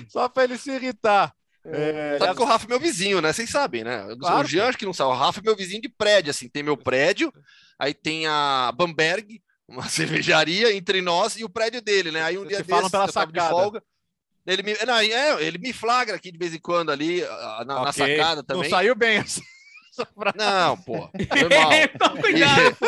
só 0.10 0.30
para 0.30 0.44
ele 0.44 0.58
se 0.58 0.72
irritar. 0.72 1.34
É, 1.70 2.18
sabe 2.18 2.36
que 2.36 2.42
o 2.42 2.46
Rafa 2.46 2.66
é 2.66 2.70
meu 2.70 2.80
vizinho, 2.80 3.22
né? 3.22 3.34
Vocês 3.34 3.50
sabem, 3.50 3.84
né? 3.84 4.08
Claro. 4.20 4.46
O 4.46 4.50
Jean 4.50 4.68
acho 4.68 4.78
que 4.78 4.86
não 4.86 4.94
sabe. 4.94 5.12
O 5.12 5.14
Rafa 5.14 5.40
é 5.40 5.44
meu 5.44 5.56
vizinho 5.56 5.82
de 5.82 5.90
prédio, 5.90 6.32
assim. 6.32 6.48
Tem 6.48 6.64
meu 6.64 6.78
prédio, 6.78 7.34
aí 7.78 7.94
tem 7.94 8.26
a 8.26 8.72
Bamberg, 8.76 9.42
uma 9.68 9.84
cervejaria 9.90 10.74
entre 10.74 11.02
nós 11.02 11.38
e 11.38 11.44
o 11.44 11.50
prédio 11.50 11.82
dele, 11.82 12.12
né? 12.12 12.24
Aí 12.24 12.38
um 12.38 12.46
dia 12.46 12.64
falam 12.64 12.90
pela 12.90 13.08
sacada. 13.08 13.32
de 13.32 13.50
folga. 13.50 13.84
Ele 14.46 14.64
me, 14.64 14.78
não, 14.86 14.96
é, 14.96 15.44
ele 15.44 15.58
me 15.58 15.74
flagra 15.74 16.16
aqui 16.16 16.32
de 16.32 16.38
vez 16.38 16.54
em 16.54 16.60
quando 16.60 16.90
ali 16.90 17.20
na, 17.20 17.82
okay. 17.82 17.86
na 17.86 17.92
sacada 17.92 18.44
também. 18.44 18.64
Não 18.64 18.70
saiu 18.70 18.96
bem 18.96 19.18
assim. 19.20 19.42
Não, 20.36 20.78
pô. 20.78 21.10
Mal. 21.12 22.18
Cuidado, 22.22 22.76
pô. 22.76 22.86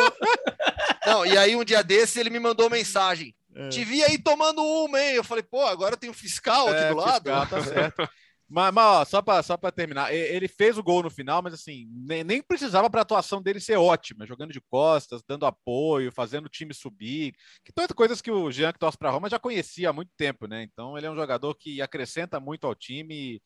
Não, 1.04 1.26
e 1.26 1.36
aí 1.36 1.54
um 1.54 1.64
dia 1.64 1.82
desse 1.82 2.18
ele 2.18 2.30
me 2.30 2.40
mandou 2.40 2.70
mensagem. 2.70 3.34
É. 3.54 3.68
Te 3.68 3.84
vi 3.84 4.02
aí 4.02 4.16
tomando 4.16 4.62
uma, 4.62 5.02
hein? 5.02 5.16
Eu 5.16 5.24
falei, 5.24 5.42
pô, 5.42 5.66
agora 5.66 5.96
tem 5.96 6.08
um 6.08 6.14
fiscal 6.14 6.68
aqui 6.68 6.84
é, 6.84 6.88
do 6.88 6.96
lado. 6.96 7.24
Fiscal, 7.24 7.46
tá 7.46 7.62
certo. 7.62 8.10
Mas, 8.50 8.74
mas 8.74 8.84
ó, 8.84 9.04
só 9.04 9.22
para 9.22 9.42
só 9.44 9.56
terminar, 9.56 10.12
ele 10.12 10.48
fez 10.48 10.76
o 10.76 10.82
gol 10.82 11.04
no 11.04 11.10
final, 11.10 11.40
mas 11.40 11.54
assim, 11.54 11.86
nem, 11.92 12.24
nem 12.24 12.42
precisava 12.42 12.90
para 12.90 13.00
a 13.00 13.02
atuação 13.02 13.40
dele 13.40 13.60
ser 13.60 13.76
ótima, 13.76 14.26
jogando 14.26 14.52
de 14.52 14.60
costas, 14.60 15.22
dando 15.26 15.46
apoio, 15.46 16.10
fazendo 16.10 16.46
o 16.46 16.48
time 16.48 16.74
subir, 16.74 17.32
que 17.64 17.72
todas 17.72 17.92
coisas 17.92 18.20
que 18.20 18.30
o 18.30 18.50
Jean 18.50 18.72
que 18.72 18.78
torce 18.80 18.98
para 18.98 19.10
Roma 19.10 19.30
já 19.30 19.38
conhecia 19.38 19.90
há 19.90 19.92
muito 19.92 20.10
tempo, 20.16 20.48
né? 20.48 20.64
Então 20.64 20.98
ele 20.98 21.06
é 21.06 21.10
um 21.10 21.14
jogador 21.14 21.54
que 21.54 21.80
acrescenta 21.80 22.40
muito 22.40 22.66
ao 22.66 22.74
time. 22.74 23.40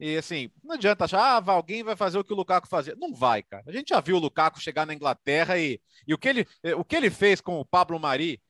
E, 0.00 0.12
e 0.14 0.16
assim, 0.16 0.50
não 0.62 0.74
adianta 0.74 1.04
achar, 1.04 1.20
ah, 1.20 1.52
alguém 1.52 1.84
vai 1.84 1.94
fazer 1.94 2.18
o 2.18 2.24
que 2.24 2.32
o 2.32 2.36
Lukaku 2.36 2.66
fazia. 2.66 2.96
Não 2.96 3.14
vai, 3.14 3.44
cara. 3.44 3.62
A 3.66 3.72
gente 3.72 3.90
já 3.90 4.00
viu 4.00 4.16
o 4.16 4.20
Lukaku 4.20 4.60
chegar 4.60 4.84
na 4.86 4.94
Inglaterra 4.94 5.56
e, 5.56 5.80
e 6.06 6.12
o, 6.12 6.18
que 6.18 6.28
ele, 6.28 6.46
o 6.76 6.84
que 6.84 6.96
ele 6.96 7.10
fez 7.10 7.40
com 7.40 7.60
o 7.60 7.64
Pablo 7.64 7.98
Mari 8.00 8.40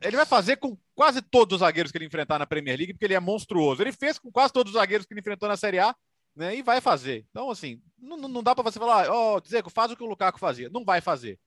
ele 0.00 0.16
vai 0.16 0.26
fazer 0.26 0.56
com 0.56 0.76
quase 0.94 1.20
todos 1.20 1.56
os 1.56 1.60
zagueiros 1.60 1.90
que 1.90 1.98
ele 1.98 2.06
enfrentar 2.06 2.38
na 2.38 2.46
Premier 2.46 2.76
League, 2.76 2.92
porque 2.94 3.04
ele 3.04 3.14
é 3.14 3.20
monstruoso. 3.20 3.82
Ele 3.82 3.92
fez 3.92 4.18
com 4.18 4.30
quase 4.30 4.52
todos 4.52 4.72
os 4.72 4.78
zagueiros 4.78 5.06
que 5.06 5.12
ele 5.12 5.20
enfrentou 5.20 5.48
na 5.48 5.56
Série 5.56 5.80
A, 5.80 5.94
né? 6.36 6.56
E 6.56 6.62
vai 6.62 6.80
fazer. 6.80 7.26
Então, 7.30 7.50
assim, 7.50 7.82
não, 7.98 8.16
não 8.16 8.42
dá 8.42 8.54
para 8.54 8.64
você 8.64 8.78
falar, 8.78 9.10
ó, 9.10 9.36
oh, 9.36 9.40
Dzeko, 9.40 9.70
faz 9.70 9.90
o 9.90 9.96
que 9.96 10.02
o 10.02 10.06
Lukaku 10.06 10.38
fazia. 10.38 10.70
Não 10.70 10.84
vai 10.84 11.00
fazer. 11.00 11.38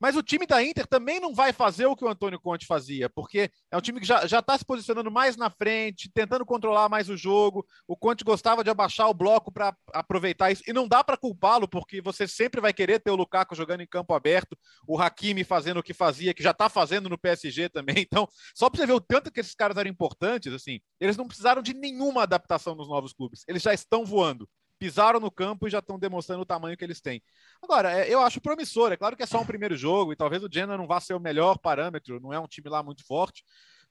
Mas 0.00 0.16
o 0.16 0.22
time 0.22 0.46
da 0.46 0.62
Inter 0.64 0.86
também 0.86 1.20
não 1.20 1.34
vai 1.34 1.52
fazer 1.52 1.84
o 1.84 1.94
que 1.94 2.04
o 2.04 2.08
Antônio 2.08 2.40
Conte 2.40 2.66
fazia, 2.66 3.10
porque 3.10 3.50
é 3.70 3.76
um 3.76 3.80
time 3.82 4.00
que 4.00 4.06
já 4.06 4.24
está 4.24 4.56
se 4.56 4.64
posicionando 4.64 5.10
mais 5.10 5.36
na 5.36 5.50
frente, 5.50 6.10
tentando 6.12 6.46
controlar 6.46 6.88
mais 6.88 7.10
o 7.10 7.16
jogo. 7.16 7.66
O 7.86 7.94
Conte 7.94 8.24
gostava 8.24 8.64
de 8.64 8.70
abaixar 8.70 9.10
o 9.10 9.14
bloco 9.14 9.52
para 9.52 9.76
aproveitar 9.92 10.50
isso. 10.50 10.62
E 10.66 10.72
não 10.72 10.88
dá 10.88 11.04
para 11.04 11.18
culpá-lo, 11.18 11.68
porque 11.68 12.00
você 12.00 12.26
sempre 12.26 12.62
vai 12.62 12.72
querer 12.72 12.98
ter 13.00 13.10
o 13.10 13.16
Lukaku 13.16 13.54
jogando 13.54 13.82
em 13.82 13.86
campo 13.86 14.14
aberto, 14.14 14.56
o 14.86 14.98
Hakimi 14.98 15.44
fazendo 15.44 15.80
o 15.80 15.82
que 15.82 15.92
fazia, 15.92 16.32
que 16.32 16.42
já 16.42 16.52
está 16.52 16.70
fazendo 16.70 17.10
no 17.10 17.18
PSG 17.18 17.68
também. 17.70 17.96
Então, 17.98 18.26
só 18.54 18.70
para 18.70 18.80
você 18.80 18.86
ver 18.86 18.94
o 18.94 19.00
tanto 19.00 19.30
que 19.30 19.40
esses 19.40 19.54
caras 19.54 19.76
eram 19.76 19.90
importantes, 19.90 20.52
assim, 20.52 20.80
eles 20.98 21.16
não 21.16 21.26
precisaram 21.26 21.60
de 21.60 21.74
nenhuma 21.74 22.22
adaptação 22.22 22.74
nos 22.74 22.88
novos 22.88 23.12
clubes. 23.12 23.44
Eles 23.46 23.62
já 23.62 23.74
estão 23.74 24.04
voando 24.04 24.48
pisaram 24.80 25.20
no 25.20 25.30
campo 25.30 25.68
e 25.68 25.70
já 25.70 25.78
estão 25.78 25.98
demonstrando 25.98 26.40
o 26.40 26.46
tamanho 26.46 26.76
que 26.76 26.82
eles 26.82 27.02
têm. 27.02 27.22
Agora, 27.62 27.92
é, 27.92 28.12
eu 28.12 28.20
acho 28.22 28.40
promissor. 28.40 28.90
É 28.90 28.96
claro 28.96 29.14
que 29.14 29.22
é 29.22 29.26
só 29.26 29.38
um 29.38 29.46
primeiro 29.46 29.76
jogo 29.76 30.12
e 30.12 30.16
talvez 30.16 30.42
o 30.42 30.48
Genoa 30.50 30.78
não 30.78 30.86
vá 30.86 30.98
ser 30.98 31.12
o 31.12 31.20
melhor 31.20 31.58
parâmetro, 31.58 32.18
não 32.18 32.32
é 32.32 32.40
um 32.40 32.46
time 32.46 32.70
lá 32.70 32.82
muito 32.82 33.04
forte, 33.06 33.44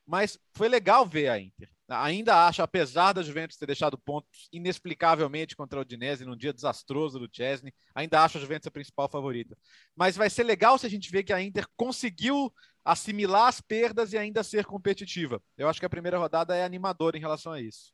mas 0.06 0.39
foi 0.56 0.67
legal 0.67 1.06
ver 1.06 1.30
a 1.30 1.39
Inter. 1.39 1.69
Ainda 1.88 2.47
acho, 2.47 2.63
apesar 2.63 3.13
da 3.13 3.21
Juventus 3.21 3.58
ter 3.58 3.67
deixado 3.67 3.97
pontos 3.97 4.49
inexplicavelmente 4.52 5.56
contra 5.56 5.78
o 5.78 5.82
Udinese 5.84 6.25
num 6.25 6.36
dia 6.36 6.52
desastroso 6.52 7.19
do 7.19 7.30
Chesney, 7.32 7.71
ainda 7.93 8.23
acho 8.23 8.39
a 8.39 8.41
Juventus 8.41 8.67
a 8.67 8.71
principal 8.71 9.08
favorita. 9.08 9.56
Mas 9.95 10.17
vai 10.17 10.30
ser 10.30 10.43
legal 10.43 10.80
se 10.80 10.88
a 10.88 10.89
gente 10.89 11.12
ver 11.12 11.23
que 11.23 11.34
a 11.34 11.41
Inter 11.41 11.67
conseguiu 11.78 12.52
assimilar 12.84 13.47
as 13.47 13.62
perdas 13.62 14.12
e 14.13 14.17
ainda 14.17 14.43
ser 14.43 14.65
competitiva. 14.65 15.39
Eu 15.56 15.69
acho 15.69 15.80
que 15.80 15.86
a 15.86 15.89
primeira 15.89 16.17
rodada 16.17 16.56
é 16.56 16.63
animadora 16.63 17.15
em 17.15 17.21
relação 17.21 17.52
a 17.52 17.62
isso. 17.62 17.93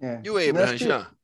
É. 0.00 0.22
E 0.24 0.30
o 0.30 0.38
Abraham, 0.38 0.76
Jean? 0.78 1.16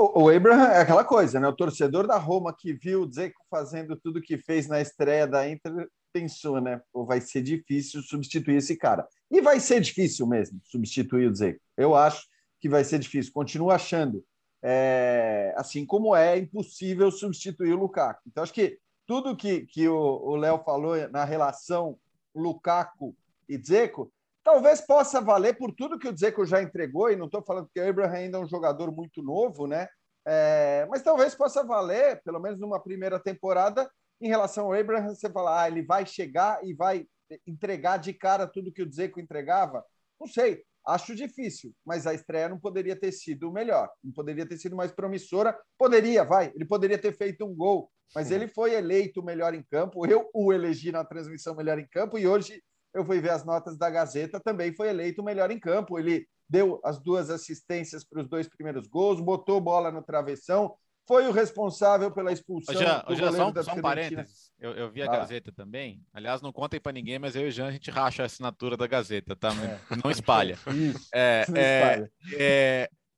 O, 0.00 0.30
Abraham 0.30 0.68
é 0.68 0.80
aquela 0.80 1.04
coisa, 1.04 1.38
né? 1.38 1.46
O 1.46 1.54
torcedor 1.54 2.06
da 2.06 2.16
Roma 2.16 2.56
que 2.56 2.72
viu 2.72 3.02
o 3.02 3.06
Dzeko 3.06 3.40
fazendo 3.50 3.94
tudo 3.96 4.22
que 4.22 4.38
fez 4.38 4.66
na 4.66 4.80
estreia 4.80 5.26
da 5.26 5.48
Inter 5.48 5.88
pensou, 6.12 6.60
né? 6.60 6.80
Pô, 6.92 7.04
vai 7.04 7.20
ser 7.20 7.42
difícil 7.42 8.02
substituir 8.02 8.56
esse 8.56 8.76
cara. 8.76 9.06
E 9.30 9.40
vai 9.40 9.60
ser 9.60 9.80
difícil 9.80 10.26
mesmo 10.26 10.58
substituir 10.64 11.28
o 11.28 11.32
Dzeko. 11.32 11.60
Eu 11.76 11.94
acho 11.94 12.26
que 12.60 12.68
vai 12.68 12.82
ser 12.82 12.98
difícil. 12.98 13.32
Continuo 13.32 13.70
achando. 13.70 14.24
É, 14.62 15.54
assim 15.56 15.86
como 15.86 16.14
é 16.14 16.38
impossível 16.38 17.10
substituir 17.10 17.72
o 17.72 17.78
Lukaku. 17.78 18.22
Então, 18.26 18.42
acho 18.42 18.52
que 18.52 18.78
tudo 19.06 19.36
que, 19.36 19.66
que 19.66 19.88
o 19.88 20.36
Léo 20.36 20.62
falou 20.64 20.96
na 21.10 21.24
relação 21.24 21.98
Lukaku 22.34 23.14
e 23.48 23.58
Dzeko 23.58 24.12
Talvez 24.42 24.80
possa 24.80 25.20
valer 25.20 25.56
por 25.56 25.72
tudo 25.72 25.98
que 25.98 26.08
o 26.08 26.12
Dzeko 26.12 26.46
já 26.46 26.62
entregou, 26.62 27.10
e 27.10 27.16
não 27.16 27.26
estou 27.26 27.42
falando 27.42 27.68
que 27.72 27.80
o 27.80 27.88
Abraham 27.88 28.12
ainda 28.12 28.38
é 28.38 28.40
um 28.40 28.48
jogador 28.48 28.90
muito 28.90 29.22
novo, 29.22 29.66
né? 29.66 29.86
É, 30.26 30.86
mas 30.90 31.02
talvez 31.02 31.34
possa 31.34 31.64
valer, 31.64 32.22
pelo 32.22 32.40
menos 32.40 32.58
numa 32.58 32.82
primeira 32.82 33.18
temporada, 33.18 33.90
em 34.20 34.28
relação 34.28 34.66
ao 34.66 34.74
Abraham, 34.74 35.14
você 35.14 35.30
falar, 35.30 35.62
ah, 35.62 35.68
ele 35.68 35.82
vai 35.82 36.04
chegar 36.04 36.62
e 36.64 36.74
vai 36.74 37.06
entregar 37.46 37.96
de 37.96 38.12
cara 38.12 38.46
tudo 38.46 38.72
que 38.72 38.82
o 38.82 38.88
Dzeko 38.88 39.20
entregava? 39.20 39.84
Não 40.18 40.26
sei, 40.26 40.62
acho 40.86 41.14
difícil, 41.14 41.72
mas 41.84 42.06
a 42.06 42.12
estreia 42.12 42.48
não 42.48 42.58
poderia 42.58 42.96
ter 42.96 43.12
sido 43.12 43.50
melhor, 43.50 43.88
não 44.02 44.12
poderia 44.12 44.46
ter 44.46 44.58
sido 44.58 44.76
mais 44.76 44.92
promissora. 44.92 45.58
Poderia, 45.78 46.24
vai, 46.24 46.52
ele 46.54 46.64
poderia 46.64 46.98
ter 46.98 47.16
feito 47.16 47.44
um 47.44 47.54
gol, 47.54 47.90
mas 48.14 48.30
ele 48.30 48.48
foi 48.48 48.74
eleito 48.74 49.20
o 49.20 49.24
melhor 49.24 49.54
em 49.54 49.62
campo. 49.62 50.06
Eu 50.06 50.28
o 50.34 50.52
elegi 50.52 50.90
na 50.90 51.04
transmissão 51.04 51.54
melhor 51.54 51.78
em 51.78 51.86
campo 51.88 52.18
e 52.18 52.26
hoje 52.26 52.62
eu 52.94 53.04
fui 53.04 53.20
ver 53.20 53.30
as 53.30 53.44
notas 53.44 53.76
da 53.76 53.88
Gazeta, 53.90 54.40
também 54.40 54.74
foi 54.74 54.88
eleito 54.88 55.22
o 55.22 55.24
melhor 55.24 55.50
em 55.50 55.58
campo. 55.58 55.98
Ele 55.98 56.26
deu 56.48 56.80
as 56.84 56.98
duas 56.98 57.30
assistências 57.30 58.04
para 58.04 58.20
os 58.20 58.28
dois 58.28 58.48
primeiros 58.48 58.86
gols, 58.86 59.20
botou 59.20 59.60
bola 59.60 59.92
no 59.92 60.02
travessão, 60.02 60.74
foi 61.06 61.26
o 61.26 61.32
responsável 61.32 62.10
pela 62.10 62.32
expulsão. 62.32 62.74
Já, 62.74 63.02
do 63.02 63.16
já 63.16 63.32
só, 63.32 63.50
um, 63.50 63.62
só 63.62 63.74
um 63.74 63.80
parênteses. 63.80 64.52
Eu, 64.58 64.72
eu, 64.72 64.90
vi 64.90 65.02
a 65.02 65.06
ah. 65.06 65.16
Gazeta 65.16 65.50
também. 65.50 66.02
Aliás, 66.12 66.40
não 66.40 66.52
contem 66.52 66.80
para 66.80 66.92
ninguém, 66.92 67.18
mas 67.18 67.34
eu 67.34 67.42
e 67.42 67.48
o 67.48 67.50
Jean 67.50 67.66
a 67.66 67.72
gente 67.72 67.90
racha 67.90 68.22
a 68.22 68.26
assinatura 68.26 68.76
da 68.76 68.86
Gazeta, 68.86 69.34
tá? 69.34 69.50
É. 69.50 69.96
Não 70.04 70.10
espalha. 70.10 70.56
Isso, 70.72 71.08
é, 71.12 71.44
não 71.48 71.56
é, 71.56 71.78
espalha. 71.78 72.12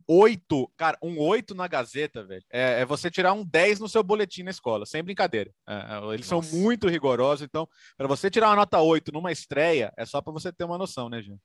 É, 0.09 0.13
oito, 0.13 0.71
cara, 0.77 0.99
um 1.03 1.19
oito 1.21 1.55
na 1.55 1.67
Gazeta, 1.67 2.25
velho, 2.25 2.45
é, 2.51 2.81
é, 2.81 2.85
você 2.85 3.11
tirar 3.11 3.33
um 3.33 3.45
10 3.45 3.81
no 3.81 3.89
seu 3.89 4.03
boletim 4.03 4.43
na 4.43 4.51
escola, 4.51 4.87
sem 4.87 5.03
brincadeira. 5.03 5.51
É, 5.69 5.75
é 5.75 6.15
eles 6.15 6.29
Nossa. 6.31 6.49
são 6.49 6.61
muito 6.61 6.89
rigorosos, 6.89 7.45
então, 7.45 7.69
para 7.97 8.09
você 8.09 8.31
tirar 8.31 8.49
uma 8.49 8.57
nota 8.57 8.81
8 8.81 9.13
numa 9.13 9.33
estreia, 9.33 9.93
é 9.97 10.05
só 10.05 10.21
para 10.21 10.33
você 10.33 10.53
ter 10.53 10.65
uma 10.65 10.79
noção, 10.79 11.09
né, 11.09 11.23
Gil? 11.23 11.39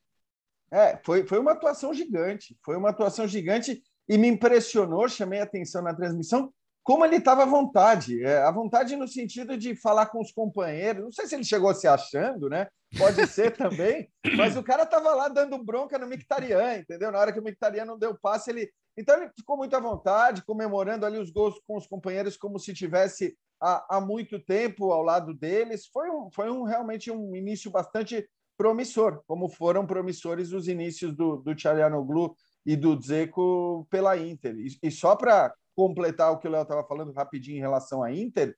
É, 0.72 1.00
foi, 1.06 1.26
foi 1.26 1.40
uma 1.40 1.54
atuação 1.54 1.94
gigante, 1.94 2.58
foi 2.64 2.76
uma 2.76 2.90
atuação 2.90 3.28
gigante 3.28 3.82
e 4.08 4.18
me 4.18 4.28
impressionou, 4.28 5.08
chamei 5.08 5.40
a 5.40 5.44
atenção 5.44 5.82
na 5.82 5.94
transmissão, 5.94 6.54
como 6.88 7.04
ele 7.04 7.18
estava 7.18 7.44
à 7.44 7.46
vontade, 7.46 8.24
é, 8.24 8.38
à 8.44 8.50
vontade 8.50 8.96
no 8.96 9.10
sentido 9.10 9.58
de 9.58 9.76
falar 9.76 10.06
com 10.06 10.22
os 10.22 10.32
companheiros. 10.32 11.04
Não 11.04 11.12
sei 11.12 11.28
se 11.28 11.36
ele 11.36 11.44
chegou 11.44 11.76
se 11.76 11.86
achando, 11.86 12.48
né? 12.48 12.66
Pode 12.98 13.28
ser 13.28 13.58
também, 13.58 14.10
mas 14.38 14.56
o 14.56 14.64
cara 14.64 14.84
estava 14.84 15.14
lá 15.14 15.28
dando 15.28 15.62
bronca 15.62 16.00
no 16.00 16.08
Mictarian, 16.08 16.78
entendeu? 16.78 17.12
Na 17.12 17.20
hora 17.20 17.34
que 17.34 17.42
o 17.42 17.44
Mictarian 17.44 17.84
não 17.84 18.00
deu 18.00 18.18
passe, 18.18 18.52
ele. 18.52 18.72
Então 18.96 19.18
ele 19.18 19.30
ficou 19.38 19.58
muito 19.58 19.76
à 19.76 19.82
vontade, 19.82 20.46
comemorando 20.46 21.06
ali 21.06 21.18
os 21.18 21.30
gols 21.30 21.60
com 21.68 21.76
os 21.76 21.86
companheiros 21.86 22.38
como 22.38 22.58
se 22.58 22.74
tivesse 22.74 23.38
há, 23.62 23.98
há 23.98 24.00
muito 24.00 24.40
tempo 24.40 24.94
ao 24.94 25.04
lado 25.04 25.34
deles. 25.34 25.88
Foi, 25.92 26.10
um, 26.10 26.30
foi 26.32 26.50
um, 26.50 26.64
realmente 26.64 27.12
um 27.12 27.36
início 27.36 27.70
bastante 27.70 28.26
promissor, 28.58 29.22
como 29.28 29.50
foram 29.50 29.86
promissores 29.86 30.54
os 30.54 30.70
inícios 30.70 31.14
do, 31.14 31.36
do 31.36 31.54
Tchalianoglu 31.54 32.34
e 32.66 32.78
do 32.78 32.96
Dzeko 32.96 33.86
pela 33.90 34.18
Inter. 34.18 34.56
E, 34.56 34.88
e 34.88 34.90
só 34.90 35.18
para 35.18 35.54
completar 35.78 36.32
o 36.32 36.40
que 36.40 36.48
o 36.48 36.52
Léo 36.52 36.64
estava 36.64 36.84
falando 36.84 37.14
rapidinho 37.14 37.58
em 37.58 37.62
relação 37.62 38.02
à 38.02 38.12
Inter, 38.12 38.58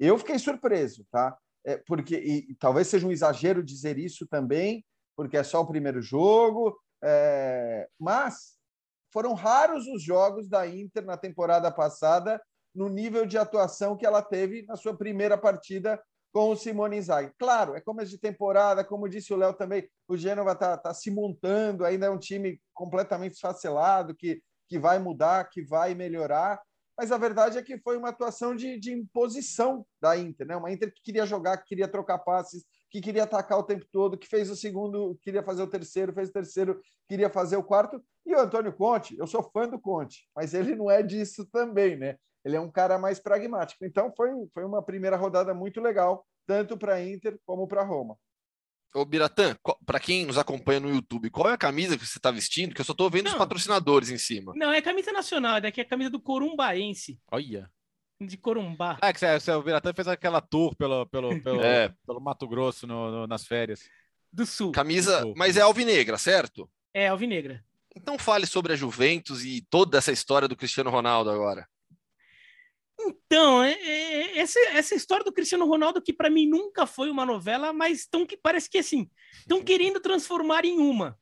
eu 0.00 0.18
fiquei 0.18 0.36
surpreso, 0.36 1.06
tá? 1.12 1.38
É, 1.64 1.76
porque 1.86 2.16
e, 2.16 2.56
talvez 2.56 2.88
seja 2.88 3.06
um 3.06 3.12
exagero 3.12 3.62
dizer 3.62 3.96
isso 3.98 4.26
também, 4.26 4.84
porque 5.16 5.36
é 5.36 5.44
só 5.44 5.60
o 5.60 5.66
primeiro 5.66 6.02
jogo, 6.02 6.76
é, 7.02 7.88
mas 7.98 8.56
foram 9.12 9.32
raros 9.32 9.86
os 9.86 10.02
jogos 10.02 10.48
da 10.48 10.66
Inter 10.66 11.04
na 11.04 11.16
temporada 11.16 11.70
passada 11.70 12.42
no 12.74 12.88
nível 12.88 13.24
de 13.24 13.38
atuação 13.38 13.96
que 13.96 14.04
ela 14.04 14.20
teve 14.20 14.62
na 14.66 14.76
sua 14.76 14.94
primeira 14.94 15.38
partida 15.38 16.02
com 16.32 16.50
o 16.50 16.56
Simone 16.56 16.98
Inzaghi. 16.98 17.32
Claro, 17.38 17.76
é 17.76 17.80
começo 17.80 18.10
de 18.10 18.18
temporada, 18.18 18.84
como 18.84 19.08
disse 19.08 19.32
o 19.32 19.36
Léo 19.36 19.54
também, 19.54 19.88
o 20.08 20.16
Gênova 20.16 20.52
está 20.52 20.76
tá 20.76 20.92
se 20.92 21.12
montando, 21.12 21.84
ainda 21.84 22.06
é 22.06 22.10
um 22.10 22.18
time 22.18 22.60
completamente 22.74 23.34
esfacelado, 23.34 24.14
que 24.14 24.42
que 24.68 24.78
vai 24.78 24.98
mudar, 24.98 25.48
que 25.48 25.62
vai 25.62 25.94
melhorar. 25.94 26.60
Mas 26.98 27.12
a 27.12 27.18
verdade 27.18 27.58
é 27.58 27.62
que 27.62 27.78
foi 27.78 27.96
uma 27.96 28.08
atuação 28.08 28.56
de, 28.56 28.78
de 28.78 28.92
imposição 28.92 29.86
da 30.00 30.16
Inter, 30.16 30.46
né? 30.46 30.56
Uma 30.56 30.72
Inter 30.72 30.92
que 30.92 31.02
queria 31.02 31.26
jogar, 31.26 31.58
que 31.58 31.68
queria 31.68 31.86
trocar 31.86 32.18
passes, 32.18 32.64
que 32.90 33.00
queria 33.02 33.24
atacar 33.24 33.58
o 33.58 33.62
tempo 33.62 33.84
todo, 33.92 34.16
que 34.16 34.26
fez 34.26 34.48
o 34.48 34.56
segundo, 34.56 35.18
queria 35.22 35.42
fazer 35.42 35.62
o 35.62 35.66
terceiro, 35.66 36.14
fez 36.14 36.30
o 36.30 36.32
terceiro, 36.32 36.80
queria 37.06 37.28
fazer 37.28 37.56
o 37.56 37.62
quarto. 37.62 38.02
E 38.24 38.34
o 38.34 38.40
Antônio 38.40 38.72
Conte, 38.72 39.16
eu 39.18 39.26
sou 39.26 39.42
fã 39.42 39.68
do 39.68 39.78
Conte, 39.78 40.26
mas 40.34 40.54
ele 40.54 40.74
não 40.74 40.90
é 40.90 41.02
disso 41.02 41.44
também, 41.52 41.96
né? 41.96 42.16
Ele 42.42 42.56
é 42.56 42.60
um 42.60 42.70
cara 42.70 42.96
mais 42.96 43.18
pragmático. 43.18 43.84
Então 43.84 44.10
foi, 44.16 44.30
foi 44.54 44.64
uma 44.64 44.82
primeira 44.82 45.16
rodada 45.16 45.52
muito 45.52 45.80
legal, 45.80 46.24
tanto 46.46 46.78
para 46.78 46.94
a 46.94 47.04
Inter 47.04 47.38
como 47.44 47.68
para 47.68 47.82
Roma. 47.82 48.16
Ô, 48.96 49.04
Biratã, 49.04 49.54
para 49.84 50.00
quem 50.00 50.24
nos 50.24 50.38
acompanha 50.38 50.80
no 50.80 50.88
YouTube, 50.88 51.28
qual 51.28 51.50
é 51.50 51.52
a 51.52 51.58
camisa 51.58 51.98
que 51.98 52.06
você 52.06 52.18
está 52.18 52.30
vestindo? 52.30 52.74
Que 52.74 52.80
eu 52.80 52.84
só 52.84 52.92
estou 52.92 53.10
vendo 53.10 53.26
não. 53.26 53.32
os 53.32 53.36
patrocinadores 53.36 54.08
em 54.08 54.16
cima. 54.16 54.54
Não, 54.56 54.72
é 54.72 54.80
camisa 54.80 55.12
nacional, 55.12 55.60
daqui 55.60 55.82
é 55.82 55.84
a 55.84 55.86
camisa 55.86 56.08
do 56.08 56.18
Corumbaense. 56.18 57.20
Olha. 57.30 57.70
De 58.18 58.38
Corumbá. 58.38 58.96
Ah, 59.02 59.12
que 59.12 59.20
você, 59.20 59.50
o 59.52 59.62
Biratã 59.62 59.92
fez 59.92 60.08
aquela 60.08 60.40
tour 60.40 60.74
pelo, 60.74 61.04
pelo, 61.04 61.28
pelo, 61.44 61.60
é. 61.60 61.92
pelo 62.06 62.22
Mato 62.22 62.48
Grosso 62.48 62.86
no, 62.86 63.10
no, 63.10 63.26
nas 63.26 63.46
férias. 63.46 63.82
Do 64.32 64.46
Sul. 64.46 64.72
Camisa, 64.72 65.20
do 65.20 65.26
sul. 65.26 65.34
mas 65.36 65.58
é 65.58 65.60
alvinegra, 65.60 66.16
certo? 66.16 66.66
É, 66.94 67.08
alvinegra. 67.08 67.62
Então 67.94 68.18
fale 68.18 68.46
sobre 68.46 68.72
a 68.72 68.76
Juventus 68.76 69.44
e 69.44 69.60
toda 69.68 69.98
essa 69.98 70.10
história 70.10 70.48
do 70.48 70.56
Cristiano 70.56 70.88
Ronaldo 70.88 71.30
agora. 71.30 71.68
Então, 73.08 73.62
é, 73.62 73.72
é, 73.72 74.38
essa, 74.38 74.58
essa 74.70 74.94
história 74.94 75.24
do 75.24 75.32
Cristiano 75.32 75.66
Ronaldo, 75.66 76.02
que 76.02 76.12
para 76.12 76.30
mim 76.30 76.46
nunca 76.46 76.86
foi 76.86 77.10
uma 77.10 77.24
novela, 77.24 77.72
mas 77.72 78.06
tão 78.06 78.26
que 78.26 78.36
parece 78.36 78.68
que 78.68 78.78
assim, 78.78 79.10
estão 79.38 79.62
querendo 79.62 80.00
transformar 80.00 80.64
em 80.64 80.78
uma. 80.78 81.18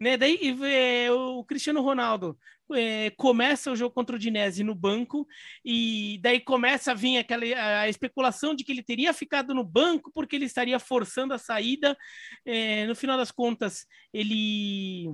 Né? 0.00 0.16
Daí 0.16 0.56
é, 0.62 1.10
o 1.10 1.44
Cristiano 1.44 1.80
Ronaldo 1.80 2.38
é, 2.72 3.10
começa 3.10 3.70
o 3.70 3.76
jogo 3.76 3.94
contra 3.94 4.16
o 4.16 4.18
Dinese 4.18 4.64
no 4.64 4.74
banco, 4.74 5.26
e 5.64 6.18
daí 6.22 6.40
começa 6.40 6.92
a 6.92 6.94
vir 6.94 7.18
aquela 7.18 7.44
a 7.80 7.88
especulação 7.88 8.54
de 8.54 8.64
que 8.64 8.72
ele 8.72 8.82
teria 8.82 9.12
ficado 9.12 9.54
no 9.54 9.64
banco 9.64 10.10
porque 10.12 10.36
ele 10.36 10.46
estaria 10.46 10.78
forçando 10.78 11.34
a 11.34 11.38
saída. 11.38 11.96
É, 12.44 12.86
no 12.86 12.94
final 12.94 13.16
das 13.16 13.30
contas, 13.30 13.86
ele. 14.12 15.10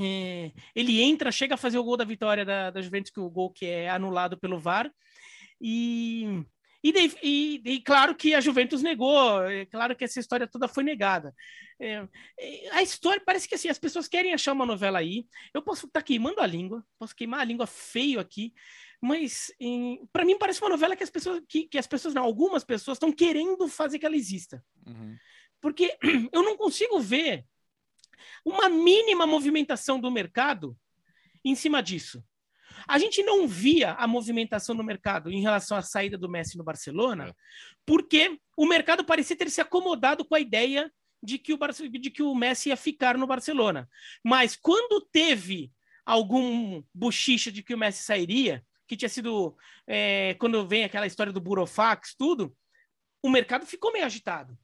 É, 0.00 0.52
ele 0.74 1.00
entra, 1.02 1.32
chega 1.32 1.54
a 1.54 1.58
fazer 1.58 1.78
o 1.78 1.84
gol 1.84 1.96
da 1.96 2.04
vitória 2.04 2.44
da, 2.44 2.70
da 2.70 2.82
Juventus, 2.82 3.10
que 3.10 3.20
o 3.20 3.30
gol 3.30 3.50
que 3.50 3.66
é 3.66 3.88
anulado 3.88 4.38
pelo 4.38 4.58
VAR, 4.58 4.90
e 5.60 6.44
e, 6.82 6.92
e, 7.22 7.62
e, 7.64 7.80
claro 7.80 8.14
que 8.14 8.34
a 8.34 8.40
Juventus 8.40 8.82
negou, 8.82 9.42
é 9.42 9.66
claro 9.66 9.96
que 9.96 10.04
essa 10.04 10.20
história 10.20 10.46
toda 10.46 10.68
foi 10.68 10.84
negada. 10.84 11.34
É, 11.80 12.06
é, 12.38 12.70
a 12.70 12.82
história 12.82 13.20
parece 13.24 13.48
que 13.48 13.54
assim, 13.54 13.68
as 13.68 13.78
pessoas 13.78 14.06
querem 14.06 14.32
achar 14.32 14.52
uma 14.52 14.64
novela 14.64 14.98
aí. 14.98 15.26
Eu 15.52 15.60
posso 15.60 15.86
estar 15.86 16.00
tá 16.00 16.06
queimando 16.06 16.40
a 16.40 16.46
língua, 16.46 16.84
posso 16.98 17.16
queimar 17.16 17.40
a 17.40 17.44
língua 17.44 17.66
feio 17.66 18.20
aqui, 18.20 18.54
mas 19.00 19.52
para 20.12 20.24
mim 20.24 20.38
parece 20.38 20.60
uma 20.60 20.70
novela 20.70 20.94
que 20.94 21.02
as 21.02 21.10
pessoas, 21.10 21.42
que, 21.48 21.64
que 21.66 21.78
as 21.78 21.86
pessoas, 21.86 22.14
não, 22.14 22.22
algumas 22.22 22.62
pessoas 22.62 22.96
estão 22.96 23.12
querendo 23.12 23.66
fazer 23.68 23.98
que 23.98 24.06
ela 24.06 24.16
exista. 24.16 24.64
Uhum. 24.86 25.16
Porque 25.60 25.96
eu 26.32 26.42
não 26.42 26.56
consigo 26.56 27.00
ver 27.00 27.44
uma 28.44 28.68
mínima 28.68 29.26
movimentação 29.26 30.00
do 30.00 30.10
mercado 30.10 30.76
em 31.44 31.54
cima 31.54 31.82
disso. 31.82 32.22
A 32.86 32.98
gente 32.98 33.22
não 33.22 33.48
via 33.48 33.92
a 33.92 34.06
movimentação 34.06 34.74
no 34.74 34.84
mercado 34.84 35.30
em 35.30 35.40
relação 35.40 35.76
à 35.76 35.82
saída 35.82 36.16
do 36.16 36.28
Messi 36.28 36.56
no 36.56 36.64
Barcelona, 36.64 37.28
é. 37.28 37.34
porque 37.84 38.38
o 38.56 38.66
mercado 38.66 39.04
parecia 39.04 39.36
ter 39.36 39.50
se 39.50 39.60
acomodado 39.60 40.24
com 40.24 40.34
a 40.34 40.40
ideia 40.40 40.92
de 41.22 41.38
que 41.38 41.52
o, 41.52 41.58
Barce... 41.58 41.88
de 41.88 42.10
que 42.10 42.22
o 42.22 42.34
Messi 42.34 42.68
ia 42.68 42.76
ficar 42.76 43.18
no 43.18 43.26
Barcelona. 43.26 43.88
Mas 44.22 44.56
quando 44.56 45.00
teve 45.10 45.72
algum 46.04 46.82
bochicha 46.94 47.50
de 47.50 47.62
que 47.62 47.74
o 47.74 47.78
Messi 47.78 48.02
sairia, 48.02 48.64
que 48.86 48.96
tinha 48.96 49.08
sido 49.08 49.56
é, 49.86 50.34
quando 50.38 50.66
vem 50.66 50.84
aquela 50.84 51.06
história 51.06 51.32
do 51.32 51.40
Burofax, 51.40 52.14
tudo, 52.16 52.56
o 53.22 53.28
mercado 53.28 53.66
ficou 53.66 53.92
meio 53.92 54.06
agitado. 54.06 54.56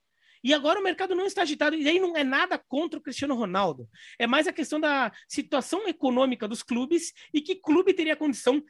E 0.45 0.53
agora 0.53 0.79
o 0.79 0.83
mercado 0.83 1.15
não 1.15 1.25
está 1.25 1.41
agitado, 1.41 1.75
e 1.75 1.89
aí 1.89 1.99
não 1.99 2.15
é 2.15 2.23
nada 2.23 2.59
contra 2.59 2.99
o 2.99 3.03
Cristiano 3.03 3.35
Ronaldo. 3.35 3.89
É 4.19 4.27
mais 4.27 4.47
a 4.47 4.53
questão 4.53 4.79
da 4.79 5.11
situação 5.27 5.89
econômica 5.89 6.47
dos 6.47 6.63
clubes 6.63 7.15
e 7.33 7.41
que 7.41 7.55
clube 7.57 7.95
teria 7.95 8.15
condição 8.15 8.63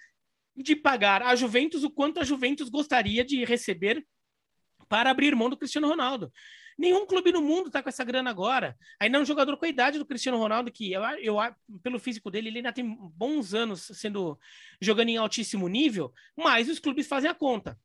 de 0.57 0.77
pagar 0.77 1.20
a 1.20 1.35
Juventus 1.35 1.83
o 1.83 1.91
quanto 1.91 2.20
a 2.20 2.25
Juventus 2.25 2.68
gostaria 2.68 3.25
de 3.25 3.45
receber 3.45 4.07
para 4.89 5.11
abrir 5.11 5.35
mão 5.35 5.51
do 5.51 5.57
Cristiano 5.57 5.89
Ronaldo. 5.89 6.33
Nenhum 6.79 7.07
clube 7.07 7.33
no 7.33 7.43
mundo 7.43 7.66
está 7.66 7.83
com 7.83 7.89
essa 7.89 8.05
grana 8.05 8.31
agora. 8.31 8.77
Ainda 9.01 9.18
é 9.18 9.20
um 9.20 9.25
jogador 9.25 9.57
com 9.57 9.64
a 9.64 9.68
idade 9.68 9.99
do 9.99 10.07
Cristiano 10.07 10.39
Ronaldo, 10.39 10.70
que 10.70 10.93
eu, 10.93 11.03
eu, 11.20 11.37
pelo 11.83 11.99
físico 11.99 12.31
dele, 12.31 12.49
ele 12.49 12.59
ainda 12.59 12.72
tem 12.72 12.97
bons 13.16 13.53
anos 13.53 13.91
sendo 13.95 14.39
jogando 14.81 15.09
em 15.09 15.16
altíssimo 15.16 15.66
nível, 15.66 16.12
mas 16.37 16.68
os 16.68 16.79
clubes 16.79 17.09
fazem 17.09 17.29
a 17.29 17.35
conta. 17.35 17.79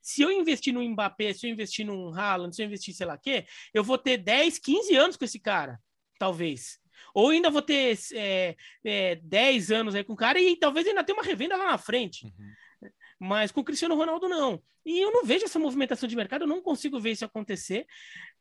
Se 0.00 0.22
eu 0.22 0.30
investir 0.30 0.72
no 0.72 0.82
Mbappé, 0.82 1.32
se 1.32 1.46
eu 1.46 1.50
investir 1.50 1.86
num 1.86 2.12
Haaland, 2.12 2.54
se 2.54 2.62
eu 2.62 2.66
investir 2.66 2.94
sei 2.94 3.06
lá 3.06 3.14
o 3.14 3.18
quê, 3.18 3.46
eu 3.72 3.84
vou 3.84 3.98
ter 3.98 4.18
10, 4.18 4.58
15 4.58 4.96
anos 4.96 5.16
com 5.16 5.24
esse 5.24 5.38
cara, 5.38 5.80
talvez. 6.18 6.80
Ou 7.14 7.30
ainda 7.30 7.50
vou 7.50 7.62
ter 7.62 7.98
é, 8.14 8.56
é, 8.84 9.16
10 9.16 9.70
anos 9.70 9.94
aí 9.94 10.04
com 10.04 10.12
o 10.12 10.16
cara 10.16 10.40
e 10.40 10.56
talvez 10.56 10.86
ainda 10.86 11.04
tenha 11.04 11.16
uma 11.16 11.24
revenda 11.24 11.56
lá 11.56 11.66
na 11.66 11.78
frente. 11.78 12.24
Uhum. 12.26 12.90
Mas 13.18 13.52
com 13.52 13.60
o 13.60 13.64
Cristiano 13.64 13.94
Ronaldo, 13.94 14.28
não. 14.28 14.60
E 14.84 15.00
eu 15.00 15.12
não 15.12 15.24
vejo 15.24 15.44
essa 15.44 15.58
movimentação 15.58 16.08
de 16.08 16.16
mercado, 16.16 16.42
eu 16.42 16.48
não 16.48 16.60
consigo 16.60 16.98
ver 16.98 17.12
isso 17.12 17.24
acontecer. 17.24 17.86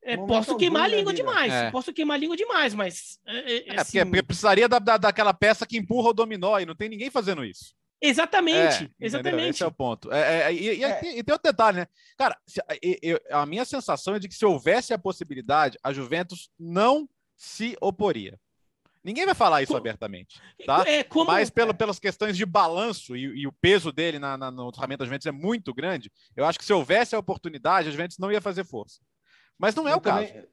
É, 0.01 0.17
posso 0.17 0.57
queimar 0.57 0.83
a 0.83 0.87
língua 0.87 1.13
demais, 1.13 1.53
é. 1.53 1.69
posso 1.69 1.93
queimar 1.93 2.15
a 2.15 2.17
língua 2.17 2.35
demais, 2.35 2.73
mas. 2.73 3.19
É, 3.27 3.37
é, 3.37 3.69
é 3.75 3.79
assim... 3.79 4.03
porque, 4.03 4.23
precisaria 4.23 4.67
da, 4.67 4.79
da, 4.79 4.97
daquela 4.97 5.33
peça 5.33 5.67
que 5.67 5.77
empurra 5.77 6.09
o 6.09 6.13
dominó 6.13 6.57
e 6.57 6.65
não 6.65 6.75
tem 6.75 6.89
ninguém 6.89 7.11
fazendo 7.11 7.45
isso. 7.45 7.75
Exatamente, 8.01 8.85
é, 8.85 9.05
exatamente. 9.05 9.49
Esse 9.49 9.63
é 9.63 9.67
o 9.67 9.71
ponto. 9.71 10.11
É, 10.11 10.49
é, 10.49 10.53
e, 10.53 10.83
é. 10.83 11.01
E, 11.03 11.19
e, 11.19 11.23
tem 11.23 11.33
outro 11.33 11.51
detalhe, 11.51 11.77
né? 11.77 11.87
Cara, 12.17 12.35
se, 12.47 12.59
eu, 13.01 13.19
a 13.29 13.45
minha 13.45 13.63
sensação 13.63 14.15
é 14.15 14.19
de 14.19 14.27
que 14.27 14.33
se 14.33 14.45
houvesse 14.45 14.91
a 14.93 14.97
possibilidade, 14.97 15.77
a 15.83 15.93
Juventus 15.93 16.49
não 16.59 17.07
se 17.37 17.77
oporia. 17.79 18.39
Ninguém 19.03 19.25
vai 19.25 19.33
falar 19.33 19.63
isso 19.63 19.75
abertamente, 19.75 20.39
tá? 20.63 20.83
É, 20.87 21.03
como... 21.03 21.31
Mas 21.31 21.49
pelo, 21.49 21.73
pelas 21.73 21.99
questões 21.99 22.37
de 22.37 22.45
balanço 22.45 23.15
e, 23.15 23.41
e 23.41 23.47
o 23.47 23.51
peso 23.51 23.91
dele 23.91 24.19
na, 24.19 24.37
na, 24.37 24.51
no 24.51 24.65
orçamento 24.65 24.99
da 24.99 25.05
Juventus 25.05 25.25
é 25.25 25.31
muito 25.31 25.73
grande, 25.73 26.11
eu 26.35 26.45
acho 26.45 26.59
que 26.59 26.65
se 26.65 26.73
houvesse 26.73 27.15
a 27.15 27.19
oportunidade, 27.19 27.87
a 27.87 27.91
Juventus 27.91 28.19
não 28.19 28.31
ia 28.31 28.39
fazer 28.39 28.63
força. 28.63 28.99
Mas 29.57 29.73
não 29.73 29.87
é 29.87 29.93
eu 29.93 29.97
o 29.97 30.01
também, 30.01 30.27
caso. 30.27 30.47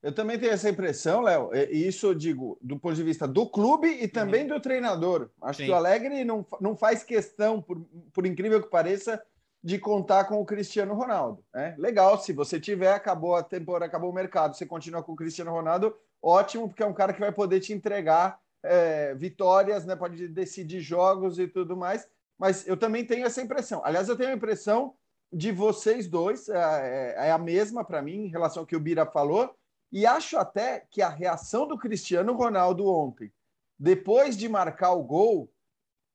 Eu 0.00 0.12
também 0.12 0.38
tenho 0.38 0.52
essa 0.52 0.70
impressão, 0.70 1.22
Léo, 1.22 1.50
e 1.52 1.86
isso 1.86 2.06
eu 2.06 2.14
digo 2.14 2.56
do 2.62 2.78
ponto 2.78 2.94
de 2.94 3.02
vista 3.02 3.26
do 3.26 3.48
clube 3.48 3.88
e 3.88 4.06
também 4.06 4.42
uhum. 4.42 4.48
do 4.48 4.60
treinador. 4.60 5.28
Acho 5.42 5.58
Sim. 5.58 5.64
que 5.66 5.70
o 5.72 5.74
Alegre 5.74 6.24
não, 6.24 6.46
não 6.60 6.76
faz 6.76 7.02
questão, 7.02 7.60
por, 7.60 7.80
por 8.12 8.24
incrível 8.24 8.62
que 8.62 8.70
pareça, 8.70 9.20
de 9.62 9.76
contar 9.76 10.24
com 10.24 10.40
o 10.40 10.44
Cristiano 10.44 10.94
Ronaldo. 10.94 11.44
Né? 11.52 11.74
Legal, 11.78 12.16
se 12.20 12.32
você 12.32 12.60
tiver, 12.60 12.92
acabou 12.92 13.34
a 13.34 13.42
temporada, 13.42 13.86
acabou 13.86 14.10
o 14.10 14.14
mercado, 14.14 14.56
você 14.56 14.64
continua 14.64 15.02
com 15.02 15.12
o 15.12 15.16
Cristiano 15.16 15.50
Ronaldo, 15.50 15.96
ótimo, 16.22 16.68
porque 16.68 16.82
é 16.82 16.86
um 16.86 16.94
cara 16.94 17.12
que 17.12 17.20
vai 17.20 17.32
poder 17.32 17.58
te 17.58 17.72
entregar 17.72 18.38
é, 18.62 19.14
vitórias, 19.16 19.84
né? 19.84 19.96
pode 19.96 20.28
decidir 20.28 20.80
jogos 20.80 21.40
e 21.40 21.48
tudo 21.48 21.76
mais. 21.76 22.06
Mas 22.38 22.68
eu 22.68 22.76
também 22.76 23.04
tenho 23.04 23.26
essa 23.26 23.42
impressão. 23.42 23.82
Aliás, 23.84 24.08
eu 24.08 24.16
tenho 24.16 24.30
a 24.30 24.34
impressão 24.36 24.94
de 25.32 25.50
vocês 25.50 26.06
dois, 26.06 26.48
é, 26.48 26.56
é, 26.56 27.26
é 27.26 27.32
a 27.32 27.38
mesma 27.38 27.84
para 27.84 28.00
mim 28.00 28.26
em 28.26 28.30
relação 28.30 28.62
ao 28.62 28.66
que 28.66 28.76
o 28.76 28.80
Bira 28.80 29.04
falou 29.04 29.54
e 29.90 30.06
acho 30.06 30.36
até 30.36 30.84
que 30.90 31.00
a 31.00 31.08
reação 31.08 31.66
do 31.66 31.78
Cristiano 31.78 32.34
Ronaldo 32.34 32.86
ontem, 32.86 33.32
depois 33.78 34.36
de 34.36 34.48
marcar 34.48 34.92
o 34.92 35.02
gol, 35.02 35.50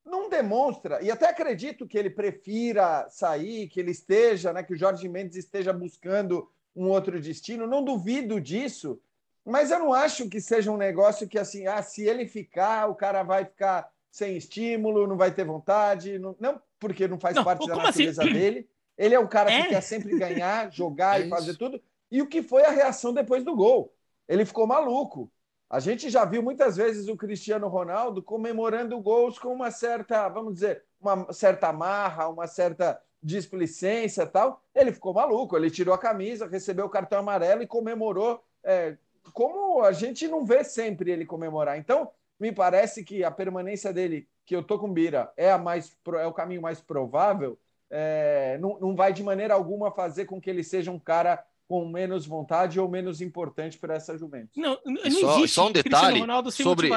não 0.06 0.30
demonstra, 0.30 1.02
e 1.02 1.10
até 1.10 1.30
acredito 1.30 1.88
que 1.88 1.98
ele 1.98 2.10
prefira 2.10 3.08
sair, 3.10 3.68
que 3.68 3.80
ele 3.80 3.92
esteja, 3.92 4.52
né, 4.52 4.62
que 4.62 4.74
o 4.74 4.78
Jorge 4.78 5.08
Mendes 5.08 5.38
esteja 5.38 5.72
buscando 5.72 6.50
um 6.76 6.90
outro 6.90 7.20
destino, 7.22 7.66
não 7.66 7.84
duvido 7.84 8.42
disso, 8.42 9.00
mas 9.46 9.72
eu 9.72 9.80
não 9.80 9.94
acho 9.94 10.30
que 10.30 10.40
seja 10.40 10.72
um 10.72 10.78
negócio 10.78 11.28
que 11.28 11.38
assim, 11.38 11.68
ah, 11.68 11.82
se 11.82 12.04
ele 12.04 12.28
ficar, 12.28 12.90
o 12.90 12.96
cara 12.96 13.24
vai 13.24 13.46
ficar 13.46 13.90
sem 14.12 14.38
estímulo, 14.38 15.08
não 15.08 15.18
vai 15.18 15.34
ter 15.34 15.44
vontade, 15.44 16.20
não, 16.20 16.36
não 16.40 16.62
porque 16.80 17.08
não 17.08 17.20
faz 17.20 17.36
não, 17.36 17.44
parte 17.44 17.68
da 17.68 17.76
natureza 17.76 18.24
assim? 18.24 18.34
dele. 18.34 18.70
Ele 18.98 19.16
é 19.16 19.20
um 19.20 19.28
cara 19.28 19.52
é? 19.52 19.64
que 19.64 19.70
quer 19.70 19.82
sempre 19.82 20.18
ganhar, 20.18 20.72
jogar 20.72 21.20
é 21.22 21.26
e 21.26 21.30
fazer 21.30 21.56
tudo. 21.56 21.82
E 22.14 22.22
o 22.22 22.28
que 22.28 22.44
foi 22.44 22.64
a 22.64 22.70
reação 22.70 23.12
depois 23.12 23.44
do 23.44 23.56
gol? 23.56 23.92
Ele 24.28 24.46
ficou 24.46 24.68
maluco. 24.68 25.32
A 25.68 25.80
gente 25.80 26.12
já 26.12 26.24
viu 26.24 26.44
muitas 26.44 26.78
vezes 26.78 27.08
o 27.08 27.18
Cristiano 27.18 27.68
Ronaldo 27.68 28.22
comemorando 28.22 29.02
gols 29.02 29.40
com 29.40 29.52
uma 29.52 29.72
certa, 29.72 30.30
vamos 30.30 30.54
dizer, 30.54 30.84
uma 31.02 31.34
certa 31.34 31.74
marra, 31.74 32.30
uma 32.30 32.46
certa 32.46 33.02
displicência 33.22 34.28
tal. 34.28 34.62
Ele 34.76 34.92
ficou 34.92 35.12
maluco, 35.12 35.58
ele 35.58 35.72
tirou 35.72 35.92
a 35.92 35.98
camisa, 35.98 36.46
recebeu 36.46 36.86
o 36.86 36.90
cartão 36.90 37.18
amarelo 37.18 37.64
e 37.64 37.68
comemorou 37.68 38.44
é, 38.64 38.96
como 39.34 39.82
a 39.82 39.92
gente 39.92 40.28
não 40.28 40.46
vê 40.46 40.64
sempre 40.64 41.10
ele 41.10 41.26
comemorar. 41.26 41.80
Então, 41.80 42.12
me 42.40 42.52
parece 42.52 43.04
que 43.04 43.24
a 43.24 43.32
permanência 43.32 43.92
dele, 43.92 44.28
que 44.46 44.56
eu 44.56 44.62
tô 44.62 44.78
com 44.78 44.94
Bira, 44.94 45.34
é, 45.36 45.52
a 45.52 45.58
mais, 45.58 45.98
é 46.20 46.28
o 46.28 46.34
caminho 46.34 46.62
mais 46.62 46.80
provável, 46.80 47.58
é, 47.90 48.60
não, 48.60 48.80
não 48.80 48.96
vai 48.96 49.12
de 49.14 49.24
maneira 49.24 49.56
alguma 49.56 49.90
fazer 49.90 50.26
com 50.26 50.40
que 50.40 50.52
ele 50.52 50.64
seja 50.64 50.92
um 50.92 51.00
cara 51.00 51.44
com 51.68 51.88
menos 51.88 52.26
vontade 52.26 52.80
ou 52.80 52.90
menos 52.90 53.22
importante 53.22 53.78
para 53.78 53.96
essa 53.96 54.18
Juventus. 54.18 54.56
Não, 54.56 54.78
não 54.86 55.02
só, 55.12 55.38
existe 55.38 55.56
só 55.56 55.68
um 55.68 55.72
detalhe 55.72 56.22
sobre 56.52 56.90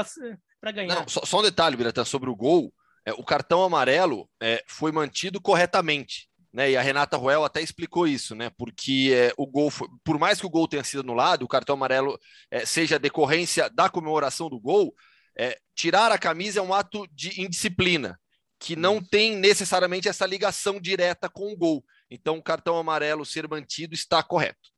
para 0.60 0.72
ganhar. 0.72 0.94
Não, 0.94 1.08
só, 1.08 1.24
só, 1.24 1.40
um 1.40 1.42
detalhe, 1.42 1.76
Biratan, 1.76 2.04
sobre 2.04 2.28
o 2.28 2.36
gol. 2.36 2.72
É, 3.04 3.12
o 3.12 3.22
cartão 3.22 3.62
amarelo 3.62 4.28
é, 4.40 4.62
foi 4.66 4.90
mantido 4.90 5.40
corretamente. 5.40 6.28
Né, 6.52 6.70
e 6.70 6.76
a 6.76 6.80
Renata 6.80 7.18
Roel 7.18 7.44
até 7.44 7.60
explicou 7.60 8.08
isso, 8.08 8.34
né? 8.34 8.50
Porque 8.56 9.12
é, 9.14 9.34
o 9.36 9.46
gol, 9.46 9.70
foi, 9.70 9.86
por 10.02 10.18
mais 10.18 10.40
que 10.40 10.46
o 10.46 10.50
gol 10.50 10.66
tenha 10.66 10.82
sido 10.82 11.00
anulado, 11.00 11.42
o 11.42 11.48
cartão 11.48 11.74
amarelo 11.74 12.18
é, 12.50 12.64
seja 12.64 12.98
decorrência 12.98 13.68
da 13.68 13.90
comemoração 13.90 14.48
do 14.48 14.58
gol, 14.58 14.94
é, 15.36 15.58
tirar 15.74 16.10
a 16.10 16.16
camisa 16.16 16.60
é 16.60 16.62
um 16.62 16.72
ato 16.72 17.06
de 17.12 17.42
indisciplina, 17.42 18.18
que 18.58 18.74
não 18.74 19.02
tem 19.02 19.36
necessariamente 19.36 20.08
essa 20.08 20.24
ligação 20.24 20.80
direta 20.80 21.28
com 21.28 21.52
o 21.52 21.56
gol. 21.56 21.84
Então, 22.10 22.38
o 22.38 22.42
cartão 22.42 22.76
amarelo 22.76 23.24
ser 23.24 23.48
mantido 23.48 23.94
está 23.94 24.22
correto. 24.22 24.70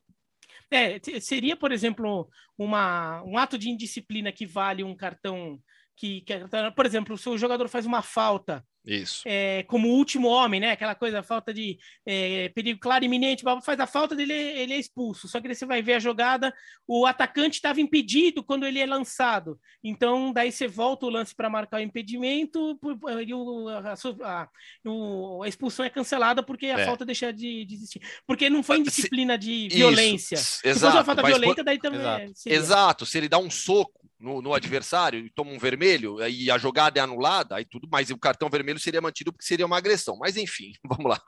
É, 0.70 0.99
seria, 1.20 1.57
por 1.57 1.72
exemplo, 1.72 2.29
uma, 2.57 3.22
um 3.22 3.39
ato 3.39 3.57
de 3.57 3.70
indisciplina 3.70 4.31
que 4.31 4.47
vale 4.47 4.85
um 4.85 4.95
cartão 4.95 5.59
que, 5.97 6.20
que, 6.20 6.35
por 6.76 6.87
exemplo, 6.87 7.18
se 7.18 7.29
o 7.29 7.39
jogador 7.39 7.68
faz 7.68 7.85
uma 7.87 8.03
falta 8.03 8.64
Isso. 8.89 9.22
é, 9.26 9.62
como 9.64 9.89
último 9.89 10.28
homem, 10.28 10.61
né? 10.61 10.70
Aquela 10.70 10.95
coisa, 10.95 11.22
falta 11.22 11.53
de 11.53 11.78
é, 12.07 12.49
perigo 12.49 12.80
claro 12.80 13.05
iminente, 13.05 13.45
faz 13.62 13.78
a 13.78 13.86
falta 13.86 14.16
dele, 14.16 14.32
ele 14.32 14.72
é 14.72 14.78
expulso. 14.78 15.28
Só 15.28 15.41
que 15.41 15.55
você 15.55 15.66
vai 15.66 15.82
ver 15.82 15.95
a 15.95 15.99
jogada, 15.99 16.55
o 16.86 17.05
atacante 17.05 17.57
estava 17.57 17.80
impedido 17.80 18.43
quando 18.43 18.64
ele 18.66 18.78
é 18.78 18.86
lançado. 18.86 19.61
Então, 19.84 20.32
daí 20.32 20.51
você 20.51 20.66
volta 20.66 21.07
o 21.07 21.11
lance 21.11 21.34
para 21.34 21.51
marcar 21.51 21.78
o 21.78 21.82
impedimento 21.82 22.78
e 23.26 23.34
o, 23.34 23.68
a, 23.68 23.95
a, 24.24 24.49
o, 24.89 25.43
a, 25.43 25.49
expulsão 25.49 25.84
é 25.84 25.91
cancelada 25.91 26.43
porque 26.43 26.66
a 26.66 26.80
é. 26.80 26.86
falta 26.86 27.05
deixa 27.05 27.32
de, 27.32 27.64
de, 27.66 27.74
existir. 27.74 28.01
Porque 28.26 28.49
não 28.49 28.62
foi 28.62 28.78
indisciplina 28.78 29.36
de 29.36 29.68
violência. 29.70 30.36
Isso, 30.36 30.61
Se 30.61 30.68
exato, 30.68 30.86
fosse 30.86 30.97
uma 30.97 31.05
falta 31.05 31.22
violenta, 31.22 31.62
daí 31.62 31.78
também. 31.78 32.01
Exato. 32.01 32.32
exato, 32.47 33.07
se 33.07 33.18
ele 33.18 33.28
dá 33.28 33.39
um 33.39 33.51
soco 33.51 34.08
no, 34.19 34.43
no, 34.43 34.55
adversário 34.55 35.21
e 35.21 35.31
toma 35.31 35.51
um 35.51 35.59
vermelho 35.59 36.23
e 36.27 36.51
a 36.51 36.59
jogada 36.59 36.99
é 36.99 37.03
anulada, 37.03 37.57
aí 37.57 37.64
tudo 37.64 37.89
mais. 37.89 38.11
E 38.11 38.12
o 38.12 38.19
cartão 38.19 38.51
vermelho 38.51 38.79
seria 38.79 39.01
mantido 39.01 39.33
porque 39.33 39.47
seria 39.47 39.66
uma 39.66 39.79
agressão. 39.79 40.16
Mas 40.19 40.37
enfim, 40.37 40.73
vamos 40.85 41.07
lá. 41.07 41.23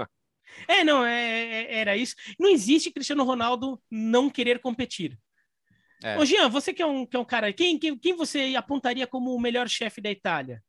É, 0.66 0.82
não, 0.82 1.04
é, 1.04 1.62
é, 1.62 1.78
era 1.78 1.96
isso. 1.96 2.14
Não 2.38 2.50
existe 2.50 2.90
Cristiano 2.90 3.24
Ronaldo 3.24 3.80
não 3.90 4.28
querer 4.28 4.58
competir. 4.58 5.18
É. 6.02 6.18
Ô, 6.18 6.24
Jean, 6.24 6.48
você 6.48 6.72
que 6.72 6.82
é 6.82 6.86
um, 6.86 7.06
que 7.06 7.16
é 7.16 7.18
um 7.18 7.24
cara. 7.24 7.52
Quem, 7.52 7.78
quem, 7.78 7.96
quem 7.96 8.16
você 8.16 8.54
apontaria 8.56 9.06
como 9.06 9.34
o 9.34 9.40
melhor 9.40 9.68
chefe 9.68 10.00
da 10.00 10.10
Itália? 10.10 10.62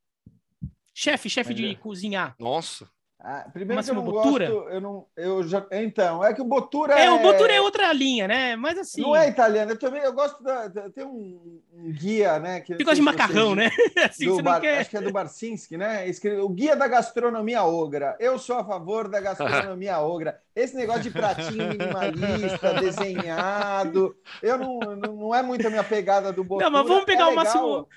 Chefe, 0.93 1.30
chefe 1.30 1.53
de 1.53 1.76
cozinhar. 1.78 2.36
Nossa. 2.38 2.89
Ah, 3.24 3.45
primeiro 3.53 3.84
que 3.84 3.91
eu 3.91 3.93
não 3.93 4.03
Botura? 4.03 4.49
gosto, 4.49 4.69
eu 4.69 4.82
não, 4.82 5.05
eu 5.15 5.43
já, 5.43 5.63
então, 5.72 6.26
é 6.26 6.34
que 6.34 6.41
o 6.41 6.45
Botura 6.45 6.99
é, 6.99 7.05
é... 7.05 7.11
o 7.11 7.19
Botura 7.19 7.53
é 7.53 7.61
outra 7.61 7.93
linha, 7.93 8.28
né? 8.28 8.55
Mas 8.55 8.80
assim... 8.80 9.01
Não 9.01 9.15
é 9.15 9.30
italiano, 9.30 9.72
eu 9.72 9.78
também, 9.78 10.01
eu 10.01 10.11
gosto 10.11 10.41
da, 10.41 10.67
tem 10.89 11.05
um, 11.05 11.61
um 11.72 11.91
guia, 11.91 12.39
né? 12.39 12.61
Que, 12.61 12.74
gosta 12.78 12.95
de 12.95 13.01
macarrão, 13.01 13.53
né? 13.53 13.69
assim, 14.09 14.26
do 14.26 14.41
Bar, 14.41 14.59
quer... 14.59 14.80
Acho 14.80 14.89
que 14.89 14.97
é 14.97 15.01
do 15.01 15.11
Barcinski, 15.11 15.78
né? 15.78 16.05
O 16.41 16.49
guia 16.49 16.76
da 16.76 16.88
gastronomia 16.88 17.63
ogra. 17.63 18.17
Eu 18.19 18.39
sou 18.39 18.57
a 18.57 18.65
favor 18.65 19.07
da 19.07 19.19
gastronomia 19.19 19.99
ogra. 20.01 20.41
Esse 20.55 20.76
negócio 20.76 21.03
de 21.03 21.11
pratinho 21.11 21.69
minimalista, 21.69 22.74
desenhado, 22.82 24.15
eu 24.41 24.57
não, 24.57 24.80
não, 24.95 25.36
é 25.36 25.43
muito 25.43 25.65
a 25.65 25.69
minha 25.69 25.84
pegada 25.84 26.34
do 26.34 26.43
Botura. 26.43 26.69
Não, 26.69 26.80
mas 26.80 26.88
vamos 26.88 27.05
pegar 27.05 27.26
é 27.26 27.28
o 27.28 27.36
máximo, 27.36 27.88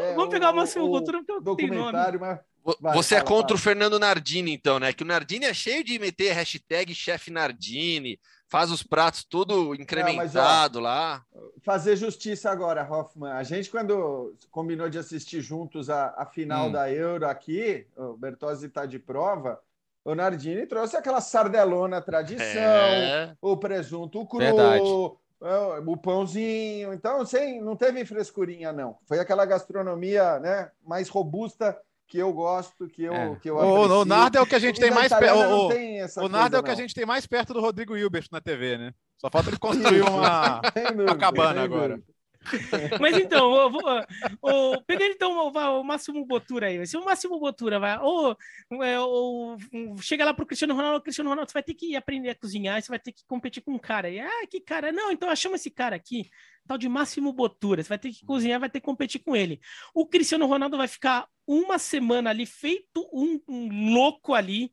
é, 0.00 0.14
vamos 0.14 0.30
pegar 0.30 0.50
o, 0.50 0.52
o 0.52 0.56
máximo 0.56 0.88
Botura 0.88 1.18
porque 1.18 1.32
eu 1.32 1.40
documentário, 1.40 2.20
mas 2.20 2.38
Vai, 2.80 2.94
Você 2.94 3.16
fala, 3.16 3.20
é 3.20 3.26
contra 3.26 3.48
fala. 3.48 3.54
o 3.54 3.58
Fernando 3.58 3.98
Nardini, 3.98 4.52
então, 4.52 4.78
né? 4.78 4.92
Que 4.92 5.02
o 5.02 5.06
Nardini 5.06 5.46
é 5.46 5.54
cheio 5.54 5.82
de 5.82 5.98
meter 5.98 6.32
hashtag 6.32 6.94
chefe 6.94 7.30
Nardini, 7.30 8.20
faz 8.48 8.70
os 8.70 8.82
pratos 8.82 9.24
tudo 9.24 9.74
incrementado 9.74 10.16
Não, 10.16 10.24
mas, 10.24 10.76
ó, 10.76 10.80
lá. 10.80 11.24
Fazer 11.62 11.96
justiça 11.96 12.50
agora, 12.50 12.86
Hoffman. 12.88 13.32
A 13.32 13.42
gente, 13.42 13.70
quando 13.70 14.34
combinou 14.50 14.90
de 14.90 14.98
assistir 14.98 15.40
juntos 15.40 15.88
a, 15.88 16.14
a 16.16 16.26
final 16.26 16.68
hum. 16.68 16.72
da 16.72 16.90
Euro 16.90 17.26
aqui, 17.26 17.86
o 17.96 18.14
Bertozzi 18.14 18.66
está 18.66 18.84
de 18.84 18.98
prova, 18.98 19.58
o 20.04 20.14
Nardini 20.14 20.66
trouxe 20.66 20.96
aquela 20.96 21.20
sardelona 21.20 22.00
tradição, 22.00 22.44
é... 22.44 23.36
o 23.40 23.56
presunto 23.56 24.26
cru, 24.26 24.38
Verdade. 24.38 24.82
o 24.82 25.96
pãozinho. 25.96 26.92
Então, 26.92 27.24
sem, 27.24 27.60
não 27.60 27.76
teve 27.76 28.04
frescurinha, 28.04 28.72
não. 28.72 28.98
Foi 29.06 29.18
aquela 29.18 29.44
gastronomia 29.46 30.38
né, 30.38 30.70
mais 30.84 31.08
robusta 31.08 31.78
que 32.10 32.18
eu 32.18 32.32
gosto, 32.32 32.88
que 32.88 33.04
eu, 33.04 33.14
é. 33.14 33.36
que 33.36 33.48
eu 33.48 33.54
o, 33.56 34.00
o 34.00 34.04
Nardo 34.04 34.36
é 34.36 34.40
o 34.40 34.46
que 34.46 34.56
a 34.56 34.58
gente 34.58 34.80
tem 34.80 34.90
mais 34.90 35.12
perto. 35.12 35.38
O, 35.38 36.24
o 36.24 36.28
Nardo 36.28 36.56
é 36.56 36.58
o 36.58 36.62
que 36.62 36.70
a 36.72 36.74
gente 36.74 36.92
tem 36.92 37.06
mais 37.06 37.24
perto 37.24 37.54
do 37.54 37.60
Rodrigo 37.60 37.96
Hilbert 37.96 38.26
na 38.32 38.40
TV, 38.40 38.76
né? 38.76 38.92
Só 39.16 39.30
falta 39.30 39.48
ele 39.48 39.58
construir 39.58 40.02
uma, 40.02 40.60
uma 40.92 41.16
cabana 41.16 41.62
agora. 41.62 42.02
Mas 43.00 43.16
então, 43.18 43.50
o, 43.50 43.68
o, 43.68 44.74
o, 44.74 44.82
pegando 44.82 45.12
então 45.12 45.36
o, 45.36 45.80
o 45.80 45.84
Máximo 45.84 46.24
Botura 46.24 46.66
aí, 46.68 46.86
se 46.86 46.96
o 46.96 47.04
Máximo 47.04 47.38
Botura 47.38 47.78
vai, 47.78 47.98
ou, 47.98 48.36
é, 48.82 48.98
ou, 48.98 49.56
chega 50.00 50.24
lá 50.24 50.32
pro 50.32 50.46
Cristiano 50.46 50.74
Ronaldo, 50.74 51.02
Cristiano 51.02 51.30
Ronaldo, 51.30 51.50
você 51.50 51.54
vai 51.54 51.62
ter 51.62 51.74
que 51.74 51.94
aprender 51.94 52.30
a 52.30 52.34
cozinhar, 52.34 52.80
você 52.80 52.88
vai 52.88 52.98
ter 52.98 53.12
que 53.12 53.24
competir 53.26 53.62
com 53.62 53.72
um 53.72 53.78
cara. 53.78 54.08
E, 54.08 54.18
ah, 54.18 54.46
que 54.48 54.60
cara? 54.60 54.90
Não, 54.90 55.12
então 55.12 55.34
chama 55.36 55.56
esse 55.56 55.70
cara 55.70 55.94
aqui, 55.96 56.30
tal 56.66 56.78
de 56.78 56.88
Máximo 56.88 57.32
Botura, 57.32 57.82
você 57.82 57.88
vai 57.88 57.98
ter 57.98 58.10
que 58.10 58.24
cozinhar, 58.24 58.58
vai 58.58 58.70
ter 58.70 58.80
que 58.80 58.86
competir 58.86 59.20
com 59.22 59.36
ele. 59.36 59.60
O 59.94 60.06
Cristiano 60.06 60.46
Ronaldo 60.46 60.76
vai 60.76 60.88
ficar 60.88 61.28
uma 61.46 61.78
semana 61.78 62.30
ali, 62.30 62.46
feito 62.46 63.08
um, 63.12 63.40
um 63.46 63.92
louco 63.92 64.32
ali, 64.34 64.72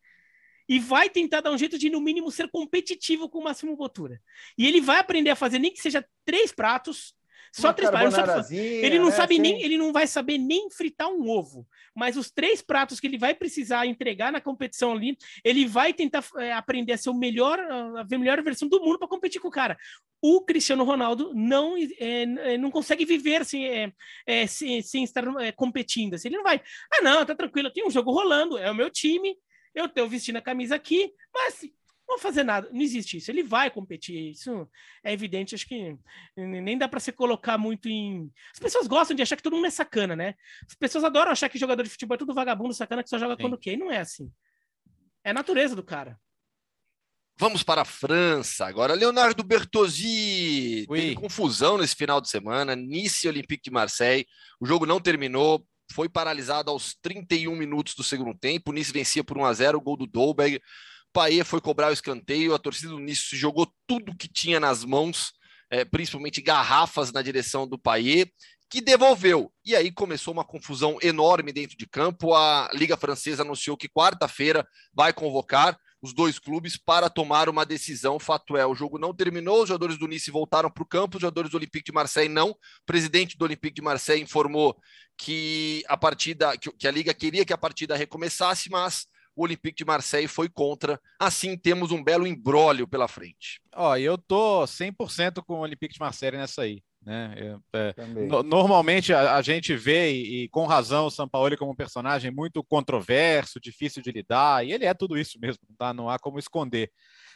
e 0.70 0.80
vai 0.80 1.10
tentar 1.10 1.42
dar 1.42 1.52
um 1.52 1.58
jeito 1.58 1.78
de, 1.78 1.90
no 1.90 2.02
mínimo, 2.02 2.30
ser 2.30 2.50
competitivo 2.50 3.30
com 3.30 3.40
o 3.40 3.44
Máximo 3.44 3.76
Botura. 3.76 4.22
E 4.58 4.68
ele 4.68 4.82
vai 4.82 5.00
aprender 5.00 5.30
a 5.30 5.36
fazer 5.36 5.60
nem 5.60 5.72
que 5.72 5.82
seja 5.82 6.06
três 6.26 6.52
pratos, 6.52 7.16
só 7.62 7.74
três 7.74 7.90
pratos. 7.90 8.52
Ele 8.52 9.00
não 9.00 9.08
né, 9.08 9.12
sabe 9.12 9.34
assim. 9.34 9.42
nem, 9.42 9.64
ele 9.64 9.78
não 9.78 9.92
vai 9.92 10.06
saber 10.06 10.38
nem 10.38 10.70
fritar 10.70 11.10
um 11.10 11.28
ovo. 11.28 11.68
Mas 11.96 12.16
os 12.16 12.30
três 12.30 12.62
pratos 12.62 13.00
que 13.00 13.08
ele 13.08 13.18
vai 13.18 13.34
precisar 13.34 13.88
entregar 13.88 14.32
na 14.32 14.40
competição 14.40 14.94
ali, 14.94 15.18
ele 15.44 15.66
vai 15.66 15.92
tentar 15.94 16.24
é, 16.38 16.54
aprender 16.54 16.94
a 16.94 16.98
ser 16.98 17.10
o 17.10 17.14
melhor, 17.14 17.60
a 17.60 18.06
melhor 18.18 18.42
versão 18.44 18.68
do 18.68 18.80
mundo 18.80 19.00
para 19.00 19.08
competir 19.08 19.42
com 19.42 19.48
o 19.48 19.52
cara. 19.52 19.76
O 20.22 20.42
Cristiano 20.42 20.84
Ronaldo 20.84 21.32
não, 21.34 21.76
é, 22.00 22.58
não 22.58 22.70
consegue 22.70 23.06
viver 23.06 23.44
sem, 23.44 23.94
é, 24.26 24.48
sem, 24.48 24.82
sem, 24.82 25.04
estar 25.04 25.24
competindo. 25.56 26.14
Assim, 26.14 26.28
ele 26.28 26.38
não 26.38 26.44
vai. 26.44 26.62
Ah, 26.94 27.02
não, 27.02 27.26
tá 27.26 27.36
tranquilo, 27.36 27.72
tem 27.72 27.86
um 27.86 27.92
jogo 27.92 28.12
rolando, 28.12 28.58
é 28.58 28.70
o 28.70 28.76
meu 28.76 28.90
time, 28.90 29.36
eu 29.74 29.86
estou 29.86 30.08
vestindo 30.08 30.38
a 30.38 30.42
camisa 30.42 30.76
aqui, 30.76 31.12
mas 31.34 31.62
não 32.08 32.20
fazer 32.20 32.44
nada. 32.44 32.70
Não 32.72 32.82
existe 32.82 33.18
isso. 33.18 33.30
Ele 33.30 33.44
vai 33.44 33.70
competir. 33.70 34.32
Isso 34.32 34.70
é 35.04 35.12
evidente. 35.12 35.56
Acho 35.56 35.68
que 35.68 35.98
nem 36.36 36.78
dá 36.78 36.88
para 36.88 37.00
se 37.00 37.12
colocar 37.12 37.58
muito 37.58 37.90
em. 37.90 38.32
As 38.54 38.60
pessoas 38.60 38.88
gostam 38.88 39.16
de 39.16 39.22
achar 39.22 39.36
que 39.36 39.44
todo 39.44 39.56
mundo 39.56 39.68
é 39.68 39.72
sacana, 39.72 40.16
né? 40.16 40.36
As 40.68 40.76
pessoas 40.76 41.04
adoram 41.04 41.32
achar 41.32 41.50
que 41.50 41.60
jogador 41.60 41.84
de 41.84 41.90
futebol 41.90 42.16
é 42.16 42.18
tudo 42.18 42.34
vagabundo, 42.34 42.74
sacana, 42.74 43.04
que 43.04 43.10
só 43.10 43.18
joga 43.18 43.36
Sim. 43.36 43.42
quando 43.42 43.58
quer. 43.58 43.74
E 43.74 43.78
não 43.78 43.92
é 43.92 44.00
assim. 44.00 44.32
É 45.24 45.32
a 45.32 45.34
natureza 45.34 45.76
do 45.76 45.84
cara. 45.84 46.18
Vamos 47.40 47.62
para 47.62 47.82
a 47.82 47.86
França. 47.86 48.66
Agora, 48.66 48.96
Leonardo 48.96 49.44
Bertozzi. 49.44 50.88
Teve 50.88 51.16
confusão 51.16 51.78
nesse 51.78 51.96
final 51.96 52.20
de 52.20 52.30
semana. 52.30 52.76
Nice 52.76 53.28
Olympique 53.28 53.66
de 53.66 53.72
Marseille. 53.72 54.26
O 54.60 54.66
jogo 54.66 54.88
não 54.88 55.00
terminou. 55.00 55.64
Foi 55.92 56.10
paralisado 56.10 56.72
aos 56.72 56.96
31 56.96 57.56
minutos 57.56 57.94
do 57.94 58.04
segundo 58.04 58.36
tempo. 58.38 58.72
Nice 58.72 58.92
vencia 58.92 59.24
por 59.24 59.38
1 59.38 59.46
a 59.46 59.54
0 59.54 59.78
o 59.78 59.82
gol 59.82 59.96
do 59.96 60.08
Dolberg. 60.08 60.60
Paê 61.18 61.44
foi 61.44 61.60
cobrar 61.60 61.90
o 61.90 61.94
escanteio, 61.94 62.54
a 62.54 62.60
torcida 62.60 62.90
do 62.90 63.00
Nice 63.00 63.36
jogou 63.36 63.68
tudo 63.88 64.16
que 64.16 64.28
tinha 64.28 64.60
nas 64.60 64.86
mãos, 64.86 65.32
é, 65.68 65.84
principalmente 65.84 66.44
garrafas 66.44 67.12
na 67.12 67.24
direção 67.24 67.68
do 67.68 67.76
Paê, 67.76 68.28
que 68.70 68.82
devolveu. 68.82 69.52
E 69.66 69.76
aí 69.76 69.92
começou 69.92 70.32
uma 70.32 70.46
confusão 70.46 71.00
enorme 71.02 71.52
dentro 71.52 71.76
de 71.76 71.88
campo. 71.88 72.36
A 72.36 72.70
Liga 72.72 72.96
Francesa 72.96 73.42
anunciou 73.42 73.76
que 73.76 73.90
quarta-feira 73.90 74.64
vai 74.94 75.12
convocar 75.12 75.76
os 76.04 76.14
dois 76.14 76.38
clubes 76.38 76.78
para 76.78 77.10
tomar 77.10 77.50
uma 77.50 77.66
decisão. 77.66 78.20
Fato 78.20 78.56
é, 78.56 78.64
o 78.64 78.76
jogo 78.76 79.00
não 79.00 79.12
terminou, 79.12 79.64
os 79.64 79.70
jogadores 79.70 79.98
do 79.98 80.08
Nice 80.08 80.30
voltaram 80.30 80.70
para 80.70 80.84
o 80.84 80.88
campo, 80.88 81.18
os 81.18 81.22
jogadores 81.22 81.50
do 81.50 81.58
Olympique 81.58 81.86
de 81.86 81.92
Marseille 81.92 82.32
não. 82.32 82.52
O 82.52 82.56
presidente 82.86 83.36
do 83.36 83.44
Olympique 83.44 83.78
de 83.78 83.82
Marseille 83.82 84.22
informou 84.22 84.78
que 85.18 85.84
a 85.88 85.98
partida, 85.98 86.56
que, 86.56 86.72
que 86.74 86.88
a 86.88 86.92
liga 86.92 87.12
queria 87.12 87.44
que 87.44 87.54
a 87.54 87.58
partida 87.58 87.96
recomeçasse, 87.96 88.70
mas 88.70 89.08
o 89.38 89.44
Olympique 89.44 89.78
de 89.78 89.86
Marseille 89.86 90.28
foi 90.28 90.50
contra. 90.50 91.00
Assim, 91.20 91.56
temos 91.56 91.92
um 91.92 92.04
belo 92.04 92.26
embrólio 92.26 92.88
pela 92.88 93.08
frente. 93.08 93.62
Ó, 93.76 93.96
eu 93.96 94.18
tô 94.18 94.64
100% 94.66 95.44
com 95.46 95.54
o 95.54 95.60
Olympique 95.60 95.94
de 95.94 96.00
Marseille 96.00 96.36
nessa 96.36 96.64
aí. 96.64 96.82
Né? 97.08 97.62
É, 97.72 97.94
no, 98.28 98.44
normalmente 98.44 99.14
a, 99.14 99.36
a, 99.36 99.42
gente 99.42 99.74
vê, 99.78 100.12
e, 100.12 100.44
e, 100.44 100.50
com 100.50 100.66
razão, 100.66 101.06
o 101.06 101.10
Sampaoli 101.10 101.56
como 101.56 101.72
um 101.72 101.76
personagem 101.76 102.30
muito 102.30 102.62
controverso, 102.62 103.62
difícil 103.62 104.04
de 104.04 104.12
lidar, 104.12 104.66
e 104.66 104.74
ele 104.74 104.84
é 104.84 104.94
tudo 104.94 105.18
isso 105.18 105.40
mesmo, 105.40 105.64
tá? 105.78 105.94
não 105.94 106.10
há 106.10 106.20
como 106.20 106.38
esconder. 106.38 106.92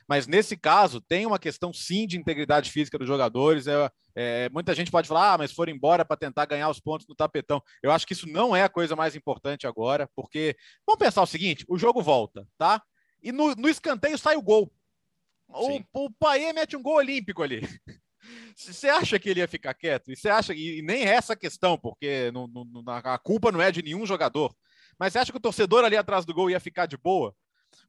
Mas 0.06 0.28
nesse 0.28 0.58
caso, 0.58 1.00
tem 1.00 1.26
uma 1.26 1.40
questão 1.40 1.72
sim 1.72 2.06
de 2.06 2.18
integridade 2.18 2.70
física 2.70 2.98
dos 2.98 3.08
jogadores. 3.08 3.66
É, 3.66 3.90
é 4.14 4.50
muita 4.50 4.76
gente 4.76 4.92
pode 4.92 5.08
falar, 5.08 5.36
ah, 5.36 5.38
mas 5.38 5.54
foram 5.54 5.72
embora 5.72 6.04
para 6.04 6.18
tentar 6.18 6.46
ganhar 6.48 6.68
os 6.68 6.82
pontos 6.82 7.08
no 7.08 7.16
tapetão. 7.16 7.64
Eu 7.82 7.94
acho 7.94 8.06
que 8.06 8.12
isso 8.12 8.28
não 8.28 8.54
é 8.54 8.64
a 8.64 8.70
coisa 8.70 8.94
mais 8.94 9.16
importante 9.16 9.66
agora, 9.66 10.10
porque 10.14 10.54
vamos 10.86 11.00
pensar 11.00 11.22
o 11.22 11.28
seguinte: 11.28 11.64
o 11.66 11.78
jogo 11.78 12.02
volta, 12.02 12.46
tá? 12.58 12.82
E 13.24 13.32
no, 13.32 13.56
no 13.56 13.70
escanteio 13.70 14.18
sai 14.18 14.36
o 14.36 14.42
gol. 14.42 14.70
O, 15.48 15.80
o 15.94 16.12
Paê 16.12 16.52
mete 16.52 16.76
um 16.76 16.82
gol 16.82 16.96
olímpico 16.96 17.42
ali. 17.42 17.62
Você 18.56 18.90
acha 18.90 19.18
que 19.20 19.30
ele 19.30 19.40
ia 19.40 19.48
ficar 19.48 19.74
quieto? 19.74 20.12
E 20.12 20.16
você 20.16 20.30
acha 20.30 20.54
e 20.54 20.82
nem 20.82 21.04
é 21.04 21.10
essa 21.10 21.36
questão, 21.36 21.78
porque 21.78 22.32
não, 22.32 22.48
não, 22.48 22.84
a 22.88 23.18
culpa 23.18 23.52
não 23.52 23.62
é 23.62 23.72
de 23.72 23.82
nenhum 23.82 24.06
jogador. 24.06 24.54
Mas 25.00 25.14
você 25.14 25.20
acha 25.20 25.32
que 25.32 25.38
o 25.38 25.42
torcedor 25.42 25.84
ali 25.84 25.98
atrás 25.98 26.26
do 26.26 26.34
gol 26.34 26.50
ia 26.50 26.60
ficar 26.60 26.86
de 26.86 26.98
boa? 26.98 27.36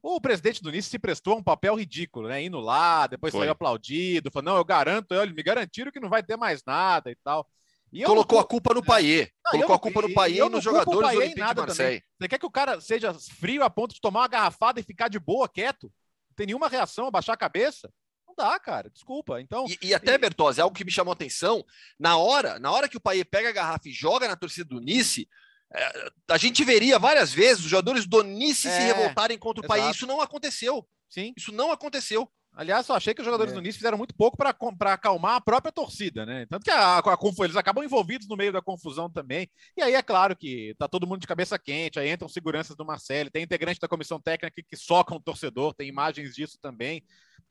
O 0.03 0.20
presidente 0.20 0.62
do 0.62 0.70
Nice 0.70 0.88
se 0.88 0.99
prestou 0.99 1.34
a 1.34 1.36
um 1.36 1.43
papel 1.43 1.74
ridículo, 1.76 2.28
né? 2.28 2.43
Indo 2.43 2.59
lá, 2.59 3.07
depois 3.07 3.32
Foi. 3.32 3.40
saiu 3.40 3.53
aplaudido, 3.53 4.30
falou: 4.30 4.53
não, 4.53 4.57
eu 4.57 4.64
garanto, 4.64 5.12
olha, 5.12 5.32
me 5.32 5.43
garantiram 5.43 5.93
que 5.93 6.01
não 6.01 6.09
vai 6.09 6.22
ter 6.22 6.36
mais 6.36 6.62
nada 6.64 7.11
e 7.11 7.16
tal. 7.16 7.47
E 7.93 8.03
Colocou 8.05 8.38
a 8.38 8.45
culpa 8.45 8.72
no 8.72 8.82
Paier. 8.82 9.30
Colocou 9.51 9.76
a 9.76 9.78
culpa 9.78 10.03
no 10.03 10.14
Paier 10.14 10.47
e 10.47 10.49
nos 10.49 10.64
jogadores 10.64 11.11
do 11.11 11.18
Olympique 11.18 11.34
de 11.34 11.55
Marseille. 11.55 12.01
Também. 12.01 12.03
Você 12.18 12.28
quer 12.28 12.38
que 12.38 12.47
o 12.47 12.51
cara 12.51 12.80
seja 12.80 13.12
frio 13.12 13.62
a 13.62 13.68
ponto 13.68 13.95
de 13.95 14.01
tomar 14.01 14.20
uma 14.20 14.28
garrafada 14.28 14.80
e 14.80 14.82
ficar 14.82 15.09
de 15.09 15.18
boa, 15.18 15.47
quieto? 15.47 15.93
Não 16.30 16.34
tem 16.34 16.47
nenhuma 16.47 16.68
reação, 16.68 17.07
abaixar 17.07 17.34
a 17.34 17.38
cabeça? 17.38 17.93
Não 18.37 18.47
dá, 18.47 18.59
cara. 18.59 18.91
Desculpa. 18.91 19.41
Então. 19.41 19.66
E, 19.68 19.89
e 19.89 19.95
até, 19.95 20.16
Bertozzi, 20.16 20.61
algo 20.61 20.74
que 20.74 20.85
me 20.85 20.91
chamou 20.91 21.12
a 21.12 21.14
atenção, 21.14 21.64
na 21.99 22.16
hora, 22.16 22.59
na 22.59 22.70
hora 22.70 22.89
que 22.89 22.97
o 22.97 23.01
Paier 23.01 23.26
pega 23.26 23.51
a 23.51 23.53
garrafa 23.53 23.89
e 23.89 23.93
joga 23.93 24.26
na 24.26 24.37
torcida 24.37 24.68
do 24.68 24.80
Nice, 24.80 25.28
é, 25.74 26.11
a 26.28 26.39
gente 26.39 26.64
veria 26.64 26.99
várias 26.99 27.33
vezes 27.33 27.64
os 27.64 27.70
jogadores 27.70 28.07
do 28.07 28.22
Nice 28.22 28.66
é, 28.66 28.70
se 28.70 28.83
revoltarem 28.83 29.39
contra 29.39 29.62
o 29.62 29.66
exato. 29.66 29.80
país. 29.80 29.97
Isso 29.97 30.07
não 30.07 30.20
aconteceu. 30.20 30.87
Sim. 31.09 31.33
Isso 31.37 31.53
não 31.53 31.70
aconteceu. 31.70 32.30
Aliás, 32.55 32.87
eu 32.87 32.95
achei 32.95 33.14
que 33.14 33.22
os 33.22 33.24
jogadores 33.24 33.53
é. 33.53 33.57
do 33.57 33.62
Nice 33.62 33.78
fizeram 33.78 33.97
muito 33.97 34.14
pouco 34.14 34.37
para 34.37 34.51
acalmar 34.93 35.37
a 35.37 35.41
própria 35.41 35.72
torcida, 35.72 36.26
né? 36.26 36.45
Tanto 36.47 36.64
que 36.64 36.70
a, 36.70 36.99
a, 36.99 36.99
a, 36.99 37.45
eles 37.45 37.57
acabam 37.57 37.83
envolvidos 37.83 38.28
no 38.28 38.37
meio 38.37 38.53
da 38.53 38.61
confusão 38.61 39.11
também. 39.11 39.49
E 39.74 39.83
aí 39.83 39.95
é 39.95 40.03
claro 40.03 40.37
que 40.37 40.74
tá 40.78 40.87
todo 40.87 41.07
mundo 41.07 41.20
de 41.20 41.26
cabeça 41.26 41.59
quente, 41.59 41.99
aí 41.99 42.11
entram 42.11 42.28
seguranças 42.28 42.76
do 42.76 42.85
Marcelo, 42.85 43.30
tem 43.30 43.43
integrante 43.43 43.80
da 43.80 43.89
comissão 43.89 44.20
técnica 44.20 44.51
que, 44.55 44.62
que 44.62 44.76
socam 44.76 45.16
o 45.16 45.22
torcedor, 45.22 45.72
tem 45.72 45.89
imagens 45.89 46.35
disso 46.35 46.59
também. 46.61 47.03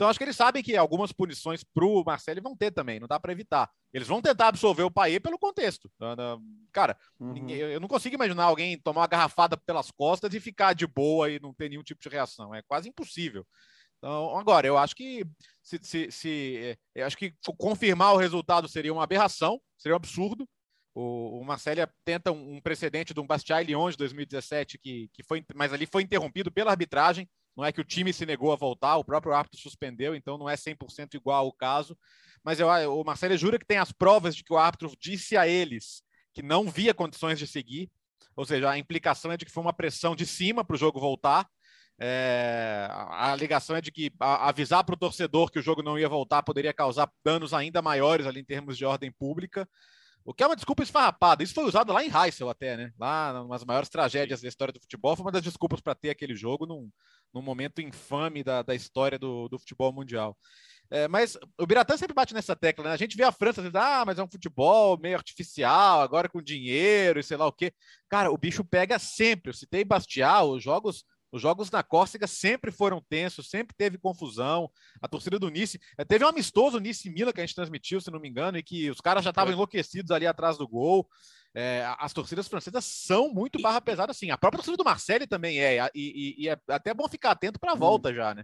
Então 0.02 0.10
acho 0.10 0.18
que 0.18 0.26
eles 0.26 0.36
sabem 0.36 0.64
que 0.64 0.76
algumas 0.76 1.12
punições 1.12 1.64
para 1.64 1.86
o 1.86 2.04
Marcelo 2.04 2.42
vão 2.42 2.58
ter 2.58 2.72
também, 2.72 3.00
não 3.00 3.08
dá 3.08 3.20
para 3.20 3.32
evitar. 3.32 3.70
Eles 3.94 4.08
vão 4.08 4.20
tentar 4.20 4.48
absolver 4.48 4.82
o 4.82 4.90
Paê 4.90 5.20
pelo 5.20 5.38
contexto. 5.38 5.92
Cara, 6.72 6.98
uhum. 7.20 7.48
eu 7.48 7.80
não 7.80 7.88
consigo 7.88 8.16
imaginar 8.16 8.46
alguém 8.46 8.80
tomar 8.80 9.02
uma 9.02 9.08
garrafada 9.08 9.56
pelas 9.56 9.92
costas 9.92 10.34
e 10.34 10.40
ficar 10.40 10.74
de 10.74 10.88
boa 10.88 11.30
e 11.30 11.40
não 11.40 11.54
ter 11.54 11.70
nenhum 11.70 11.84
tipo 11.84 12.02
de 12.02 12.10
reação. 12.10 12.56
É 12.56 12.64
quase 12.64 12.90
impossível. 12.90 13.46
Então, 14.00 14.36
agora, 14.40 14.66
eu 14.66 14.76
acho 14.76 14.96
que 14.96 15.24
se, 15.62 15.78
se, 15.84 16.12
se 16.12 16.58
é, 16.96 17.02
eu 17.02 17.06
acho 17.06 17.16
que 17.16 17.36
confirmar 17.60 18.16
o 18.16 18.18
resultado 18.18 18.68
seria 18.68 18.92
uma 18.92 19.04
aberração, 19.04 19.62
seria 19.78 19.94
um 19.94 19.98
absurdo. 19.98 20.50
O, 20.96 21.42
o 21.42 21.46
Marcelo 21.46 21.88
tenta 22.04 22.32
um, 22.32 22.56
um, 22.56 22.60
precedente 22.60 23.14
de 23.14 23.20
um 23.20 23.28
Bastia 23.28 23.62
Lyon 23.62 23.92
de 23.92 23.98
2017, 23.98 24.80
que, 24.80 25.10
que 25.14 25.22
foi, 25.22 25.46
mas 25.54 25.72
ali 25.72 25.86
foi 25.86 26.02
interrompido 26.02 26.52
pela 26.52 26.72
arbitragem. 26.72 27.30
Não 27.56 27.66
é 27.66 27.72
que 27.72 27.82
o 27.82 27.84
time 27.84 28.14
se 28.14 28.26
negou 28.26 28.52
a 28.52 28.56
voltar, 28.56 28.98
o 28.98 29.04
próprio 29.04 29.34
árbitro 29.34 29.60
suspendeu, 29.60 30.16
então 30.16 30.38
não 30.38 30.50
é 30.50 30.56
100% 30.56 31.16
igual 31.16 31.48
o 31.48 31.54
caso. 31.54 31.98
Mas 32.44 32.60
eu, 32.60 32.68
o 32.68 33.04
Marcelo 33.04 33.38
jura 33.38 33.60
que 33.60 33.66
tem 33.66 33.78
as 33.78 33.92
provas 33.92 34.36
de 34.36 34.44
que 34.44 34.54
o 34.54 34.58
árbitro 34.58 34.92
disse 35.00 35.38
a 35.38 35.48
eles 35.48 36.02
que 36.34 36.42
não 36.42 36.70
via 36.70 36.94
condições 36.94 37.38
de 37.38 37.46
seguir, 37.46 37.92
ou 38.36 38.46
seja, 38.46 38.70
a 38.70 38.78
implicação 38.78 39.32
é 39.32 39.38
de 39.38 39.46
que 39.46 39.52
foi 39.52 39.62
uma 39.62 39.74
pressão 39.74 40.16
de 40.16 40.26
cima 40.26 40.64
para 40.64 40.76
o 40.76 40.80
jogo 40.80 41.00
voltar. 41.00 41.48
É, 42.00 42.88
a 42.90 43.32
alegação 43.32 43.76
é 43.76 43.82
de 43.82 43.92
que 43.92 44.12
avisar 44.20 44.84
para 44.84 44.96
o 44.96 44.98
torcedor 44.98 45.52
que 45.52 45.60
o 45.60 45.62
jogo 45.62 45.84
não 45.84 46.00
ia 46.00 46.10
voltar 46.10 46.42
poderia 46.42 46.74
causar 46.74 47.12
danos 47.24 47.54
ainda 47.54 47.80
maiores 47.80 48.26
ali 48.26 48.40
em 48.40 48.46
termos 48.46 48.78
de 48.78 48.86
ordem 48.86 49.12
pública. 49.12 49.70
O 50.24 50.34
que 50.34 50.44
é 50.44 50.48
uma 50.48 50.56
desculpa 50.56 50.84
esfarrapada. 50.84 51.44
Isso 51.44 51.54
foi 51.54 51.64
usado 51.66 51.92
lá 51.92 52.04
em 52.04 52.12
Heysel 52.14 52.50
até, 52.50 52.78
né? 52.78 52.92
Lá 53.00 53.46
nas 53.48 53.64
maiores 53.64 53.90
tragédias 53.90 54.42
da 54.42 54.48
história 54.48 54.72
do 54.72 54.80
futebol, 54.80 55.16
foi 55.16 55.26
uma 55.26 55.32
das 55.32 55.42
desculpas 55.42 55.82
para 55.82 55.96
ter 55.96 56.12
aquele 56.12 56.36
jogo 56.36 56.66
num, 56.66 56.90
num 57.34 57.42
momento 57.42 57.82
infame 57.82 58.44
da, 58.44 58.62
da 58.62 58.76
história 58.76 59.18
do, 59.18 59.48
do 59.48 59.58
futebol 59.58 59.92
mundial. 59.92 60.38
É, 60.92 61.08
mas 61.08 61.38
o 61.58 61.66
Biratã 61.66 61.96
sempre 61.96 62.14
bate 62.14 62.34
nessa 62.34 62.54
tecla, 62.54 62.84
né? 62.84 62.92
A 62.92 62.98
gente 62.98 63.16
vê 63.16 63.24
a 63.24 63.32
França 63.32 63.62
dizendo, 63.62 63.78
ah, 63.78 64.04
mas 64.06 64.20
é 64.20 64.24
um 64.24 64.30
futebol 64.30 65.00
meio 65.00 65.16
artificial, 65.16 66.02
agora 66.02 66.28
com 66.28 66.42
dinheiro 66.42 67.20
e 67.20 67.24
sei 67.24 67.38
lá 67.38 67.48
o 67.48 67.54
quê. 67.54 67.74
Cara, 68.10 68.30
o 68.30 68.38
bicho 68.38 68.64
pega 68.66 69.00
sempre. 69.00 69.50
Eu 69.50 69.54
citei 69.54 69.86
Bastial, 69.86 70.52
os 70.52 70.62
jogos 70.62 71.06
os 71.32 71.42
jogos 71.42 71.72
na 71.72 71.82
Córcega 71.82 72.28
sempre 72.28 72.72
foram 72.72 73.02
tensos, 73.02 73.50
sempre 73.50 73.76
teve 73.76 73.98
confusão. 73.98 74.70
A 75.02 75.08
torcida 75.08 75.40
do 75.40 75.50
Nice. 75.50 75.80
Eh, 75.98 76.04
teve 76.04 76.26
um 76.26 76.28
amistoso 76.28 76.80
Nice 76.80 77.10
Mila 77.10 77.32
que 77.32 77.40
a 77.40 77.46
gente 77.46 77.56
transmitiu, 77.56 78.02
se 78.02 78.12
não 78.12 78.20
me 78.20 78.28
engano, 78.28 78.58
e 78.58 78.64
que 78.64 78.90
os 78.90 79.00
caras 79.00 79.24
já 79.24 79.30
estavam 79.30 79.54
enlouquecidos 79.54 80.12
ali 80.12 80.28
atrás 80.28 80.58
do 80.58 80.68
gol. 80.68 81.08
É, 81.54 81.86
as 82.00 82.14
torcidas 82.14 82.48
francesas 82.48 82.86
são 82.86 83.34
muito 83.34 83.62
barra 83.62 83.82
pesada, 83.82 84.12
assim. 84.12 84.30
A 84.30 84.38
própria 84.38 84.60
torcida 84.60 84.78
do 84.78 84.84
Marseille 84.84 85.28
também 85.28 85.60
é. 85.60 85.90
E, 85.96 86.36
e, 86.40 86.44
e 86.44 86.50
é 86.50 86.58
até 86.68 86.94
bom 86.94 87.08
ficar 87.08 87.32
atento 87.32 87.60
para 87.60 87.72
a 87.72 87.76
hum. 87.76 87.80
volta 87.80 88.14
já, 88.14 88.34
né? 88.34 88.44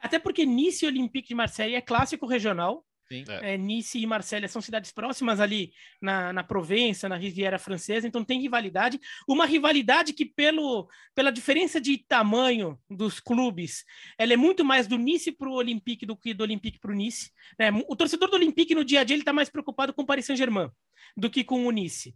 Até 0.00 0.18
porque 0.18 0.44
Nice 0.44 0.84
e 0.84 0.88
Olympique 0.88 1.28
de 1.28 1.34
Marseille 1.34 1.74
é 1.74 1.80
clássico 1.80 2.26
regional. 2.26 2.84
É. 3.28 3.54
É, 3.54 3.58
nice 3.58 3.98
e 3.98 4.06
Marselha 4.06 4.48
são 4.48 4.62
cidades 4.62 4.90
próximas 4.90 5.38
ali 5.40 5.72
na, 6.00 6.32
na 6.32 6.42
Provença, 6.42 7.08
na 7.08 7.16
Riviera 7.16 7.58
Francesa, 7.58 8.06
então 8.08 8.24
tem 8.24 8.40
rivalidade. 8.40 8.98
Uma 9.28 9.46
rivalidade 9.46 10.12
que, 10.12 10.24
pelo, 10.24 10.88
pela 11.14 11.30
diferença 11.30 11.80
de 11.80 11.98
tamanho 11.98 12.78
dos 12.90 13.20
clubes, 13.20 13.84
ela 14.18 14.32
é 14.32 14.36
muito 14.36 14.64
mais 14.64 14.86
do 14.86 14.98
Nice 14.98 15.30
para 15.30 15.48
o 15.48 15.54
Olympique 15.54 16.06
do 16.06 16.16
que 16.16 16.34
do 16.34 16.42
Olympique 16.42 16.78
para 16.78 16.90
o 16.90 16.94
Nice. 16.94 17.30
Né? 17.58 17.70
O 17.88 17.94
torcedor 17.94 18.30
do 18.30 18.36
Olympique 18.36 18.74
no 18.74 18.84
dia 18.84 19.00
a 19.00 19.04
dia 19.04 19.14
ele 19.14 19.22
está 19.22 19.32
mais 19.32 19.48
preocupado 19.48 19.92
com 19.92 20.02
o 20.02 20.06
Paris 20.06 20.26
Saint-Germain 20.26 20.70
do 21.16 21.30
que 21.30 21.44
com 21.44 21.66
o 21.66 21.70
Nice 21.70 22.14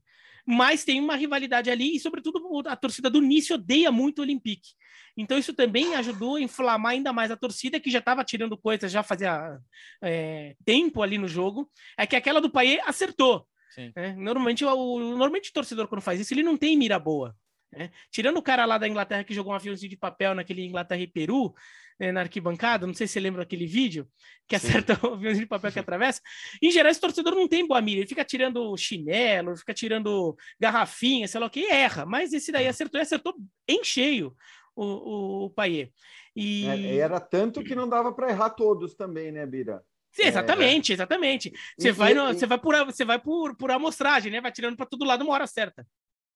mas 0.50 0.82
tem 0.82 0.98
uma 0.98 1.14
rivalidade 1.14 1.70
ali 1.70 1.94
e, 1.94 2.00
sobretudo, 2.00 2.40
a 2.66 2.74
torcida 2.74 3.10
do 3.10 3.20
Nice 3.20 3.52
odeia 3.52 3.92
muito 3.92 4.20
o 4.20 4.22
Olympique. 4.22 4.70
Então, 5.14 5.36
isso 5.36 5.52
também 5.52 5.94
ajudou 5.94 6.36
a 6.36 6.40
inflamar 6.40 6.92
ainda 6.92 7.12
mais 7.12 7.30
a 7.30 7.36
torcida, 7.36 7.78
que 7.78 7.90
já 7.90 7.98
estava 7.98 8.24
tirando 8.24 8.56
coisas, 8.56 8.90
já 8.90 9.02
fazia 9.02 9.58
é, 10.02 10.56
tempo 10.64 11.02
ali 11.02 11.18
no 11.18 11.28
jogo. 11.28 11.70
É 11.98 12.06
que 12.06 12.16
aquela 12.16 12.40
do 12.40 12.48
Paier 12.48 12.80
acertou. 12.86 13.46
Né? 13.94 14.14
Normalmente, 14.16 14.64
o, 14.64 14.98
normalmente, 14.98 15.50
o 15.50 15.52
torcedor, 15.52 15.86
quando 15.86 16.00
faz 16.00 16.18
isso, 16.18 16.32
ele 16.32 16.42
não 16.42 16.56
tem 16.56 16.78
mira 16.78 16.98
boa. 16.98 17.36
Né? 17.72 17.90
Tirando 18.10 18.38
o 18.38 18.42
cara 18.42 18.64
lá 18.64 18.78
da 18.78 18.88
Inglaterra 18.88 19.24
que 19.24 19.34
jogou 19.34 19.52
um 19.52 19.56
aviãozinho 19.56 19.90
de 19.90 19.96
papel 19.96 20.34
naquele 20.34 20.64
Inglaterra 20.64 21.00
e 21.00 21.06
Peru, 21.06 21.54
né, 21.98 22.12
na 22.12 22.20
arquibancada, 22.20 22.86
não 22.86 22.94
sei 22.94 23.06
se 23.06 23.14
você 23.14 23.20
lembra 23.20 23.42
daquele 23.42 23.66
vídeo, 23.66 24.08
que 24.46 24.54
acerta 24.54 24.98
o 25.04 25.14
aviãozinho 25.14 25.44
de 25.44 25.48
papel 25.48 25.72
que 25.72 25.78
atravessa. 25.78 26.20
Em 26.62 26.70
geral, 26.70 26.90
esse 26.90 27.00
torcedor 27.00 27.34
não 27.34 27.48
tem 27.48 27.66
boa 27.66 27.80
mira, 27.80 28.00
ele 28.00 28.08
fica 28.08 28.24
tirando 28.24 28.76
chinelo, 28.76 29.56
fica 29.56 29.74
tirando 29.74 30.36
garrafinha, 30.60 31.26
sei 31.26 31.40
lá 31.40 31.46
o 31.46 31.50
que, 31.50 31.60
e 31.60 31.70
erra. 31.70 32.06
Mas 32.06 32.32
esse 32.32 32.52
daí 32.52 32.68
acertou 32.68 33.00
e 33.00 33.02
acertou 33.02 33.34
em 33.66 33.82
cheio 33.82 34.34
o, 34.74 34.84
o, 34.84 35.44
o 35.46 35.50
Paier. 35.50 35.90
E... 36.34 36.66
É, 36.66 36.96
era 36.98 37.18
tanto 37.18 37.64
que 37.64 37.74
não 37.74 37.88
dava 37.88 38.12
para 38.12 38.30
errar 38.30 38.50
todos 38.50 38.94
também, 38.94 39.32
né, 39.32 39.44
Bira? 39.44 39.82
Sim, 40.12 40.22
exatamente, 40.22 40.92
é, 40.92 40.94
exatamente. 40.94 41.52
Você 41.78 41.92
vai, 41.92 42.14
no, 42.14 42.30
e, 42.30 42.34
você 42.34 42.46
vai 42.46 42.58
por, 42.58 42.84
você 42.86 43.04
vai 43.04 43.18
por, 43.18 43.56
por 43.56 43.70
amostragem, 43.70 44.32
né? 44.32 44.40
Vai 44.40 44.50
tirando 44.50 44.76
para 44.76 44.86
todo 44.86 45.04
lado 45.04 45.22
uma 45.22 45.32
hora 45.32 45.46
certa. 45.46 45.86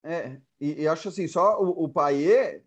É, 0.04 0.36
e, 0.60 0.82
e, 0.82 0.88
acho 0.88 1.08
assim, 1.08 1.28
só 1.28 1.62
o, 1.62 1.84
o 1.84 1.88
Paier, 1.88 2.64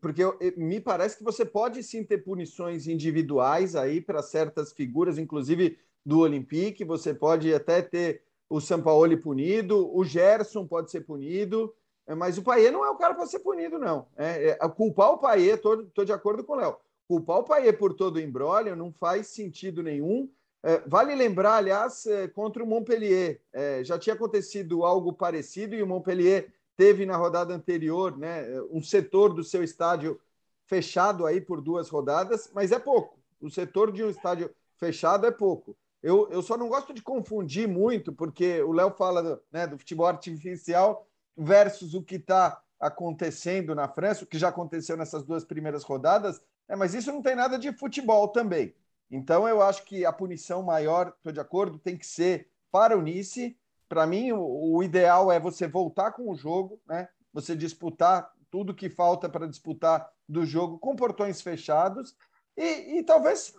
porque 0.00 0.22
eu, 0.22 0.38
me 0.56 0.80
parece 0.80 1.16
que 1.16 1.24
você 1.24 1.44
pode 1.44 1.82
sim 1.82 2.04
ter 2.04 2.18
punições 2.18 2.86
individuais 2.86 3.74
aí 3.74 4.00
para 4.00 4.22
certas 4.22 4.72
figuras, 4.72 5.16
inclusive 5.16 5.78
do 6.04 6.20
Olympique, 6.20 6.84
você 6.84 7.14
pode 7.14 7.52
até 7.54 7.80
ter 7.80 8.22
o 8.48 8.60
Sampaoli 8.60 9.16
punido, 9.16 9.90
o 9.96 10.04
Gerson 10.04 10.66
pode 10.66 10.90
ser 10.90 11.00
punido, 11.00 11.74
é, 12.06 12.14
mas 12.14 12.36
o 12.36 12.42
Paier 12.42 12.70
não 12.70 12.84
é 12.84 12.90
o 12.90 12.96
cara 12.96 13.14
para 13.14 13.26
ser 13.26 13.40
punido, 13.40 13.78
não. 13.78 14.06
É, 14.16 14.50
é, 14.50 14.68
culpar 14.68 15.12
o 15.12 15.18
Paier, 15.18 15.54
estou 15.54 16.04
de 16.04 16.12
acordo 16.12 16.44
com 16.44 16.52
o 16.52 16.56
Léo, 16.56 16.76
culpar 17.08 17.38
o 17.38 17.44
Paier 17.44 17.76
por 17.78 17.94
todo 17.94 18.16
o 18.16 18.20
embrólio 18.20 18.76
não 18.76 18.92
faz 18.92 19.28
sentido 19.28 19.82
nenhum. 19.82 20.30
É, 20.62 20.82
vale 20.86 21.14
lembrar, 21.14 21.56
aliás, 21.56 22.06
é, 22.06 22.28
contra 22.28 22.62
o 22.62 22.66
Montpellier, 22.66 23.40
já 23.82 23.98
tinha 23.98 24.14
acontecido 24.14 24.84
algo 24.84 25.12
parecido 25.12 25.74
e 25.74 25.82
o 25.82 25.86
Montpellier 25.86 26.52
teve 26.76 27.06
na 27.06 27.16
rodada 27.16 27.54
anterior 27.54 28.16
né, 28.16 28.44
um 28.70 28.82
setor 28.82 29.32
do 29.32 29.44
seu 29.44 29.62
estádio 29.62 30.20
fechado 30.66 31.26
aí 31.26 31.40
por 31.40 31.60
duas 31.60 31.88
rodadas, 31.88 32.50
mas 32.54 32.72
é 32.72 32.78
pouco. 32.78 33.18
O 33.40 33.50
setor 33.50 33.92
de 33.92 34.02
um 34.02 34.10
estádio 34.10 34.50
fechado 34.76 35.26
é 35.26 35.30
pouco. 35.30 35.76
Eu, 36.02 36.28
eu 36.30 36.42
só 36.42 36.56
não 36.56 36.68
gosto 36.68 36.92
de 36.92 37.02
confundir 37.02 37.66
muito, 37.66 38.12
porque 38.12 38.62
o 38.62 38.72
Léo 38.72 38.90
fala 38.90 39.22
do, 39.22 39.42
né, 39.50 39.66
do 39.66 39.78
futebol 39.78 40.06
artificial 40.06 41.06
versus 41.36 41.94
o 41.94 42.02
que 42.02 42.16
está 42.16 42.60
acontecendo 42.78 43.74
na 43.74 43.88
França, 43.88 44.24
o 44.24 44.26
que 44.26 44.38
já 44.38 44.48
aconteceu 44.48 44.96
nessas 44.96 45.22
duas 45.22 45.44
primeiras 45.44 45.82
rodadas, 45.82 46.40
é, 46.68 46.76
mas 46.76 46.94
isso 46.94 47.12
não 47.12 47.22
tem 47.22 47.34
nada 47.34 47.58
de 47.58 47.72
futebol 47.72 48.28
também. 48.28 48.74
Então 49.10 49.48
eu 49.48 49.62
acho 49.62 49.84
que 49.84 50.04
a 50.04 50.12
punição 50.12 50.62
maior, 50.62 51.14
estou 51.16 51.32
de 51.32 51.40
acordo, 51.40 51.78
tem 51.78 51.96
que 51.96 52.06
ser 52.06 52.48
para 52.70 52.98
o 52.98 53.02
Nice, 53.02 53.56
para 53.88 54.06
mim, 54.06 54.32
o, 54.32 54.76
o, 54.76 54.82
ideal 54.82 55.30
é 55.30 55.38
você 55.38 55.66
voltar 55.66 56.12
com 56.12 56.30
o 56.30 56.36
jogo, 56.36 56.80
né? 56.86 57.08
Você 57.32 57.56
disputar 57.56 58.30
tudo 58.50 58.74
que 58.74 58.88
falta 58.88 59.28
para 59.28 59.48
disputar 59.48 60.08
do 60.28 60.44
jogo 60.46 60.78
com 60.78 60.94
portões 60.94 61.40
fechados 61.40 62.16
e, 62.56 62.98
e 62.98 63.02
talvez 63.02 63.52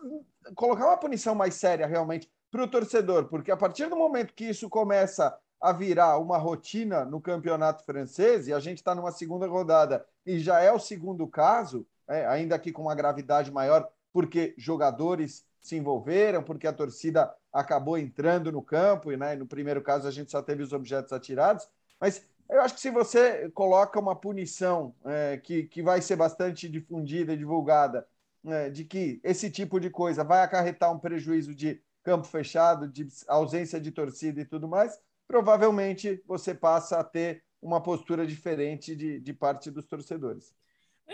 colocar 0.55 0.87
uma 0.87 0.97
punição 0.97 1.35
mais 1.35 1.55
séria 1.55 1.85
realmente 1.85 2.31
para 2.49 2.63
o 2.63 2.67
torcedor, 2.67 3.25
porque 3.25 3.51
a 3.51 3.57
partir 3.57 3.87
do 3.89 3.95
momento 3.95 4.33
que 4.33 4.45
isso 4.45 4.69
começa 4.69 5.37
a 5.59 5.73
virar 5.73 6.17
uma 6.19 6.37
rotina 6.37 7.03
no 7.03 7.19
campeonato 7.19 7.83
francês, 7.83 8.47
e 8.47 8.53
a 8.53 8.59
gente 8.59 8.77
está 8.77 8.93
numa 8.93 9.11
segunda 9.11 9.47
rodada 9.47 10.05
e 10.25 10.39
já 10.39 10.61
é 10.61 10.71
o 10.71 10.79
segundo 10.79 11.27
caso, 11.27 11.85
é, 12.07 12.25
ainda 12.27 12.55
aqui 12.55 12.71
com 12.71 12.83
uma 12.83 12.95
gravidade 12.95 13.51
maior, 13.51 13.89
porque 14.13 14.53
jogadores 14.57 15.45
se 15.61 15.75
envolveram, 15.75 16.43
porque 16.43 16.67
a 16.67 16.73
torcida 16.73 17.33
acabou 17.55 17.97
entrando 17.97 18.51
no 18.51 18.61
campo, 18.61 19.13
e 19.13 19.17
né, 19.17 19.33
no 19.35 19.47
primeiro 19.47 19.81
caso 19.81 20.07
a 20.07 20.11
gente 20.11 20.29
só 20.29 20.41
teve 20.41 20.61
os 20.61 20.73
objetos 20.73 21.13
atirados, 21.13 21.67
mas 21.99 22.27
eu 22.49 22.61
acho 22.61 22.75
que 22.75 22.81
se 22.81 22.91
você 22.91 23.49
coloca 23.51 23.97
uma 23.97 24.15
punição 24.15 24.93
é, 25.05 25.37
que, 25.37 25.63
que 25.63 25.81
vai 25.81 26.01
ser 26.01 26.17
bastante 26.17 26.67
difundida 26.67 27.33
e 27.33 27.37
divulgada, 27.37 28.05
é, 28.45 28.69
de 28.69 28.83
que 28.83 29.21
esse 29.23 29.49
tipo 29.49 29.79
de 29.79 29.89
coisa 29.89 30.23
vai 30.23 30.43
acarretar 30.43 30.91
um 30.91 30.99
prejuízo 30.99 31.55
de 31.55 31.81
campo 32.03 32.27
fechado, 32.27 32.87
de 32.87 33.07
ausência 33.27 33.79
de 33.79 33.89
torcida 33.89 34.41
e 34.41 34.45
tudo 34.45 34.67
mais, 34.67 34.99
provavelmente 35.25 36.21
você 36.27 36.53
passa 36.53 36.99
a 36.99 37.03
ter 37.03 37.41
uma 37.61 37.81
postura 37.81 38.27
diferente 38.27 38.95
de, 38.95 39.19
de 39.19 39.33
parte 39.33 39.71
dos 39.71 39.87
torcedores. 39.87 40.53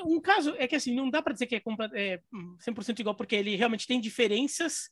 Um 0.05 0.19
caso 0.21 0.55
é 0.57 0.67
que 0.67 0.75
assim, 0.75 0.95
não 0.95 1.09
dá 1.09 1.21
para 1.21 1.33
dizer 1.33 1.47
que 1.47 1.55
é, 1.55 1.61
é 1.93 2.21
100% 2.65 2.99
igual, 2.99 3.15
porque 3.15 3.35
ele 3.35 3.55
realmente 3.55 3.87
tem 3.87 3.99
diferenças 3.99 4.89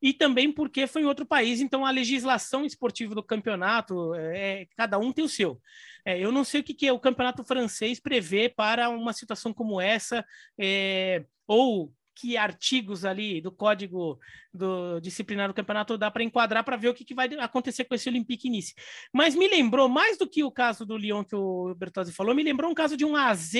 e 0.00 0.12
também 0.12 0.52
porque 0.52 0.86
foi 0.86 1.02
em 1.02 1.06
outro 1.06 1.24
país, 1.24 1.60
então 1.60 1.86
a 1.86 1.90
legislação 1.90 2.64
esportiva 2.64 3.14
do 3.14 3.22
campeonato, 3.22 4.14
é, 4.16 4.66
cada 4.76 4.98
um 4.98 5.12
tem 5.12 5.24
o 5.24 5.28
seu. 5.28 5.60
É, 6.04 6.18
eu 6.18 6.32
não 6.32 6.42
sei 6.42 6.60
o 6.60 6.64
que, 6.64 6.74
que 6.74 6.86
é 6.88 6.92
o 6.92 6.98
campeonato 6.98 7.44
francês 7.44 8.00
prevê 8.00 8.48
para 8.48 8.88
uma 8.88 9.12
situação 9.12 9.54
como 9.54 9.80
essa, 9.80 10.24
é, 10.58 11.24
ou 11.46 11.94
que 12.14 12.36
artigos 12.36 13.04
ali 13.04 13.40
do 13.40 13.50
código 13.50 14.18
do 14.52 15.00
disciplinar 15.00 15.48
do 15.48 15.54
campeonato 15.54 15.96
dá 15.96 16.10
para 16.10 16.22
enquadrar 16.22 16.64
para 16.64 16.76
ver 16.76 16.88
o 16.88 16.94
que, 16.94 17.04
que, 17.04 17.14
vai 17.14 17.26
acontecer 17.38 17.84
com 17.84 17.94
esse 17.94 18.08
Olympique 18.08 18.50
Nice. 18.50 18.74
Mas 19.12 19.34
me 19.34 19.48
lembrou, 19.48 19.88
mais 19.88 20.18
do 20.18 20.28
que 20.28 20.44
o 20.44 20.50
caso 20.50 20.84
do 20.84 20.96
Lyon 20.96 21.24
que 21.24 21.36
o 21.36 21.74
Bertozzi 21.74 22.12
falou, 22.12 22.34
me 22.34 22.42
lembrou 22.42 22.70
um 22.70 22.74
caso 22.74 22.96
de 22.96 23.04
um 23.04 23.16
AZ 23.16 23.54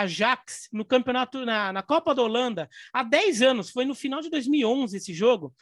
Ajax 0.00 0.68
no 0.72 0.84
campeonato, 0.84 1.44
na, 1.44 1.72
na 1.72 1.82
Copa 1.82 2.14
da 2.14 2.22
Holanda, 2.22 2.68
há 2.92 3.02
10 3.02 3.42
anos, 3.42 3.70
foi 3.70 3.84
no 3.84 3.94
final 3.94 4.20
de 4.20 4.28
2011 4.30 4.96
esse 4.96 5.14
jogo. 5.14 5.54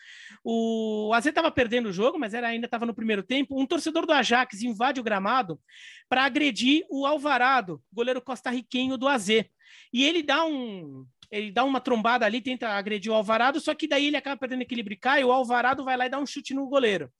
O 0.44 1.12
AZ 1.14 1.26
estava 1.26 1.50
perdendo 1.50 1.88
o 1.88 1.92
jogo, 1.92 2.18
mas 2.18 2.34
era, 2.34 2.48
ainda 2.48 2.66
estava 2.66 2.86
no 2.86 2.94
primeiro 2.94 3.22
tempo. 3.22 3.60
Um 3.60 3.66
torcedor 3.66 4.06
do 4.06 4.12
Ajax 4.12 4.62
invade 4.62 5.00
o 5.00 5.02
gramado 5.02 5.60
para 6.08 6.24
agredir 6.24 6.84
o 6.90 7.06
Alvarado, 7.06 7.82
goleiro 7.92 8.20
costarriquenho 8.20 8.96
do 8.96 9.08
AZ. 9.08 9.28
E 9.28 10.04
ele 10.04 10.22
dá 10.22 10.44
um, 10.44 11.06
ele 11.30 11.50
dá 11.50 11.64
uma 11.64 11.80
trombada 11.80 12.26
ali, 12.26 12.40
tenta 12.40 12.68
agredir 12.68 13.10
o 13.10 13.14
Alvarado, 13.14 13.58
só 13.58 13.74
que 13.74 13.88
daí 13.88 14.06
ele 14.06 14.16
acaba 14.16 14.36
perdendo 14.36 14.62
equilíbrio 14.62 14.94
e 14.94 14.98
cai, 14.98 15.24
o 15.24 15.32
Alvarado 15.32 15.82
vai 15.82 15.96
lá 15.96 16.06
e 16.06 16.10
dá 16.10 16.18
um 16.18 16.26
chute 16.26 16.52
no 16.52 16.68
goleiro. 16.68 17.10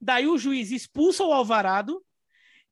Daí 0.00 0.26
o 0.26 0.36
juiz 0.36 0.72
expulsa 0.72 1.24
o 1.24 1.32
Alvarado, 1.32 2.02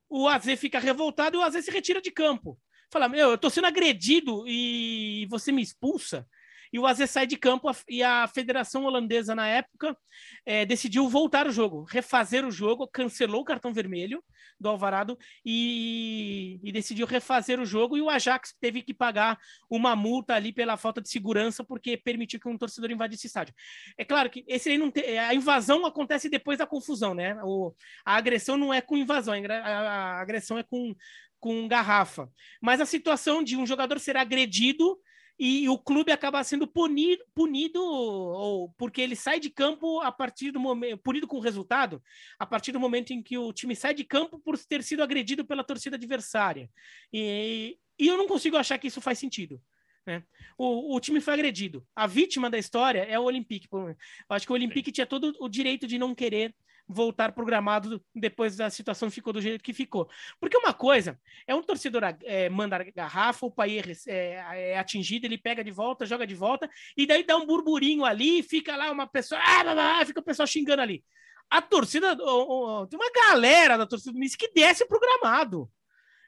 o 0.08 0.26
AZ 0.26 0.46
fica 0.58 0.80
revoltado 0.80 1.36
e 1.36 1.38
o 1.38 1.42
AZ 1.42 1.64
se 1.64 1.70
retira 1.70 2.00
de 2.00 2.10
campo. 2.10 2.58
Fala, 2.90 3.08
meu, 3.08 3.30
eu 3.30 3.38
tô 3.38 3.50
sendo 3.50 3.66
agredido 3.66 4.44
e 4.46 5.26
você 5.30 5.52
me 5.52 5.62
expulsa 5.62 6.26
e 6.72 6.78
o 6.78 6.86
AZ 6.86 7.08
sai 7.08 7.26
de 7.26 7.36
campo 7.36 7.70
e 7.88 8.02
a 8.02 8.26
Federação 8.28 8.84
Holandesa, 8.84 9.34
na 9.34 9.46
época, 9.46 9.96
é, 10.44 10.66
decidiu 10.66 11.08
voltar 11.08 11.46
o 11.46 11.52
jogo, 11.52 11.84
refazer 11.84 12.44
o 12.44 12.50
jogo, 12.50 12.88
cancelou 12.88 13.40
o 13.42 13.44
cartão 13.44 13.72
vermelho 13.72 14.22
do 14.60 14.68
Alvarado 14.68 15.16
e, 15.44 16.60
e, 16.62 16.72
decidiu 16.72 17.06
refazer 17.06 17.60
o 17.60 17.64
jogo 17.64 17.96
e 17.96 18.02
o 18.02 18.10
Ajax 18.10 18.54
teve 18.60 18.82
que 18.82 18.92
pagar 18.92 19.38
uma 19.70 19.94
multa 19.94 20.34
ali 20.34 20.52
pela 20.52 20.76
falta 20.76 21.00
de 21.00 21.08
segurança 21.08 21.64
porque 21.64 21.96
permitiu 21.96 22.40
que 22.40 22.48
um 22.48 22.58
torcedor 22.58 22.90
invadisse 22.90 23.26
o 23.26 23.28
estádio. 23.28 23.54
É 23.96 24.04
claro 24.04 24.28
que 24.28 24.44
esse 24.46 24.68
aí 24.68 24.78
não 24.78 24.92
a 25.26 25.34
invasão 25.34 25.86
acontece 25.86 26.28
depois 26.28 26.58
da 26.58 26.66
confusão, 26.66 27.14
né? 27.14 27.38
O, 27.44 27.74
a 28.04 28.16
agressão 28.16 28.56
não 28.56 28.74
é 28.74 28.80
com 28.80 28.96
invasão, 28.96 29.34
a, 29.34 29.68
a 29.68 30.20
agressão 30.20 30.58
é 30.58 30.62
com 30.62 30.94
com 31.38 31.68
garrafa. 31.68 32.30
Mas 32.60 32.80
a 32.80 32.86
situação 32.86 33.42
de 33.42 33.56
um 33.56 33.66
jogador 33.66 33.98
ser 33.98 34.16
agredido 34.16 34.98
e 35.38 35.68
o 35.68 35.78
clube 35.78 36.10
acaba 36.10 36.42
sendo 36.42 36.66
punido, 36.66 37.22
punido 37.32 37.80
ou 37.80 38.70
porque 38.76 39.00
ele 39.00 39.14
sai 39.14 39.38
de 39.38 39.48
campo 39.48 40.00
a 40.00 40.10
partir 40.10 40.50
do 40.50 40.58
momento 40.58 40.98
punido 40.98 41.28
com 41.28 41.36
o 41.36 41.40
resultado 41.40 42.02
a 42.40 42.44
partir 42.44 42.72
do 42.72 42.80
momento 42.80 43.12
em 43.12 43.22
que 43.22 43.38
o 43.38 43.52
time 43.52 43.76
sai 43.76 43.94
de 43.94 44.02
campo 44.02 44.40
por 44.40 44.58
ter 44.58 44.82
sido 44.82 45.00
agredido 45.00 45.44
pela 45.44 45.62
torcida 45.62 45.94
adversária 45.94 46.68
e, 47.12 47.78
e 47.96 48.08
eu 48.08 48.16
não 48.16 48.26
consigo 48.26 48.56
achar 48.56 48.78
que 48.78 48.88
isso 48.88 49.00
faz 49.00 49.20
sentido 49.20 49.62
né? 50.08 50.24
O, 50.56 50.96
o 50.96 51.00
time 51.00 51.20
foi 51.20 51.34
agredido. 51.34 51.86
A 51.94 52.06
vítima 52.06 52.48
da 52.48 52.58
história 52.58 53.00
é 53.00 53.18
o 53.18 53.24
Olympique. 53.24 53.68
Eu 53.70 53.94
acho 54.30 54.46
que 54.46 54.52
o 54.52 54.54
Olympique 54.54 54.90
tinha 54.90 55.06
todo 55.06 55.36
o 55.38 55.48
direito 55.50 55.86
de 55.86 55.98
não 55.98 56.14
querer 56.14 56.54
voltar 56.88 57.32
programado 57.32 58.02
depois 58.14 58.56
da 58.56 58.70
situação 58.70 59.10
ficou 59.10 59.32
do 59.32 59.42
jeito 59.42 59.62
que 59.62 59.72
ficou. 59.72 60.08
Porque 60.40 60.56
uma 60.56 60.72
coisa 60.72 61.20
é 61.46 61.54
um 61.54 61.62
torcedor 61.62 62.02
é, 62.24 62.48
manda 62.48 62.82
garrafa, 62.94 63.44
o 63.44 63.50
país 63.50 64.06
é, 64.06 64.72
é, 64.72 64.78
atingido, 64.78 65.26
ele 65.26 65.36
pega 65.36 65.62
de 65.62 65.70
volta, 65.70 66.06
joga 66.06 66.26
de 66.26 66.34
volta, 66.34 66.68
e 66.96 67.06
daí 67.06 67.24
dá 67.24 67.36
um 67.36 67.46
burburinho 67.46 68.04
ali, 68.04 68.42
fica 68.42 68.74
lá 68.74 68.90
uma 68.90 69.06
pessoa, 69.06 69.40
ah, 69.44 70.04
fica 70.06 70.20
o 70.20 70.24
pessoal 70.24 70.46
xingando 70.46 70.80
ali. 70.80 71.04
A 71.50 71.60
torcida, 71.62 72.16
tem 72.16 72.98
uma 72.98 73.10
galera 73.14 73.76
da 73.76 73.86
torcida 73.86 74.12
do 74.12 74.20
que 74.20 74.52
desce 74.52 74.86
programado, 74.86 75.70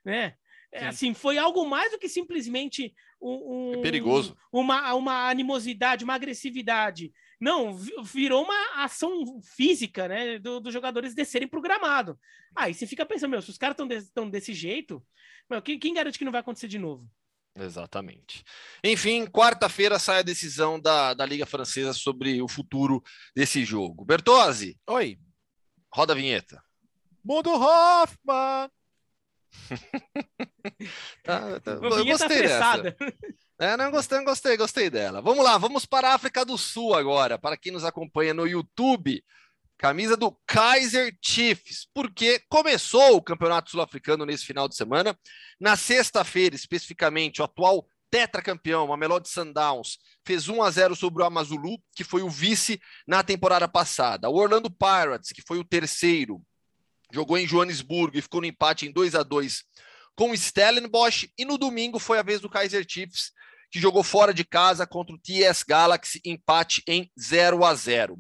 né? 0.05 0.35
É, 0.73 0.87
assim, 0.87 1.13
foi 1.13 1.37
algo 1.37 1.67
mais 1.67 1.91
do 1.91 1.99
que 1.99 2.09
simplesmente 2.09 2.95
um, 3.21 3.73
um 3.79 3.83
perigoso. 3.83 4.37
Uma, 4.53 4.95
uma 4.95 5.29
animosidade, 5.29 6.05
uma 6.05 6.15
agressividade. 6.15 7.13
Não, 7.41 7.75
virou 7.75 8.45
uma 8.45 8.85
ação 8.85 9.41
física, 9.43 10.07
né? 10.07 10.39
Dos 10.39 10.61
do 10.63 10.71
jogadores 10.71 11.15
descerem 11.15 11.49
pro 11.49 11.63
gramado. 11.63 12.21
Aí 12.55 12.75
você 12.75 12.87
fica 12.87 13.07
pensando, 13.07 13.31
meu, 13.31 13.41
se 13.41 13.51
os 13.51 13.57
caras 13.57 13.77
estão 13.79 14.27
de, 14.27 14.31
desse 14.31 14.53
jeito, 14.53 15.03
meu, 15.49 15.63
quem, 15.63 15.79
quem 15.79 15.95
garante 15.95 16.19
que 16.19 16.25
não 16.25 16.33
vai 16.33 16.43
acontecer 16.43 16.69
de 16.69 16.79
novo? 16.79 17.11
Exatamente. 17.57 18.45
Enfim, 18.85 19.27
quarta-feira 19.27 19.99
sai 19.99 20.19
a 20.19 20.23
decisão 20.23 20.79
da, 20.79 21.15
da 21.15 21.25
Liga 21.25 21.47
Francesa 21.47 21.95
sobre 21.95 22.43
o 22.43 22.49
futuro 22.49 23.03
desse 23.35 23.65
jogo. 23.65 24.05
Bertozzi. 24.05 24.79
Oi. 24.87 25.19
Roda 25.93 26.13
a 26.13 26.17
vinheta. 26.17 26.63
Mundo 27.25 27.51
Hoffman. 27.51 28.71
tá, 31.25 31.61
tá. 31.61 31.73
Eu 31.73 32.05
gostei 32.05 32.43
dessa. 32.43 32.97
É, 33.61 33.77
não 33.77 33.91
gostei, 33.91 34.25
gostei, 34.25 34.57
gostei 34.57 34.89
dela. 34.89 35.21
Vamos 35.21 35.45
lá, 35.45 35.59
vamos 35.59 35.85
para 35.85 36.09
a 36.09 36.15
África 36.15 36.47
do 36.47 36.57
Sul 36.57 36.95
agora. 36.95 37.39
Para 37.39 37.59
quem 37.59 37.71
nos 37.71 37.85
acompanha 37.85 38.33
no 38.33 38.47
YouTube, 38.47 39.23
camisa 39.77 40.17
do 40.17 40.35
Kaiser 40.47 41.15
Chiefs, 41.21 41.87
porque 41.93 42.41
começou 42.49 43.17
o 43.17 43.23
Campeonato 43.23 43.71
Sul-Africano 43.71 44.25
nesse 44.25 44.47
final 44.47 44.67
de 44.67 44.75
semana. 44.75 45.15
Na 45.61 45.77
sexta-feira, 45.77 46.57
especificamente, 46.57 47.43
o 47.43 47.45
atual 47.45 47.87
tetracampeão, 48.11 48.87
Mamelodi 48.87 49.29
Sundowns, 49.29 49.99
fez 50.25 50.49
1 50.49 50.63
a 50.63 50.71
0 50.71 50.97
sobre 50.97 51.23
o 51.23 51.27
Amazulu, 51.27 51.77
que 51.95 52.03
foi 52.03 52.23
o 52.23 52.31
vice 52.31 52.81
na 53.07 53.23
temporada 53.23 53.69
passada. 53.69 54.31
O 54.31 54.37
Orlando 54.37 54.71
Pirates, 54.71 55.33
que 55.33 55.43
foi 55.43 55.59
o 55.59 55.65
terceiro, 55.65 56.41
jogou 57.13 57.37
em 57.37 57.47
Joanesburgo 57.47 58.17
e 58.17 58.23
ficou 58.23 58.41
no 58.41 58.47
empate 58.47 58.87
em 58.87 58.91
2 58.91 59.15
a 59.15 59.23
2 59.23 59.65
com 60.17 60.31
o 60.31 60.37
Stellenbosch. 60.37 61.31
E 61.37 61.45
no 61.45 61.59
domingo 61.59 61.99
foi 61.99 62.19
a 62.19 62.23
vez 62.23 62.41
do 62.41 62.49
Kaiser 62.49 62.87
Chiefs, 62.89 63.33
que 63.71 63.81
jogou 63.81 64.03
fora 64.03 64.35
de 64.35 64.45
casa 64.45 64.87
contra 64.87 65.15
o 65.15 65.19
TS 65.19 65.63
Galaxy, 65.63 66.21
empate 66.25 66.83
em 66.87 67.11
0 67.19 67.65
a 67.65 67.75
0. 67.75 68.19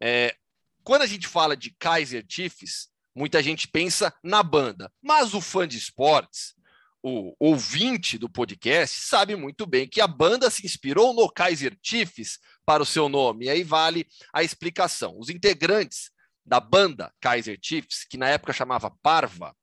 É, 0.00 0.34
quando 0.82 1.02
a 1.02 1.06
gente 1.06 1.26
fala 1.28 1.56
de 1.56 1.74
Kaiser 1.78 2.24
Chiefs, 2.28 2.88
muita 3.14 3.42
gente 3.42 3.68
pensa 3.68 4.14
na 4.22 4.42
banda, 4.42 4.92
mas 5.02 5.34
o 5.34 5.40
fã 5.40 5.66
de 5.66 5.76
esportes, 5.76 6.54
o 7.02 7.34
ouvinte 7.38 8.18
do 8.18 8.28
podcast, 8.28 9.00
sabe 9.00 9.36
muito 9.36 9.66
bem 9.66 9.88
que 9.88 10.00
a 10.00 10.06
banda 10.06 10.50
se 10.50 10.64
inspirou 10.64 11.14
no 11.14 11.30
Kaiser 11.30 11.76
Chiefs 11.82 12.38
para 12.64 12.82
o 12.82 12.86
seu 12.86 13.08
nome, 13.08 13.46
e 13.46 13.50
aí 13.50 13.62
vale 13.62 14.06
a 14.32 14.42
explicação. 14.42 15.16
Os 15.18 15.28
integrantes 15.28 16.10
da 16.44 16.60
banda 16.60 17.12
Kaiser 17.20 17.58
Chiefs, 17.60 18.04
que 18.04 18.16
na 18.16 18.28
época 18.28 18.52
chamava 18.52 18.90
Parva, 19.02 19.54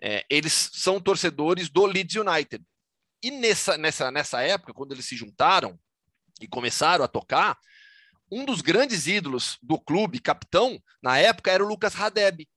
é, 0.00 0.24
eles 0.30 0.70
são 0.72 1.00
torcedores 1.00 1.68
do 1.68 1.84
Leeds 1.84 2.16
United, 2.16 2.64
e 3.22 3.30
nessa, 3.30 3.76
nessa, 3.76 4.10
nessa 4.10 4.42
época, 4.42 4.72
quando 4.72 4.92
eles 4.92 5.06
se 5.06 5.16
juntaram 5.16 5.78
e 6.40 6.48
começaram 6.48 7.04
a 7.04 7.08
tocar, 7.08 7.58
um 8.30 8.44
dos 8.44 8.60
grandes 8.60 9.06
ídolos 9.06 9.58
do 9.62 9.78
clube, 9.78 10.20
capitão, 10.20 10.80
na 11.02 11.18
época, 11.18 11.50
era 11.50 11.64
o 11.64 11.68
Lucas 11.68 11.94
Radeb, 11.94 12.48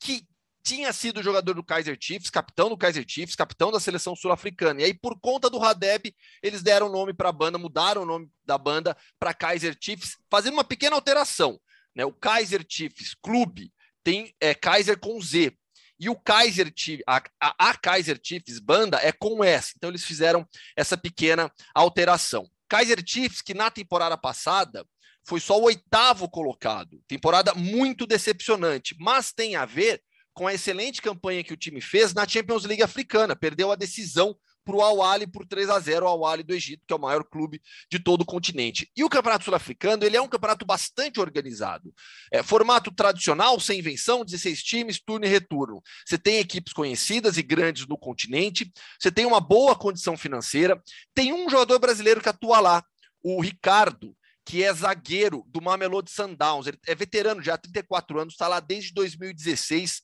que 0.00 0.26
tinha 0.62 0.92
sido 0.92 1.22
jogador 1.22 1.54
do 1.54 1.64
Kaiser 1.64 1.96
Chiefs, 1.98 2.28
capitão 2.28 2.68
do 2.68 2.76
Kaiser 2.76 3.04
Chiefs, 3.06 3.36
capitão 3.36 3.70
da 3.70 3.78
seleção 3.78 4.16
sul-africana. 4.16 4.80
E 4.80 4.84
aí, 4.84 4.94
por 4.94 5.18
conta 5.20 5.48
do 5.48 5.58
Radeb, 5.58 6.12
eles 6.42 6.60
deram 6.60 6.88
o 6.88 6.92
nome 6.92 7.14
para 7.14 7.28
a 7.28 7.32
banda, 7.32 7.56
mudaram 7.56 8.02
o 8.02 8.06
nome 8.06 8.28
da 8.44 8.58
banda 8.58 8.96
para 9.18 9.32
Kaiser 9.32 9.76
Chiefs, 9.80 10.16
fazendo 10.28 10.54
uma 10.54 10.64
pequena 10.64 10.96
alteração. 10.96 11.58
Né? 11.94 12.04
O 12.04 12.12
Kaiser 12.12 12.66
Chiefs 12.68 13.14
Clube 13.14 13.72
tem 14.02 14.34
é, 14.40 14.54
Kaiser 14.54 14.98
com 14.98 15.20
Z. 15.20 15.56
E 15.98 16.08
o 16.08 16.16
Kaiser 16.16 16.72
Chiefs, 16.74 17.04
a, 17.06 17.22
a, 17.40 17.74
Kaiser 17.74 18.20
Chiefs 18.22 18.58
banda 18.58 18.98
é 19.02 19.12
com 19.12 19.42
S. 19.42 19.72
Então 19.76 19.90
eles 19.90 20.04
fizeram 20.04 20.46
essa 20.76 20.96
pequena 20.96 21.50
alteração. 21.74 22.48
Kaiser 22.68 23.02
Chiefs, 23.04 23.40
que 23.40 23.54
na 23.54 23.70
temporada 23.70 24.16
passada 24.18 24.86
foi 25.24 25.40
só 25.40 25.58
o 25.58 25.64
oitavo 25.64 26.28
colocado. 26.28 27.02
Temporada 27.08 27.54
muito 27.54 28.06
decepcionante, 28.06 28.94
mas 28.98 29.32
tem 29.32 29.56
a 29.56 29.64
ver 29.64 30.02
com 30.32 30.46
a 30.46 30.54
excelente 30.54 31.00
campanha 31.00 31.42
que 31.42 31.52
o 31.52 31.56
time 31.56 31.80
fez 31.80 32.12
na 32.12 32.28
Champions 32.28 32.64
League 32.64 32.82
africana. 32.82 33.34
Perdeu 33.34 33.72
a 33.72 33.76
decisão 33.76 34.36
para 34.66 34.74
o 34.74 34.82
Al-Ali 34.82 35.28
por 35.28 35.46
3 35.46 35.70
a 35.70 35.78
0 35.78 36.08
ao 36.08 36.24
Al-Ali 36.24 36.42
do 36.42 36.52
Egito, 36.52 36.82
que 36.84 36.92
é 36.92 36.96
o 36.96 37.00
maior 37.00 37.22
clube 37.22 37.62
de 37.88 38.00
todo 38.00 38.22
o 38.22 38.26
continente. 38.26 38.90
E 38.96 39.04
o 39.04 39.08
Campeonato 39.08 39.44
Sul-Africano, 39.44 40.04
ele 40.04 40.16
é 40.16 40.20
um 40.20 40.26
campeonato 40.26 40.66
bastante 40.66 41.20
organizado. 41.20 41.94
É, 42.32 42.42
formato 42.42 42.90
tradicional, 42.90 43.60
sem 43.60 43.78
invenção, 43.78 44.24
16 44.24 44.62
times, 44.64 45.00
turno 45.00 45.24
e 45.24 45.28
retorno. 45.28 45.80
Você 46.04 46.18
tem 46.18 46.38
equipes 46.38 46.72
conhecidas 46.72 47.38
e 47.38 47.42
grandes 47.42 47.86
no 47.86 47.96
continente, 47.96 48.72
você 48.98 49.12
tem 49.12 49.24
uma 49.24 49.40
boa 49.40 49.76
condição 49.76 50.16
financeira, 50.16 50.82
tem 51.14 51.32
um 51.32 51.48
jogador 51.48 51.78
brasileiro 51.78 52.20
que 52.20 52.28
atua 52.28 52.58
lá, 52.58 52.84
o 53.22 53.40
Ricardo, 53.40 54.16
que 54.44 54.64
é 54.64 54.72
zagueiro 54.74 55.44
do 55.46 55.62
Mamelodi 55.62 56.10
Sundowns. 56.10 56.66
Ele 56.66 56.78
é 56.88 56.94
veterano 56.94 57.40
já, 57.40 57.54
há 57.54 57.58
34 57.58 58.18
anos, 58.18 58.34
está 58.34 58.48
lá 58.48 58.58
desde 58.58 58.92
2016. 58.92 60.02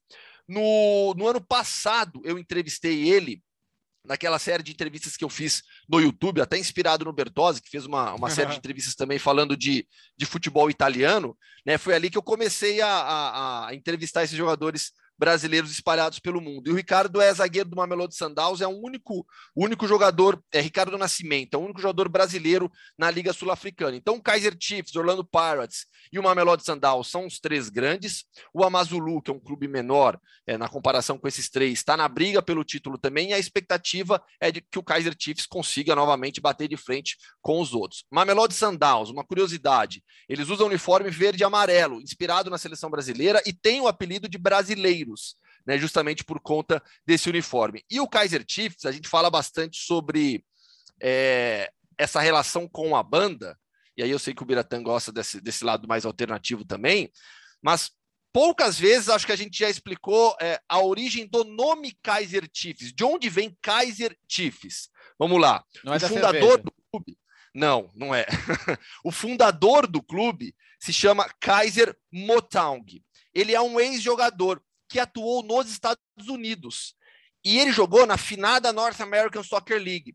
No, 0.48 1.14
no 1.14 1.26
ano 1.26 1.40
passado, 1.40 2.20
eu 2.24 2.38
entrevistei 2.38 3.08
ele 3.08 3.42
naquela 4.04 4.38
série 4.38 4.62
de 4.62 4.72
entrevistas 4.72 5.16
que 5.16 5.24
eu 5.24 5.28
fiz 5.28 5.62
no 5.88 6.00
YouTube, 6.00 6.40
até 6.40 6.58
inspirado 6.58 7.04
no 7.04 7.12
Bertozzi, 7.12 7.62
que 7.62 7.70
fez 7.70 7.86
uma, 7.86 8.14
uma 8.14 8.30
série 8.30 8.50
de 8.50 8.56
entrevistas 8.56 8.94
também 8.94 9.18
falando 9.18 9.56
de, 9.56 9.86
de 10.16 10.26
futebol 10.26 10.68
italiano, 10.68 11.36
né? 11.64 11.78
Foi 11.78 11.94
ali 11.94 12.10
que 12.10 12.18
eu 12.18 12.22
comecei 12.22 12.80
a, 12.80 12.88
a, 12.88 13.68
a 13.68 13.74
entrevistar 13.74 14.24
esses 14.24 14.36
jogadores 14.36 14.92
brasileiros 15.18 15.70
espalhados 15.70 16.18
pelo 16.18 16.40
mundo. 16.40 16.68
E 16.68 16.72
o 16.72 16.74
Ricardo 16.74 17.20
é 17.20 17.32
zagueiro 17.32 17.68
do 17.68 17.76
Mamelodi 17.76 18.14
Sundowns, 18.14 18.60
é 18.60 18.66
o 18.66 18.70
único, 18.70 19.26
único 19.54 19.86
jogador, 19.86 20.42
é 20.52 20.60
Ricardo 20.60 20.98
Nascimento, 20.98 21.54
é 21.54 21.58
o 21.58 21.62
único 21.62 21.80
jogador 21.80 22.08
brasileiro 22.08 22.70
na 22.98 23.10
Liga 23.10 23.32
Sul-Africana. 23.32 23.96
Então, 23.96 24.16
o 24.16 24.22
Kaiser 24.22 24.56
Chiefs, 24.58 24.96
Orlando 24.96 25.24
Pirates 25.24 25.86
e 26.12 26.18
o 26.18 26.22
Mamelodi 26.22 26.64
Sundowns 26.64 27.08
são 27.08 27.26
os 27.26 27.38
três 27.38 27.68
grandes. 27.68 28.24
O 28.52 28.64
Amazulu, 28.64 29.22
que 29.22 29.30
é 29.30 29.34
um 29.34 29.40
clube 29.40 29.68
menor 29.68 30.18
é, 30.46 30.56
na 30.58 30.68
comparação 30.68 31.18
com 31.18 31.28
esses 31.28 31.48
três, 31.48 31.74
está 31.74 31.96
na 31.96 32.08
briga 32.08 32.42
pelo 32.42 32.64
título 32.64 32.98
também, 32.98 33.30
e 33.30 33.32
a 33.32 33.38
expectativa 33.38 34.22
é 34.40 34.50
de 34.50 34.60
que 34.60 34.78
o 34.78 34.82
Kaiser 34.82 35.14
Chiefs 35.18 35.46
consiga 35.46 35.94
novamente 35.94 36.40
bater 36.40 36.68
de 36.68 36.76
frente 36.76 37.16
com 37.40 37.60
os 37.60 37.74
outros. 37.74 38.04
Mamelodi 38.10 38.54
Sundowns, 38.54 39.10
uma 39.10 39.24
curiosidade, 39.24 40.02
eles 40.28 40.48
usam 40.48 40.66
uniforme 40.66 41.10
verde 41.10 41.42
e 41.42 41.44
amarelo, 41.44 42.00
inspirado 42.00 42.50
na 42.50 42.58
seleção 42.58 42.90
brasileira, 42.90 43.42
e 43.46 43.52
tem 43.52 43.80
o 43.80 43.88
apelido 43.88 44.28
de 44.28 44.38
brasileiro 44.38 45.01
né, 45.66 45.78
justamente 45.78 46.24
por 46.24 46.40
conta 46.40 46.82
desse 47.06 47.28
uniforme. 47.28 47.84
E 47.90 48.00
o 48.00 48.08
Kaiser 48.08 48.44
Chiefs, 48.46 48.84
a 48.84 48.92
gente 48.92 49.08
fala 49.08 49.30
bastante 49.30 49.78
sobre 49.78 50.44
é, 51.00 51.70
essa 51.98 52.20
relação 52.20 52.68
com 52.68 52.96
a 52.96 53.02
banda, 53.02 53.58
e 53.96 54.02
aí 54.02 54.10
eu 54.10 54.18
sei 54.18 54.34
que 54.34 54.42
o 54.42 54.46
Biratã 54.46 54.82
gosta 54.82 55.12
desse, 55.12 55.40
desse 55.40 55.64
lado 55.64 55.86
mais 55.86 56.04
alternativo 56.04 56.64
também, 56.64 57.10
mas 57.60 57.90
poucas 58.32 58.78
vezes 58.78 59.08
acho 59.08 59.26
que 59.26 59.32
a 59.32 59.36
gente 59.36 59.58
já 59.58 59.68
explicou 59.68 60.34
é, 60.40 60.60
a 60.68 60.80
origem 60.80 61.26
do 61.26 61.44
nome 61.44 61.96
Kaiser 62.02 62.48
Chiefs, 62.52 62.92
de 62.92 63.04
onde 63.04 63.28
vem 63.28 63.56
Kaiser 63.60 64.16
Chiefs. 64.28 64.88
Vamos 65.18 65.40
lá. 65.40 65.62
Não 65.84 65.92
é 65.92 65.98
o 65.98 66.00
fundador 66.00 66.32
cerveja. 66.40 66.62
do 66.62 66.72
clube. 66.90 67.18
Não, 67.54 67.90
não 67.94 68.14
é. 68.14 68.26
o 69.04 69.12
fundador 69.12 69.86
do 69.86 70.02
clube 70.02 70.54
se 70.80 70.92
chama 70.92 71.28
Kaiser 71.38 71.94
Motaung. 72.10 72.86
Ele 73.34 73.54
é 73.54 73.60
um 73.60 73.78
ex-jogador 73.78 74.62
que 74.92 75.00
atuou 75.00 75.42
nos 75.42 75.70
Estados 75.70 76.28
Unidos. 76.28 76.94
E 77.42 77.58
ele 77.58 77.72
jogou 77.72 78.06
na 78.06 78.18
finada 78.18 78.72
North 78.74 79.00
American 79.00 79.42
Soccer 79.42 79.82
League 79.82 80.14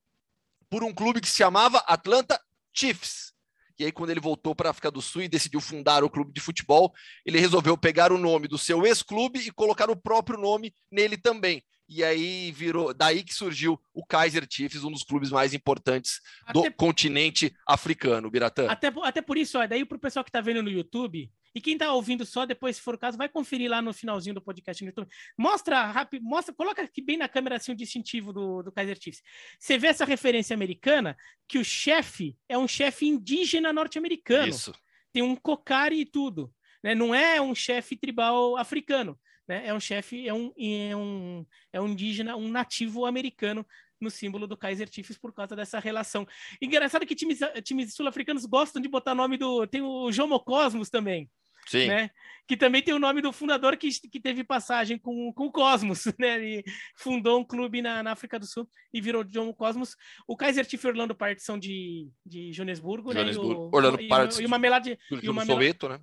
por 0.69 0.83
um 0.83 0.93
clube 0.93 1.19
que 1.19 1.27
se 1.27 1.37
chamava 1.37 1.79
Atlanta 1.79 2.39
Chiefs. 2.71 3.33
E 3.79 3.85
aí, 3.85 3.91
quando 3.91 4.11
ele 4.11 4.19
voltou 4.19 4.55
para 4.55 4.69
a 4.69 4.71
África 4.71 4.91
do 4.91 5.01
Sul 5.01 5.23
e 5.23 5.27
decidiu 5.27 5.59
fundar 5.59 6.03
o 6.03 6.09
clube 6.09 6.31
de 6.31 6.39
futebol, 6.39 6.93
ele 7.25 7.39
resolveu 7.39 7.75
pegar 7.77 8.11
o 8.11 8.17
nome 8.17 8.47
do 8.47 8.57
seu 8.57 8.85
ex-clube 8.85 9.39
e 9.39 9.51
colocar 9.51 9.89
o 9.89 9.95
próprio 9.95 10.39
nome 10.39 10.73
nele 10.91 11.17
também. 11.17 11.63
E 11.89 12.03
aí 12.03 12.51
virou, 12.51 12.93
daí 12.93 13.23
que 13.23 13.33
surgiu 13.33 13.79
o 13.93 14.05
Kaiser 14.05 14.45
Chiefs, 14.49 14.83
um 14.83 14.91
dos 14.91 15.03
clubes 15.03 15.31
mais 15.31 15.53
importantes 15.53 16.19
do 16.51 16.59
até, 16.59 16.71
continente 16.71 17.55
africano, 17.65 18.29
Biratã. 18.29 18.67
Até, 18.69 18.91
até 19.03 19.21
por 19.21 19.37
isso, 19.37 19.57
ó, 19.57 19.65
daí 19.65 19.85
para 19.85 19.95
o 19.95 19.99
pessoal 19.99 20.23
que 20.23 20.29
está 20.29 20.41
vendo 20.41 20.61
no 20.61 20.69
YouTube, 20.69 21.31
e 21.57 21.61
quem 21.61 21.73
está 21.73 21.91
ouvindo 21.91 22.25
só 22.25 22.45
depois, 22.45 22.75
se 22.75 22.81
for 22.81 22.93
o 22.93 22.99
caso, 22.99 23.17
vai 23.17 23.27
conferir 23.27 23.67
lá 23.67 23.81
no 23.81 23.91
finalzinho 23.91 24.35
do 24.35 24.41
podcast 24.41 24.83
no 24.83 24.89
YouTube. 24.89 25.09
Mostra 25.37 25.85
rápido, 25.85 26.23
mostra, 26.23 26.53
coloca 26.53 26.83
aqui 26.83 27.01
bem 27.01 27.17
na 27.17 27.27
câmera 27.27 27.55
assim 27.55 27.71
o 27.71 27.75
distintivo 27.75 28.31
do, 28.31 28.61
do 28.61 28.71
Kaiser 28.71 28.97
Chiefs. 29.01 29.23
Você 29.57 29.75
vê 29.77 29.87
essa 29.87 30.05
referência 30.05 30.53
americana 30.53 31.17
que 31.47 31.57
o 31.57 31.65
chefe 31.65 32.37
é 32.47 32.57
um 32.57 32.67
chefe 32.67 33.07
indígena 33.07 33.73
norte-americano. 33.73 34.49
Isso. 34.49 34.71
Tem 35.11 35.23
um 35.23 35.35
cocari 35.35 36.01
e 36.01 36.05
tudo. 36.05 36.53
Né? 36.83 36.93
Não 36.93 37.15
é 37.15 37.41
um 37.41 37.55
chefe 37.55 37.95
tribal 37.95 38.55
africano. 38.57 39.17
Né? 39.47 39.67
É 39.67 39.73
um 39.73 39.79
chefe, 39.79 40.27
é 40.27 40.33
um, 40.33 40.51
é 40.57 40.95
um, 40.95 41.45
é 41.71 41.81
um 41.81 41.87
indígena, 41.87 42.35
um 42.35 42.49
nativo 42.49 43.05
americano 43.05 43.65
no 43.99 44.09
símbolo 44.09 44.47
do 44.47 44.57
Kaiser 44.57 44.89
Chiefs 44.91 45.17
por 45.17 45.33
causa 45.33 45.55
dessa 45.55 45.79
relação. 45.79 46.27
Engraçado 46.61 47.05
que 47.05 47.15
times, 47.15 47.39
times 47.63 47.93
sul-africanos 47.93 48.45
gostam 48.45 48.81
de 48.81 48.87
botar 48.87 49.15
nome 49.15 49.37
do. 49.37 49.65
Tem 49.65 49.81
o 49.81 50.11
Jomo 50.11 50.39
Cosmos 50.39 50.89
também. 50.89 51.29
Sim. 51.67 51.87
Né? 51.87 52.09
Que 52.47 52.55
também 52.55 52.81
tem 52.81 52.93
o 52.93 52.99
nome 52.99 53.21
do 53.21 53.33
fundador 53.33 53.75
que, 53.75 53.89
que 53.89 54.21
teve 54.21 54.41
passagem 54.41 54.97
com, 54.97 55.33
com 55.33 55.47
o 55.47 55.51
Cosmos, 55.51 56.05
né? 56.17 56.35
Ele 56.35 56.63
fundou 56.95 57.39
um 57.39 57.43
clube 57.43 57.81
na, 57.81 58.01
na 58.01 58.13
África 58.13 58.39
do 58.39 58.45
Sul 58.45 58.69
e 58.93 59.01
virou 59.01 59.23
John 59.23 59.51
Cosmos. 59.53 59.95
O 60.25 60.37
Kaiser 60.37 60.63
Chiefs 60.63 60.85
e 60.85 60.87
Orlando 60.87 61.15
Pirates 61.15 61.43
são 61.43 61.59
de, 61.59 62.09
de 62.25 62.53
Joanesburgo, 62.53 63.11
Joanesburgo. 63.11 63.53
né? 63.53 63.59
E 63.59 63.69
o, 63.69 63.75
Orlando 63.75 63.97
Pirates. 63.97 64.39
E, 64.39 64.45
uma 64.45 64.57
Melody, 64.57 64.97
e 65.21 65.29
uma 65.29 65.45
Soweto, 65.45 65.89
né? 65.89 65.99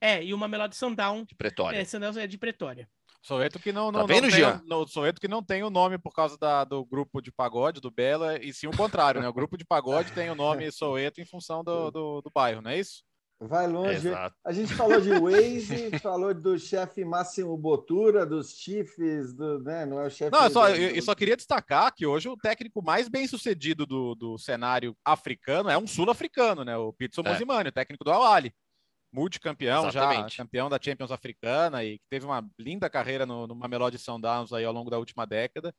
É, 0.00 0.22
e 0.22 0.32
uma 0.32 0.48
Melody 0.48 0.76
Sundown. 0.76 1.24
De 1.24 1.34
Pretória. 1.34 1.78
É, 1.78 1.84
Sundown 1.84 2.18
é 2.18 2.26
de 2.26 2.38
Pretória. 2.38 2.88
Soweto 3.20 3.58
que 3.58 3.72
não, 3.72 3.90
não, 3.90 4.06
tá 4.06 4.06
vendo, 4.06 4.28
não 4.64 4.84
tem, 4.84 4.92
Soweto 4.92 5.20
que 5.20 5.28
não 5.28 5.42
tem 5.42 5.62
o 5.62 5.70
nome 5.70 5.98
por 5.98 6.14
causa 6.14 6.38
da, 6.38 6.64
do 6.64 6.84
grupo 6.84 7.20
de 7.20 7.32
pagode 7.32 7.80
do 7.80 7.90
Bela, 7.90 8.38
e 8.42 8.54
sim 8.54 8.68
o 8.68 8.76
contrário, 8.76 9.20
né? 9.20 9.28
O 9.28 9.32
grupo 9.32 9.58
de 9.58 9.64
pagode 9.64 10.12
tem 10.12 10.30
o 10.30 10.34
nome 10.34 10.70
Soweto 10.72 11.20
em 11.20 11.26
função 11.26 11.64
do, 11.64 11.90
do, 11.90 12.20
do 12.22 12.30
bairro, 12.32 12.62
não 12.62 12.70
é 12.70 12.78
isso? 12.78 13.02
Vai 13.40 13.68
longe. 13.68 14.08
Exato. 14.08 14.34
A 14.44 14.52
gente 14.52 14.74
falou 14.74 15.00
de 15.00 15.10
Waze, 15.10 15.98
falou 16.00 16.34
do 16.34 16.58
chefe 16.58 17.04
Máximo 17.04 17.56
Botura, 17.56 18.26
dos 18.26 18.50
Chiefs, 18.50 19.32
do, 19.32 19.60
né? 19.60 19.86
não 19.86 20.00
é 20.00 20.06
o 20.06 20.10
chefe. 20.10 20.32
Não, 20.32 20.44
eu 20.44 20.50
só, 20.50 20.68
eu, 20.70 20.90
eu 20.96 21.02
só 21.02 21.14
queria 21.14 21.36
destacar 21.36 21.94
que 21.94 22.04
hoje 22.04 22.28
o 22.28 22.36
técnico 22.36 22.82
mais 22.82 23.08
bem 23.08 23.28
sucedido 23.28 23.86
do, 23.86 24.16
do 24.16 24.38
cenário 24.38 24.96
africano 25.04 25.70
é 25.70 25.78
um 25.78 25.86
sul-africano, 25.86 26.64
né? 26.64 26.76
O 26.76 26.92
Pitson 26.92 27.22
é. 27.24 27.30
Mosimani, 27.30 27.68
o 27.68 27.72
técnico 27.72 28.02
do 28.02 28.10
Awali. 28.10 28.52
Multicampeão 29.18 29.88
Exatamente. 29.88 30.36
já, 30.36 30.44
campeão 30.44 30.68
da 30.68 30.78
Champions 30.80 31.10
Africana 31.10 31.82
e 31.84 31.98
que 31.98 32.04
teve 32.08 32.24
uma 32.24 32.48
linda 32.56 32.88
carreira 32.88 33.26
no, 33.26 33.48
no 33.48 33.54
Mamelodi 33.56 33.98
Sundowns 33.98 34.52
aí 34.52 34.64
ao 34.64 34.72
longo 34.72 34.90
da 34.90 34.98
última 34.98 35.26
década. 35.26 35.74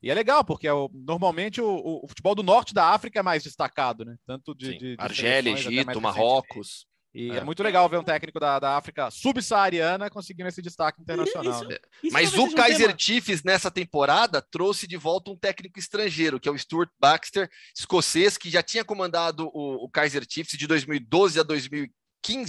E 0.00 0.10
é 0.10 0.14
legal, 0.14 0.44
porque 0.44 0.68
é 0.68 0.72
o, 0.72 0.88
normalmente 0.92 1.60
o, 1.60 2.00
o, 2.04 2.06
futebol 2.08 2.36
do 2.36 2.42
norte 2.42 2.72
da 2.72 2.90
África 2.90 3.18
é 3.18 3.22
mais 3.22 3.42
destacado, 3.42 4.04
né? 4.04 4.16
Tanto 4.24 4.54
de, 4.54 4.78
de, 4.78 4.96
de 4.96 4.96
Argélia, 4.98 5.52
Egito, 5.52 6.00
Marrocos. 6.00 6.86
E 7.12 7.30
é. 7.30 7.36
é. 7.36 7.44
muito 7.44 7.62
legal 7.62 7.88
ver 7.88 7.98
um 7.98 8.04
técnico 8.04 8.38
da, 8.38 8.58
da 8.58 8.76
África 8.76 9.10
subsaariana 9.10 10.10
conseguindo 10.10 10.48
esse 10.48 10.62
destaque 10.62 11.00
internacional. 11.00 11.62
Isso, 11.62 11.72
isso 12.02 12.12
Mas 12.12 12.34
o 12.34 12.52
Kaiser 12.54 12.94
um 12.94 12.98
Chiefs 12.98 13.42
nessa 13.42 13.70
temporada 13.70 14.42
trouxe 14.42 14.86
de 14.86 14.96
volta 14.96 15.30
um 15.30 15.36
técnico 15.36 15.78
estrangeiro, 15.78 16.38
que 16.38 16.48
é 16.48 16.52
o 16.52 16.58
Stuart 16.58 16.90
Baxter, 16.98 17.48
escocês, 17.76 18.36
que 18.36 18.50
já 18.50 18.62
tinha 18.62 18.84
comandado 18.84 19.48
o, 19.54 19.84
o 19.84 19.88
Kaiser 19.88 20.24
Chiefs 20.28 20.58
de 20.58 20.66
2012 20.66 21.40
a 21.40 21.42
2015 21.42 22.03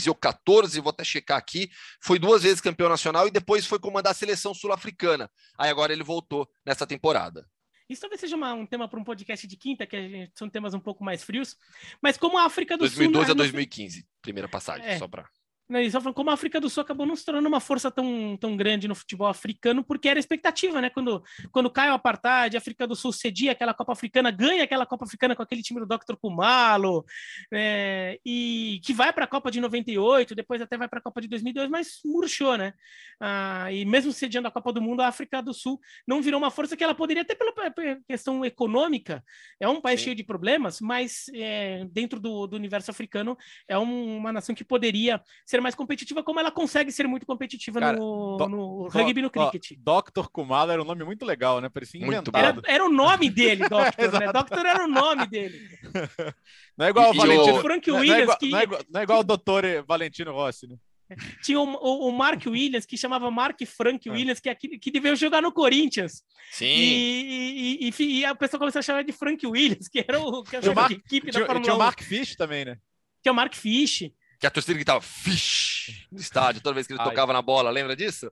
ou 0.08 0.16
14, 0.16 0.80
vou 0.80 0.90
até 0.90 1.04
checar 1.04 1.38
aqui, 1.38 1.70
foi 2.02 2.18
duas 2.18 2.44
vezes 2.44 2.62
campeão 2.62 2.90
nacional 2.90 3.28
e 3.28 3.32
depois 3.32 3.66
foi 3.66 3.80
comandar 3.80 4.12
a 4.12 4.16
seleção 4.16 4.54
sul-africana. 4.54 5.30
Aí 5.58 5.70
agora 5.70 5.94
ele 5.94 6.04
voltou 6.04 6.48
nessa 6.66 6.88
temporada. 6.88 7.48
Isso 7.90 8.02
talvez 8.02 8.20
seja 8.20 8.36
uma, 8.36 8.54
um 8.54 8.66
tema 8.66 8.88
para 8.88 9.00
um 9.00 9.04
podcast 9.04 9.46
de 9.46 9.58
quinta, 9.58 9.86
que 9.86 10.10
gente, 10.10 10.32
são 10.36 10.50
temas 10.50 10.74
um 10.74 10.80
pouco 10.80 11.04
mais 11.04 11.24
frios. 11.24 11.56
Mas 12.02 12.18
como 12.18 12.38
a 12.38 12.46
África 12.46 12.76
do 12.76 12.80
2012 12.80 12.96
Sul. 12.96 13.14
2012 13.14 13.32
a 13.32 13.36
2015, 13.36 14.08
primeira 14.22 14.50
passagem, 14.50 14.88
é. 14.88 14.98
só 14.98 15.08
para. 15.08 15.30
Não, 15.68 15.90
só 15.90 16.00
falando 16.00 16.16
como 16.16 16.30
a 16.30 16.34
África 16.34 16.62
do 16.62 16.70
Sul 16.70 16.82
acabou 16.82 17.08
não 17.08 17.16
se 17.16 17.26
tornando 17.26 17.48
uma 17.48 17.60
força 17.60 17.90
tão, 17.90 18.38
tão 18.40 18.56
grande 18.56 18.88
no 18.88 18.94
futebol 18.94 19.28
africano, 19.28 19.84
porque 19.84 20.08
era 20.08 20.20
expectativa, 20.20 20.80
né? 20.80 20.92
Quando, 20.92 21.24
quando 21.52 21.72
cai 21.72 21.90
o 21.90 21.94
apartheid, 21.94 22.56
a 22.56 22.60
África 22.60 22.86
do 22.86 22.96
Sul 22.96 23.12
cedia 23.12 23.52
aquela 23.52 23.74
Copa 23.74 23.94
Africana, 23.94 24.30
ganha 24.30 24.64
aquela 24.64 24.86
Copa 24.86 25.06
Africana 25.06 25.36
com 25.36 25.42
aquele 25.42 25.64
time 25.64 25.80
do 25.80 25.88
Dr. 25.88 26.16
Kumalo, 26.22 27.04
é, 27.52 28.20
e 28.24 28.80
que 28.84 28.94
vai 28.94 29.12
para 29.12 29.26
a 29.26 29.28
Copa 29.28 29.50
de 29.50 29.60
98, 29.60 30.36
depois 30.36 30.62
até 30.62 30.78
vai 30.78 30.88
para 30.88 31.00
a 31.00 31.02
Copa 31.02 31.20
de 31.20 31.28
2002, 31.28 31.68
mas 31.68 32.00
murchou, 32.06 32.58
né? 32.58 32.74
Ah, 33.20 33.72
e 33.72 33.86
mesmo 33.86 34.12
sediando 34.12 34.48
a 34.48 34.52
Copa 34.52 34.72
do 34.72 34.82
Mundo, 34.82 35.02
a 35.02 35.08
África 35.08 35.42
do 35.42 35.54
Sul 35.54 35.80
não 36.08 36.22
virou 36.22 36.40
uma 36.40 36.52
força 36.52 36.78
que 36.78 36.84
ela 36.84 36.94
poderia 36.94 37.26
ter 37.26 37.36
pela 37.36 37.54
questão 38.08 38.46
econômica. 38.46 39.24
É 39.60 39.68
um 39.68 39.82
país 39.82 40.00
Sim. 40.00 40.06
cheio 40.06 40.16
de 40.16 40.24
problemas, 40.24 40.80
mas 40.80 41.26
é, 41.34 41.86
dentro 41.92 42.20
do, 42.20 42.46
do 42.46 42.56
universo 42.56 42.92
africano 42.92 43.36
é 43.68 43.78
um, 43.80 44.18
uma 44.18 44.32
nação 44.32 44.54
que 44.54 44.64
poderia 44.64 45.22
ser 45.46 45.55
ser 45.56 45.62
mais 45.62 45.76
competitiva, 45.76 46.24
como 46.24 46.40
ela 46.40 46.52
consegue 46.52 46.92
ser 46.92 47.08
muito 47.08 47.26
competitiva 47.26 47.80
Cara, 47.80 47.98
no, 47.98 48.38
do, 48.38 48.50
no 48.50 48.88
rugby 48.88 49.20
e 49.20 49.24
no 49.24 49.30
cricket. 49.30 49.72
Dr. 49.78 50.28
Kumala 50.32 50.74
era 50.74 50.82
um 50.82 50.86
nome 50.86 51.04
muito 51.04 51.26
legal, 51.26 51.62
né? 51.62 51.70
Parecia 51.70 52.02
inventado. 52.02 52.38
Era, 52.38 52.62
era 52.66 52.86
o 52.86 52.90
nome 52.90 53.30
dele, 53.30 53.64
Doctor, 53.70 54.20
né? 54.20 54.32
Doctor 54.32 54.66
era 54.66 54.84
o 54.84 54.88
nome 54.88 55.26
dele. 55.28 55.60
Não 56.78 56.86
é 56.86 56.90
igual 56.90 57.12
o 57.12 57.14
Valentino. 57.14 57.62
Frank 57.62 57.90
Williams, 57.90 58.08
não 58.10 58.16
é 58.18 58.24
igual, 58.24 58.38
que... 58.38 58.50
não, 58.50 58.60
é 58.60 58.64
igual, 58.64 58.82
não 58.90 59.00
é 59.00 59.04
igual 59.04 59.20
o 59.22 59.24
doutor 59.24 59.64
Valentino 59.88 60.34
Rossi, 60.34 60.68
né? 60.68 60.76
Tinha 61.42 61.58
o, 61.58 61.64
o, 61.64 62.10
o, 62.10 62.12
Mark 62.12 62.44
Williams, 62.46 62.86
que 62.86 62.98
chamava 62.98 63.32
Mark 63.32 63.58
Frank 63.66 64.10
é. 64.10 64.12
Williams, 64.12 64.42
que, 64.42 64.50
é 64.50 64.56
que, 64.56 64.78
que 64.78 64.92
devia 64.92 65.16
jogar 65.16 65.42
no 65.42 65.54
Corinthians. 65.54 66.22
Sim. 66.52 66.66
E, 66.66 67.80
e, 67.80 67.94
e, 67.98 68.20
e, 68.20 68.26
a 68.26 68.36
pessoa 68.36 68.60
começou 68.60 68.80
a 68.80 68.84
chamar 68.84 69.04
de 69.06 69.14
Frank 69.14 69.46
Williams, 69.48 69.88
que 69.88 70.00
era 70.00 70.20
o 70.20 70.44
que 70.44 70.56
era 70.58 70.66
a 70.68 70.92
equipe 70.92 71.32
da 71.32 71.40
Fórmula 71.46 71.62
Tinha 71.62 71.76
o 71.76 71.80
Mark 71.80 72.02
Fish 72.02 72.36
também, 72.36 72.66
né? 72.66 72.78
Tinha 73.22 73.32
o 73.32 73.36
Mark 73.36 73.54
Fish 73.54 74.12
que 74.46 74.48
a 74.48 74.52
torcida 74.52 74.76
gritava 74.76 75.02
Fish 75.02 76.06
no 76.12 76.20
estádio 76.20 76.62
toda 76.62 76.76
vez 76.76 76.86
que 76.86 76.94
ele 76.94 77.02
Ai. 77.02 77.10
tocava 77.10 77.34
na 77.34 77.42
bola, 77.42 77.72
lembra 77.72 77.96
disso? 77.96 78.32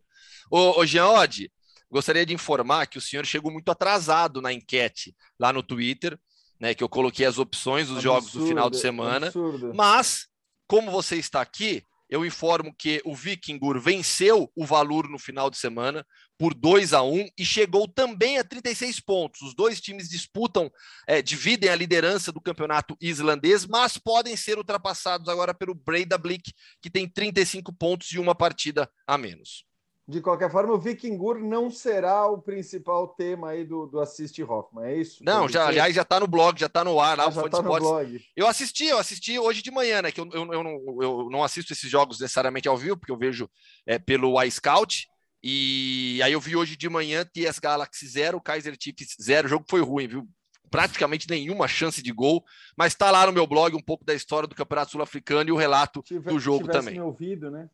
Ô, 0.49 0.79
ô 0.79 0.85
Jean 0.85 1.07
Oddi, 1.07 1.51
gostaria 1.89 2.25
de 2.25 2.33
informar 2.33 2.85
que 2.85 2.99
o 2.99 3.01
senhor 3.01 3.25
chegou 3.25 3.51
muito 3.51 3.69
atrasado 3.69 4.41
na 4.41 4.53
enquete 4.53 5.15
lá 5.39 5.51
no 5.51 5.63
Twitter, 5.63 6.19
né, 6.59 6.75
que 6.75 6.83
eu 6.83 6.89
coloquei 6.89 7.25
as 7.25 7.39
opções 7.39 7.87
dos 7.87 7.97
absurdo, 7.97 8.03
jogos 8.03 8.31
do 8.33 8.47
final 8.47 8.69
de 8.69 8.79
semana, 8.79 9.27
absurdo. 9.27 9.73
mas 9.73 10.27
como 10.67 10.91
você 10.91 11.15
está 11.15 11.41
aqui, 11.41 11.83
eu 12.13 12.23
informo 12.23 12.71
que 12.77 13.01
o 13.03 13.15
Vikingur 13.15 13.81
venceu 13.81 14.47
o 14.55 14.67
Valur 14.67 15.09
no 15.09 15.17
final 15.17 15.49
de 15.49 15.57
semana 15.57 16.05
por 16.37 16.53
2 16.53 16.93
a 16.93 17.01
1 17.01 17.29
e 17.35 17.43
chegou 17.43 17.87
também 17.87 18.37
a 18.37 18.43
36 18.43 18.99
pontos. 18.99 19.41
Os 19.41 19.55
dois 19.55 19.81
times 19.81 20.09
disputam, 20.09 20.71
é, 21.07 21.23
dividem 21.23 21.71
a 21.71 21.75
liderança 21.75 22.31
do 22.31 22.39
campeonato 22.39 22.95
islandês, 23.01 23.65
mas 23.65 23.97
podem 23.97 24.37
ser 24.37 24.59
ultrapassados 24.59 25.27
agora 25.27 25.55
pelo 25.55 25.73
Breidablik, 25.73 26.53
que 26.79 26.87
tem 26.87 27.09
35 27.09 27.73
pontos 27.73 28.11
e 28.11 28.19
uma 28.19 28.35
partida 28.35 28.87
a 29.07 29.17
menos. 29.17 29.65
De 30.05 30.19
qualquer 30.19 30.51
forma, 30.51 30.73
o 30.73 30.77
Vikingur 30.77 31.39
não 31.39 31.71
será 31.71 32.27
o 32.27 32.37
principal 32.37 33.07
tema 33.07 33.51
aí 33.51 33.63
do, 33.63 33.85
do 33.85 34.01
Assist 34.01 34.37
Hoffman, 34.43 34.85
é 34.85 34.97
isso? 34.97 35.23
Não, 35.23 35.47
já, 35.47 35.65
aliás, 35.65 35.95
já 35.95 36.01
está 36.01 36.19
no 36.19 36.27
blog, 36.27 36.59
já 36.59 36.65
está 36.65 36.83
no 36.83 36.99
ar 36.99 37.17
lá, 37.17 37.27
ah, 37.27 37.31
já 37.31 37.47
tá 37.47 37.61
no 37.61 37.79
blog. 37.79 38.21
Eu 38.35 38.45
assisti, 38.45 38.85
eu 38.85 38.97
assisti 38.97 39.39
hoje 39.39 39.61
de 39.61 39.71
manhã, 39.71 40.01
né? 40.01 40.11
Que 40.11 40.19
eu, 40.19 40.29
eu, 40.33 40.53
eu, 40.53 40.63
não, 40.63 41.01
eu 41.01 41.29
não 41.31 41.41
assisto 41.41 41.71
esses 41.71 41.89
jogos 41.89 42.19
necessariamente 42.19 42.67
ao 42.67 42.77
vivo, 42.77 42.97
porque 42.97 43.13
eu 43.13 43.17
vejo 43.17 43.49
é, 43.85 43.97
pelo 43.97 44.41
iScout. 44.43 45.07
E 45.41 46.21
aí 46.21 46.33
eu 46.33 46.39
vi 46.39 46.55
hoje 46.55 46.75
de 46.75 46.89
manhã 46.89 47.25
TS 47.25 47.59
Galaxy 47.59 48.05
0, 48.05 48.41
Kaiser 48.41 48.75
Chiefs 48.77 49.15
0. 49.21 49.47
O 49.47 49.49
jogo 49.49 49.65
foi 49.69 49.79
ruim, 49.79 50.07
viu? 50.07 50.27
Praticamente 50.69 51.29
nenhuma 51.29 51.67
chance 51.67 52.01
de 52.01 52.11
gol, 52.11 52.43
mas 52.75 52.91
está 52.91 53.09
lá 53.09 53.25
no 53.25 53.31
meu 53.31 53.47
blog 53.47 53.73
um 53.73 53.81
pouco 53.81 54.03
da 54.03 54.13
história 54.13 54.47
do 54.47 54.55
Campeonato 54.55 54.91
Sul-Africano 54.91 55.49
e 55.49 55.51
o 55.51 55.57
relato 55.57 56.01
Tive, 56.01 56.29
do 56.29 56.39
jogo 56.39 56.67
também. 56.67 56.95
Me 56.95 57.01
ouvido, 57.01 57.49
né? 57.49 57.69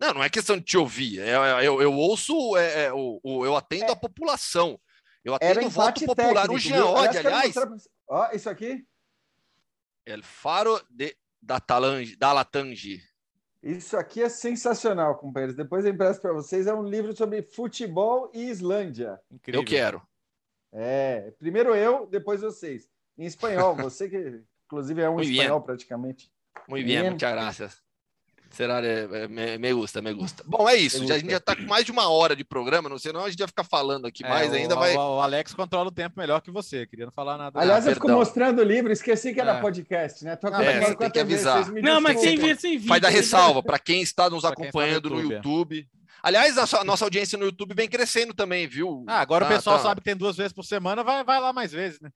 Não, 0.00 0.14
não 0.14 0.24
é 0.24 0.30
questão 0.30 0.56
de 0.56 0.64
te 0.64 0.78
ouvir. 0.78 1.20
É, 1.20 1.32
é, 1.32 1.66
eu, 1.66 1.82
eu 1.82 1.92
ouço, 1.92 2.56
é, 2.56 2.84
é, 2.84 2.92
o, 2.92 3.20
o, 3.22 3.44
eu 3.44 3.54
atendo 3.54 3.84
é. 3.84 3.92
a 3.92 3.96
população. 3.96 4.80
Eu 5.22 5.34
atendo 5.34 5.66
o 5.66 5.68
voto 5.68 6.06
popular. 6.06 6.48
Técnico, 6.48 6.54
o 6.54 6.58
Jean 6.58 6.86
Odd, 6.86 7.18
aliás. 7.18 7.54
Ó, 8.08 8.30
isso 8.32 8.48
aqui. 8.48 8.86
El 10.06 10.22
Faro 10.22 10.80
de, 10.88 11.14
da, 11.40 11.60
Talange, 11.60 12.16
da 12.16 12.32
Latange. 12.32 13.02
Isso 13.62 13.94
aqui 13.98 14.22
é 14.22 14.30
sensacional, 14.30 15.18
companheiros. 15.18 15.54
Depois 15.54 15.84
eu 15.84 15.92
empresto 15.92 16.22
para 16.22 16.32
vocês. 16.32 16.66
É 16.66 16.72
um 16.72 16.82
livro 16.82 17.14
sobre 17.14 17.42
futebol 17.42 18.30
e 18.32 18.48
Islândia. 18.48 19.20
Incrível. 19.30 19.60
Eu 19.60 19.66
quero. 19.66 20.02
É, 20.72 21.32
primeiro 21.38 21.74
eu, 21.74 22.06
depois 22.06 22.40
vocês. 22.40 22.88
Em 23.18 23.26
espanhol, 23.26 23.76
você 23.76 24.08
que 24.08 24.42
inclusive 24.64 25.02
é 25.02 25.10
um 25.10 25.16
Muy 25.16 25.30
espanhol 25.30 25.58
bien. 25.58 25.66
praticamente. 25.66 26.32
Muito 26.66 26.86
bem, 26.86 27.02
muitas 27.02 27.32
graças. 27.32 27.89
Será? 28.50 28.84
É, 28.84 29.28
me, 29.28 29.58
me 29.58 29.72
gusta, 29.72 30.02
me 30.02 30.12
gusta. 30.12 30.42
Bom, 30.44 30.68
é 30.68 30.74
isso. 30.74 31.06
Já, 31.06 31.14
a 31.14 31.18
gente 31.18 31.30
já 31.30 31.36
está 31.36 31.54
com 31.54 31.62
mais 31.62 31.84
de 31.84 31.92
uma 31.92 32.08
hora 32.08 32.34
de 32.34 32.44
programa, 32.44 32.88
não 32.88 32.98
sei 32.98 33.12
não, 33.12 33.24
a 33.24 33.30
gente 33.30 33.38
vai 33.38 33.46
ficar 33.46 33.64
falando 33.64 34.06
aqui 34.06 34.24
é, 34.24 34.28
mais 34.28 34.52
ainda. 34.52 34.74
O, 34.74 34.78
vai... 34.78 34.96
o 34.96 35.20
Alex 35.20 35.54
controla 35.54 35.88
o 35.88 35.92
tempo 35.92 36.18
melhor 36.18 36.40
que 36.40 36.50
você, 36.50 36.84
queria 36.86 37.06
não 37.06 37.12
falar 37.12 37.38
nada. 37.38 37.60
Aliás, 37.60 37.86
ah, 37.86 37.90
eu 37.90 37.94
fico 37.94 38.10
mostrando 38.10 38.58
o 38.58 38.64
livro, 38.64 38.92
esqueci 38.92 39.32
que 39.32 39.40
era 39.40 39.58
é. 39.58 39.60
podcast, 39.60 40.24
né? 40.24 40.34
Tô 40.34 40.48
é, 40.48 40.80
você 40.80 40.96
tem 40.96 41.10
que 41.10 41.20
avisar. 41.20 41.70
Não, 41.72 42.00
mas 42.00 42.20
sem 42.20 42.36
ver, 42.36 42.58
sem 42.58 42.72
vídeo. 42.72 42.88
Vai 42.88 43.00
dar 43.00 43.08
ressalva 43.08 43.62
para 43.62 43.78
quem 43.78 44.02
está 44.02 44.28
nos 44.28 44.44
acompanhando 44.44 45.10
no 45.10 45.20
YouTube. 45.20 45.30
No 45.30 45.36
YouTube. 45.36 45.88
Aliás, 46.22 46.58
a, 46.58 46.84
nossa 46.84 47.04
audiência 47.04 47.38
no 47.38 47.46
YouTube 47.46 47.74
vem 47.74 47.88
crescendo 47.88 48.34
também, 48.34 48.66
viu? 48.66 49.04
Ah, 49.06 49.20
agora 49.20 49.46
tá, 49.46 49.52
o 49.52 49.56
pessoal 49.56 49.76
tá... 49.76 49.84
sabe 49.84 50.00
que 50.00 50.04
tem 50.04 50.16
duas 50.16 50.36
vezes 50.36 50.52
por 50.52 50.64
semana, 50.64 51.02
vai, 51.02 51.24
vai 51.24 51.40
lá 51.40 51.52
mais 51.52 51.72
vezes, 51.72 52.00
né? 52.00 52.10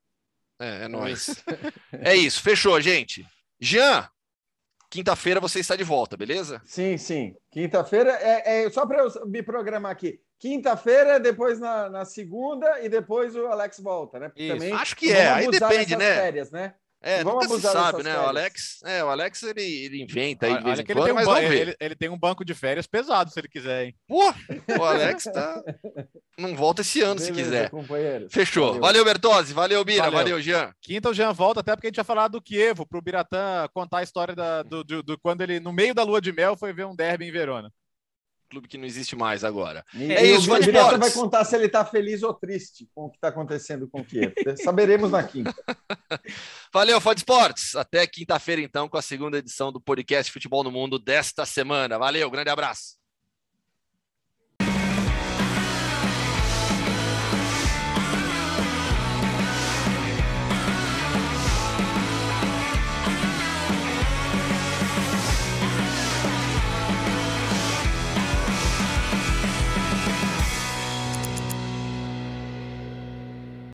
É, 0.61 0.85
é 0.85 0.89
nóis. 0.89 1.43
é 1.93 2.15
isso, 2.15 2.43
fechou, 2.43 2.79
gente. 2.81 3.27
Jean, 3.61 4.09
Quinta-feira 4.95 5.41
você 5.41 5.59
está 5.59 5.75
de 5.75 5.83
volta, 5.83 6.17
beleza? 6.17 6.63
Sim, 6.65 6.97
sim. 6.97 7.35
Quinta-feira 7.51 8.13
é, 8.13 8.65
é 8.65 8.71
só 8.71 8.87
para 8.87 9.03
eu 9.03 9.27
me 9.27 9.43
programar 9.43 9.91
aqui. 9.91 10.21
Quinta-feira, 10.39 11.19
depois 11.19 11.59
na, 11.59 11.91
na, 11.91 12.05
segunda 12.05 12.81
e 12.81 12.89
depois 12.89 13.35
o 13.35 13.47
Alex 13.49 13.81
volta, 13.81 14.21
né? 14.21 14.29
também 14.29 14.73
Acho 14.73 14.95
que 14.95 15.11
é, 15.11 15.29
aí 15.29 15.51
depende, 15.51 15.97
né? 15.97 16.15
Férias, 16.15 16.53
né? 16.53 16.75
É, 17.07 17.23
Vamos 17.23 17.47
nunca 17.47 17.57
se 17.57 17.71
sabe, 17.71 18.03
né? 18.03 18.19
O 18.19 18.23
Alex, 18.23 18.81
é, 18.83 19.05
o 19.05 19.11
Alex 19.11 19.43
ele, 19.43 19.63
ele 19.63 20.03
inventa 20.03 20.47
aí 20.47 20.57
de 20.57 20.65
vez 20.65 20.81
em 20.81 20.85
quando, 20.87 21.15
mas 21.15 21.29
um 21.29 21.37
ele, 21.37 21.77
ele, 21.79 21.95
tem 21.95 22.09
um 22.09 22.19
banco 22.19 22.43
de 22.43 22.55
férias 22.55 22.87
pesado, 22.87 23.31
se 23.31 23.39
ele 23.39 23.47
quiser, 23.47 23.85
hein? 23.85 23.95
Pô, 24.09 24.33
o 24.79 24.83
Alex 24.83 25.25
tá... 25.25 25.63
não 26.39 26.57
volta 26.57 26.81
esse 26.81 27.03
ano, 27.03 27.21
Beleza, 27.21 27.35
se 27.35 27.43
quiser. 27.43 27.71
Fechou. 28.31 28.69
Valeu, 28.69 28.81
valeu 28.81 29.05
Bertozzi, 29.05 29.53
valeu, 29.53 29.85
Bira, 29.85 30.05
valeu. 30.05 30.19
valeu, 30.19 30.41
Jean. 30.41 30.73
Quinta 30.81 31.11
o 31.11 31.15
Jean 31.15 31.35
volta, 31.35 31.61
até 31.61 31.77
porque 31.77 31.89
a 31.89 31.91
gente 31.91 31.99
ia 31.99 32.05
falar 32.05 32.29
do 32.29 32.41
Kievo, 32.41 32.87
pro 32.87 33.03
Biratã 33.03 33.69
contar 33.75 33.99
a 33.99 34.03
história 34.03 34.35
da, 34.35 34.63
do, 34.63 34.83
do, 34.83 35.03
do, 35.03 35.19
quando 35.19 35.43
ele, 35.43 35.61
no 35.61 35.75
meio 35.75 35.95
da 35.95 36.03
lua 36.03 36.23
de 36.23 36.33
mel, 36.33 36.57
foi 36.57 36.73
ver 36.73 36.87
um 36.87 36.97
derby 36.97 37.29
em 37.29 37.33
Verona 37.33 37.71
clube 38.49 38.69
que 38.69 38.79
não 38.79 38.85
existe 38.85 39.17
mais 39.17 39.45
agora. 39.45 39.85
E, 39.95 40.13
é 40.13 40.25
isso, 40.25 40.53
o 40.53 40.59
Diretor 40.59 40.99
vai 40.99 41.11
contar 41.11 41.45
se 41.45 41.57
ele 41.57 41.67
está 41.67 41.85
feliz 41.85 42.23
ou 42.23 42.35
triste 42.35 42.89
com 42.95 43.07
o 43.07 43.11
que 43.11 43.17
está 43.17 43.29
acontecendo 43.29 43.89
com 43.89 44.01
o 44.01 44.05
Kiev. 44.05 44.33
Saberemos 44.63 45.11
na 45.11 45.23
quinta. 45.23 45.55
Valeu, 46.73 47.01
Fode 47.01 47.21
Esportes. 47.21 47.75
Até 47.77 48.07
quinta-feira, 48.07 48.63
então, 48.63 48.89
com 48.89 48.97
a 48.97 49.03
segunda 49.03 49.39
edição 49.39 49.73
do 49.73 49.81
podcast 49.81 50.33
Futebol 50.33 50.65
no 50.65 50.71
Mundo 50.71 50.99
desta 50.99 51.45
semana. 51.47 51.99
Valeu, 51.99 52.31
grande 52.31 52.51
abraço. 52.51 53.04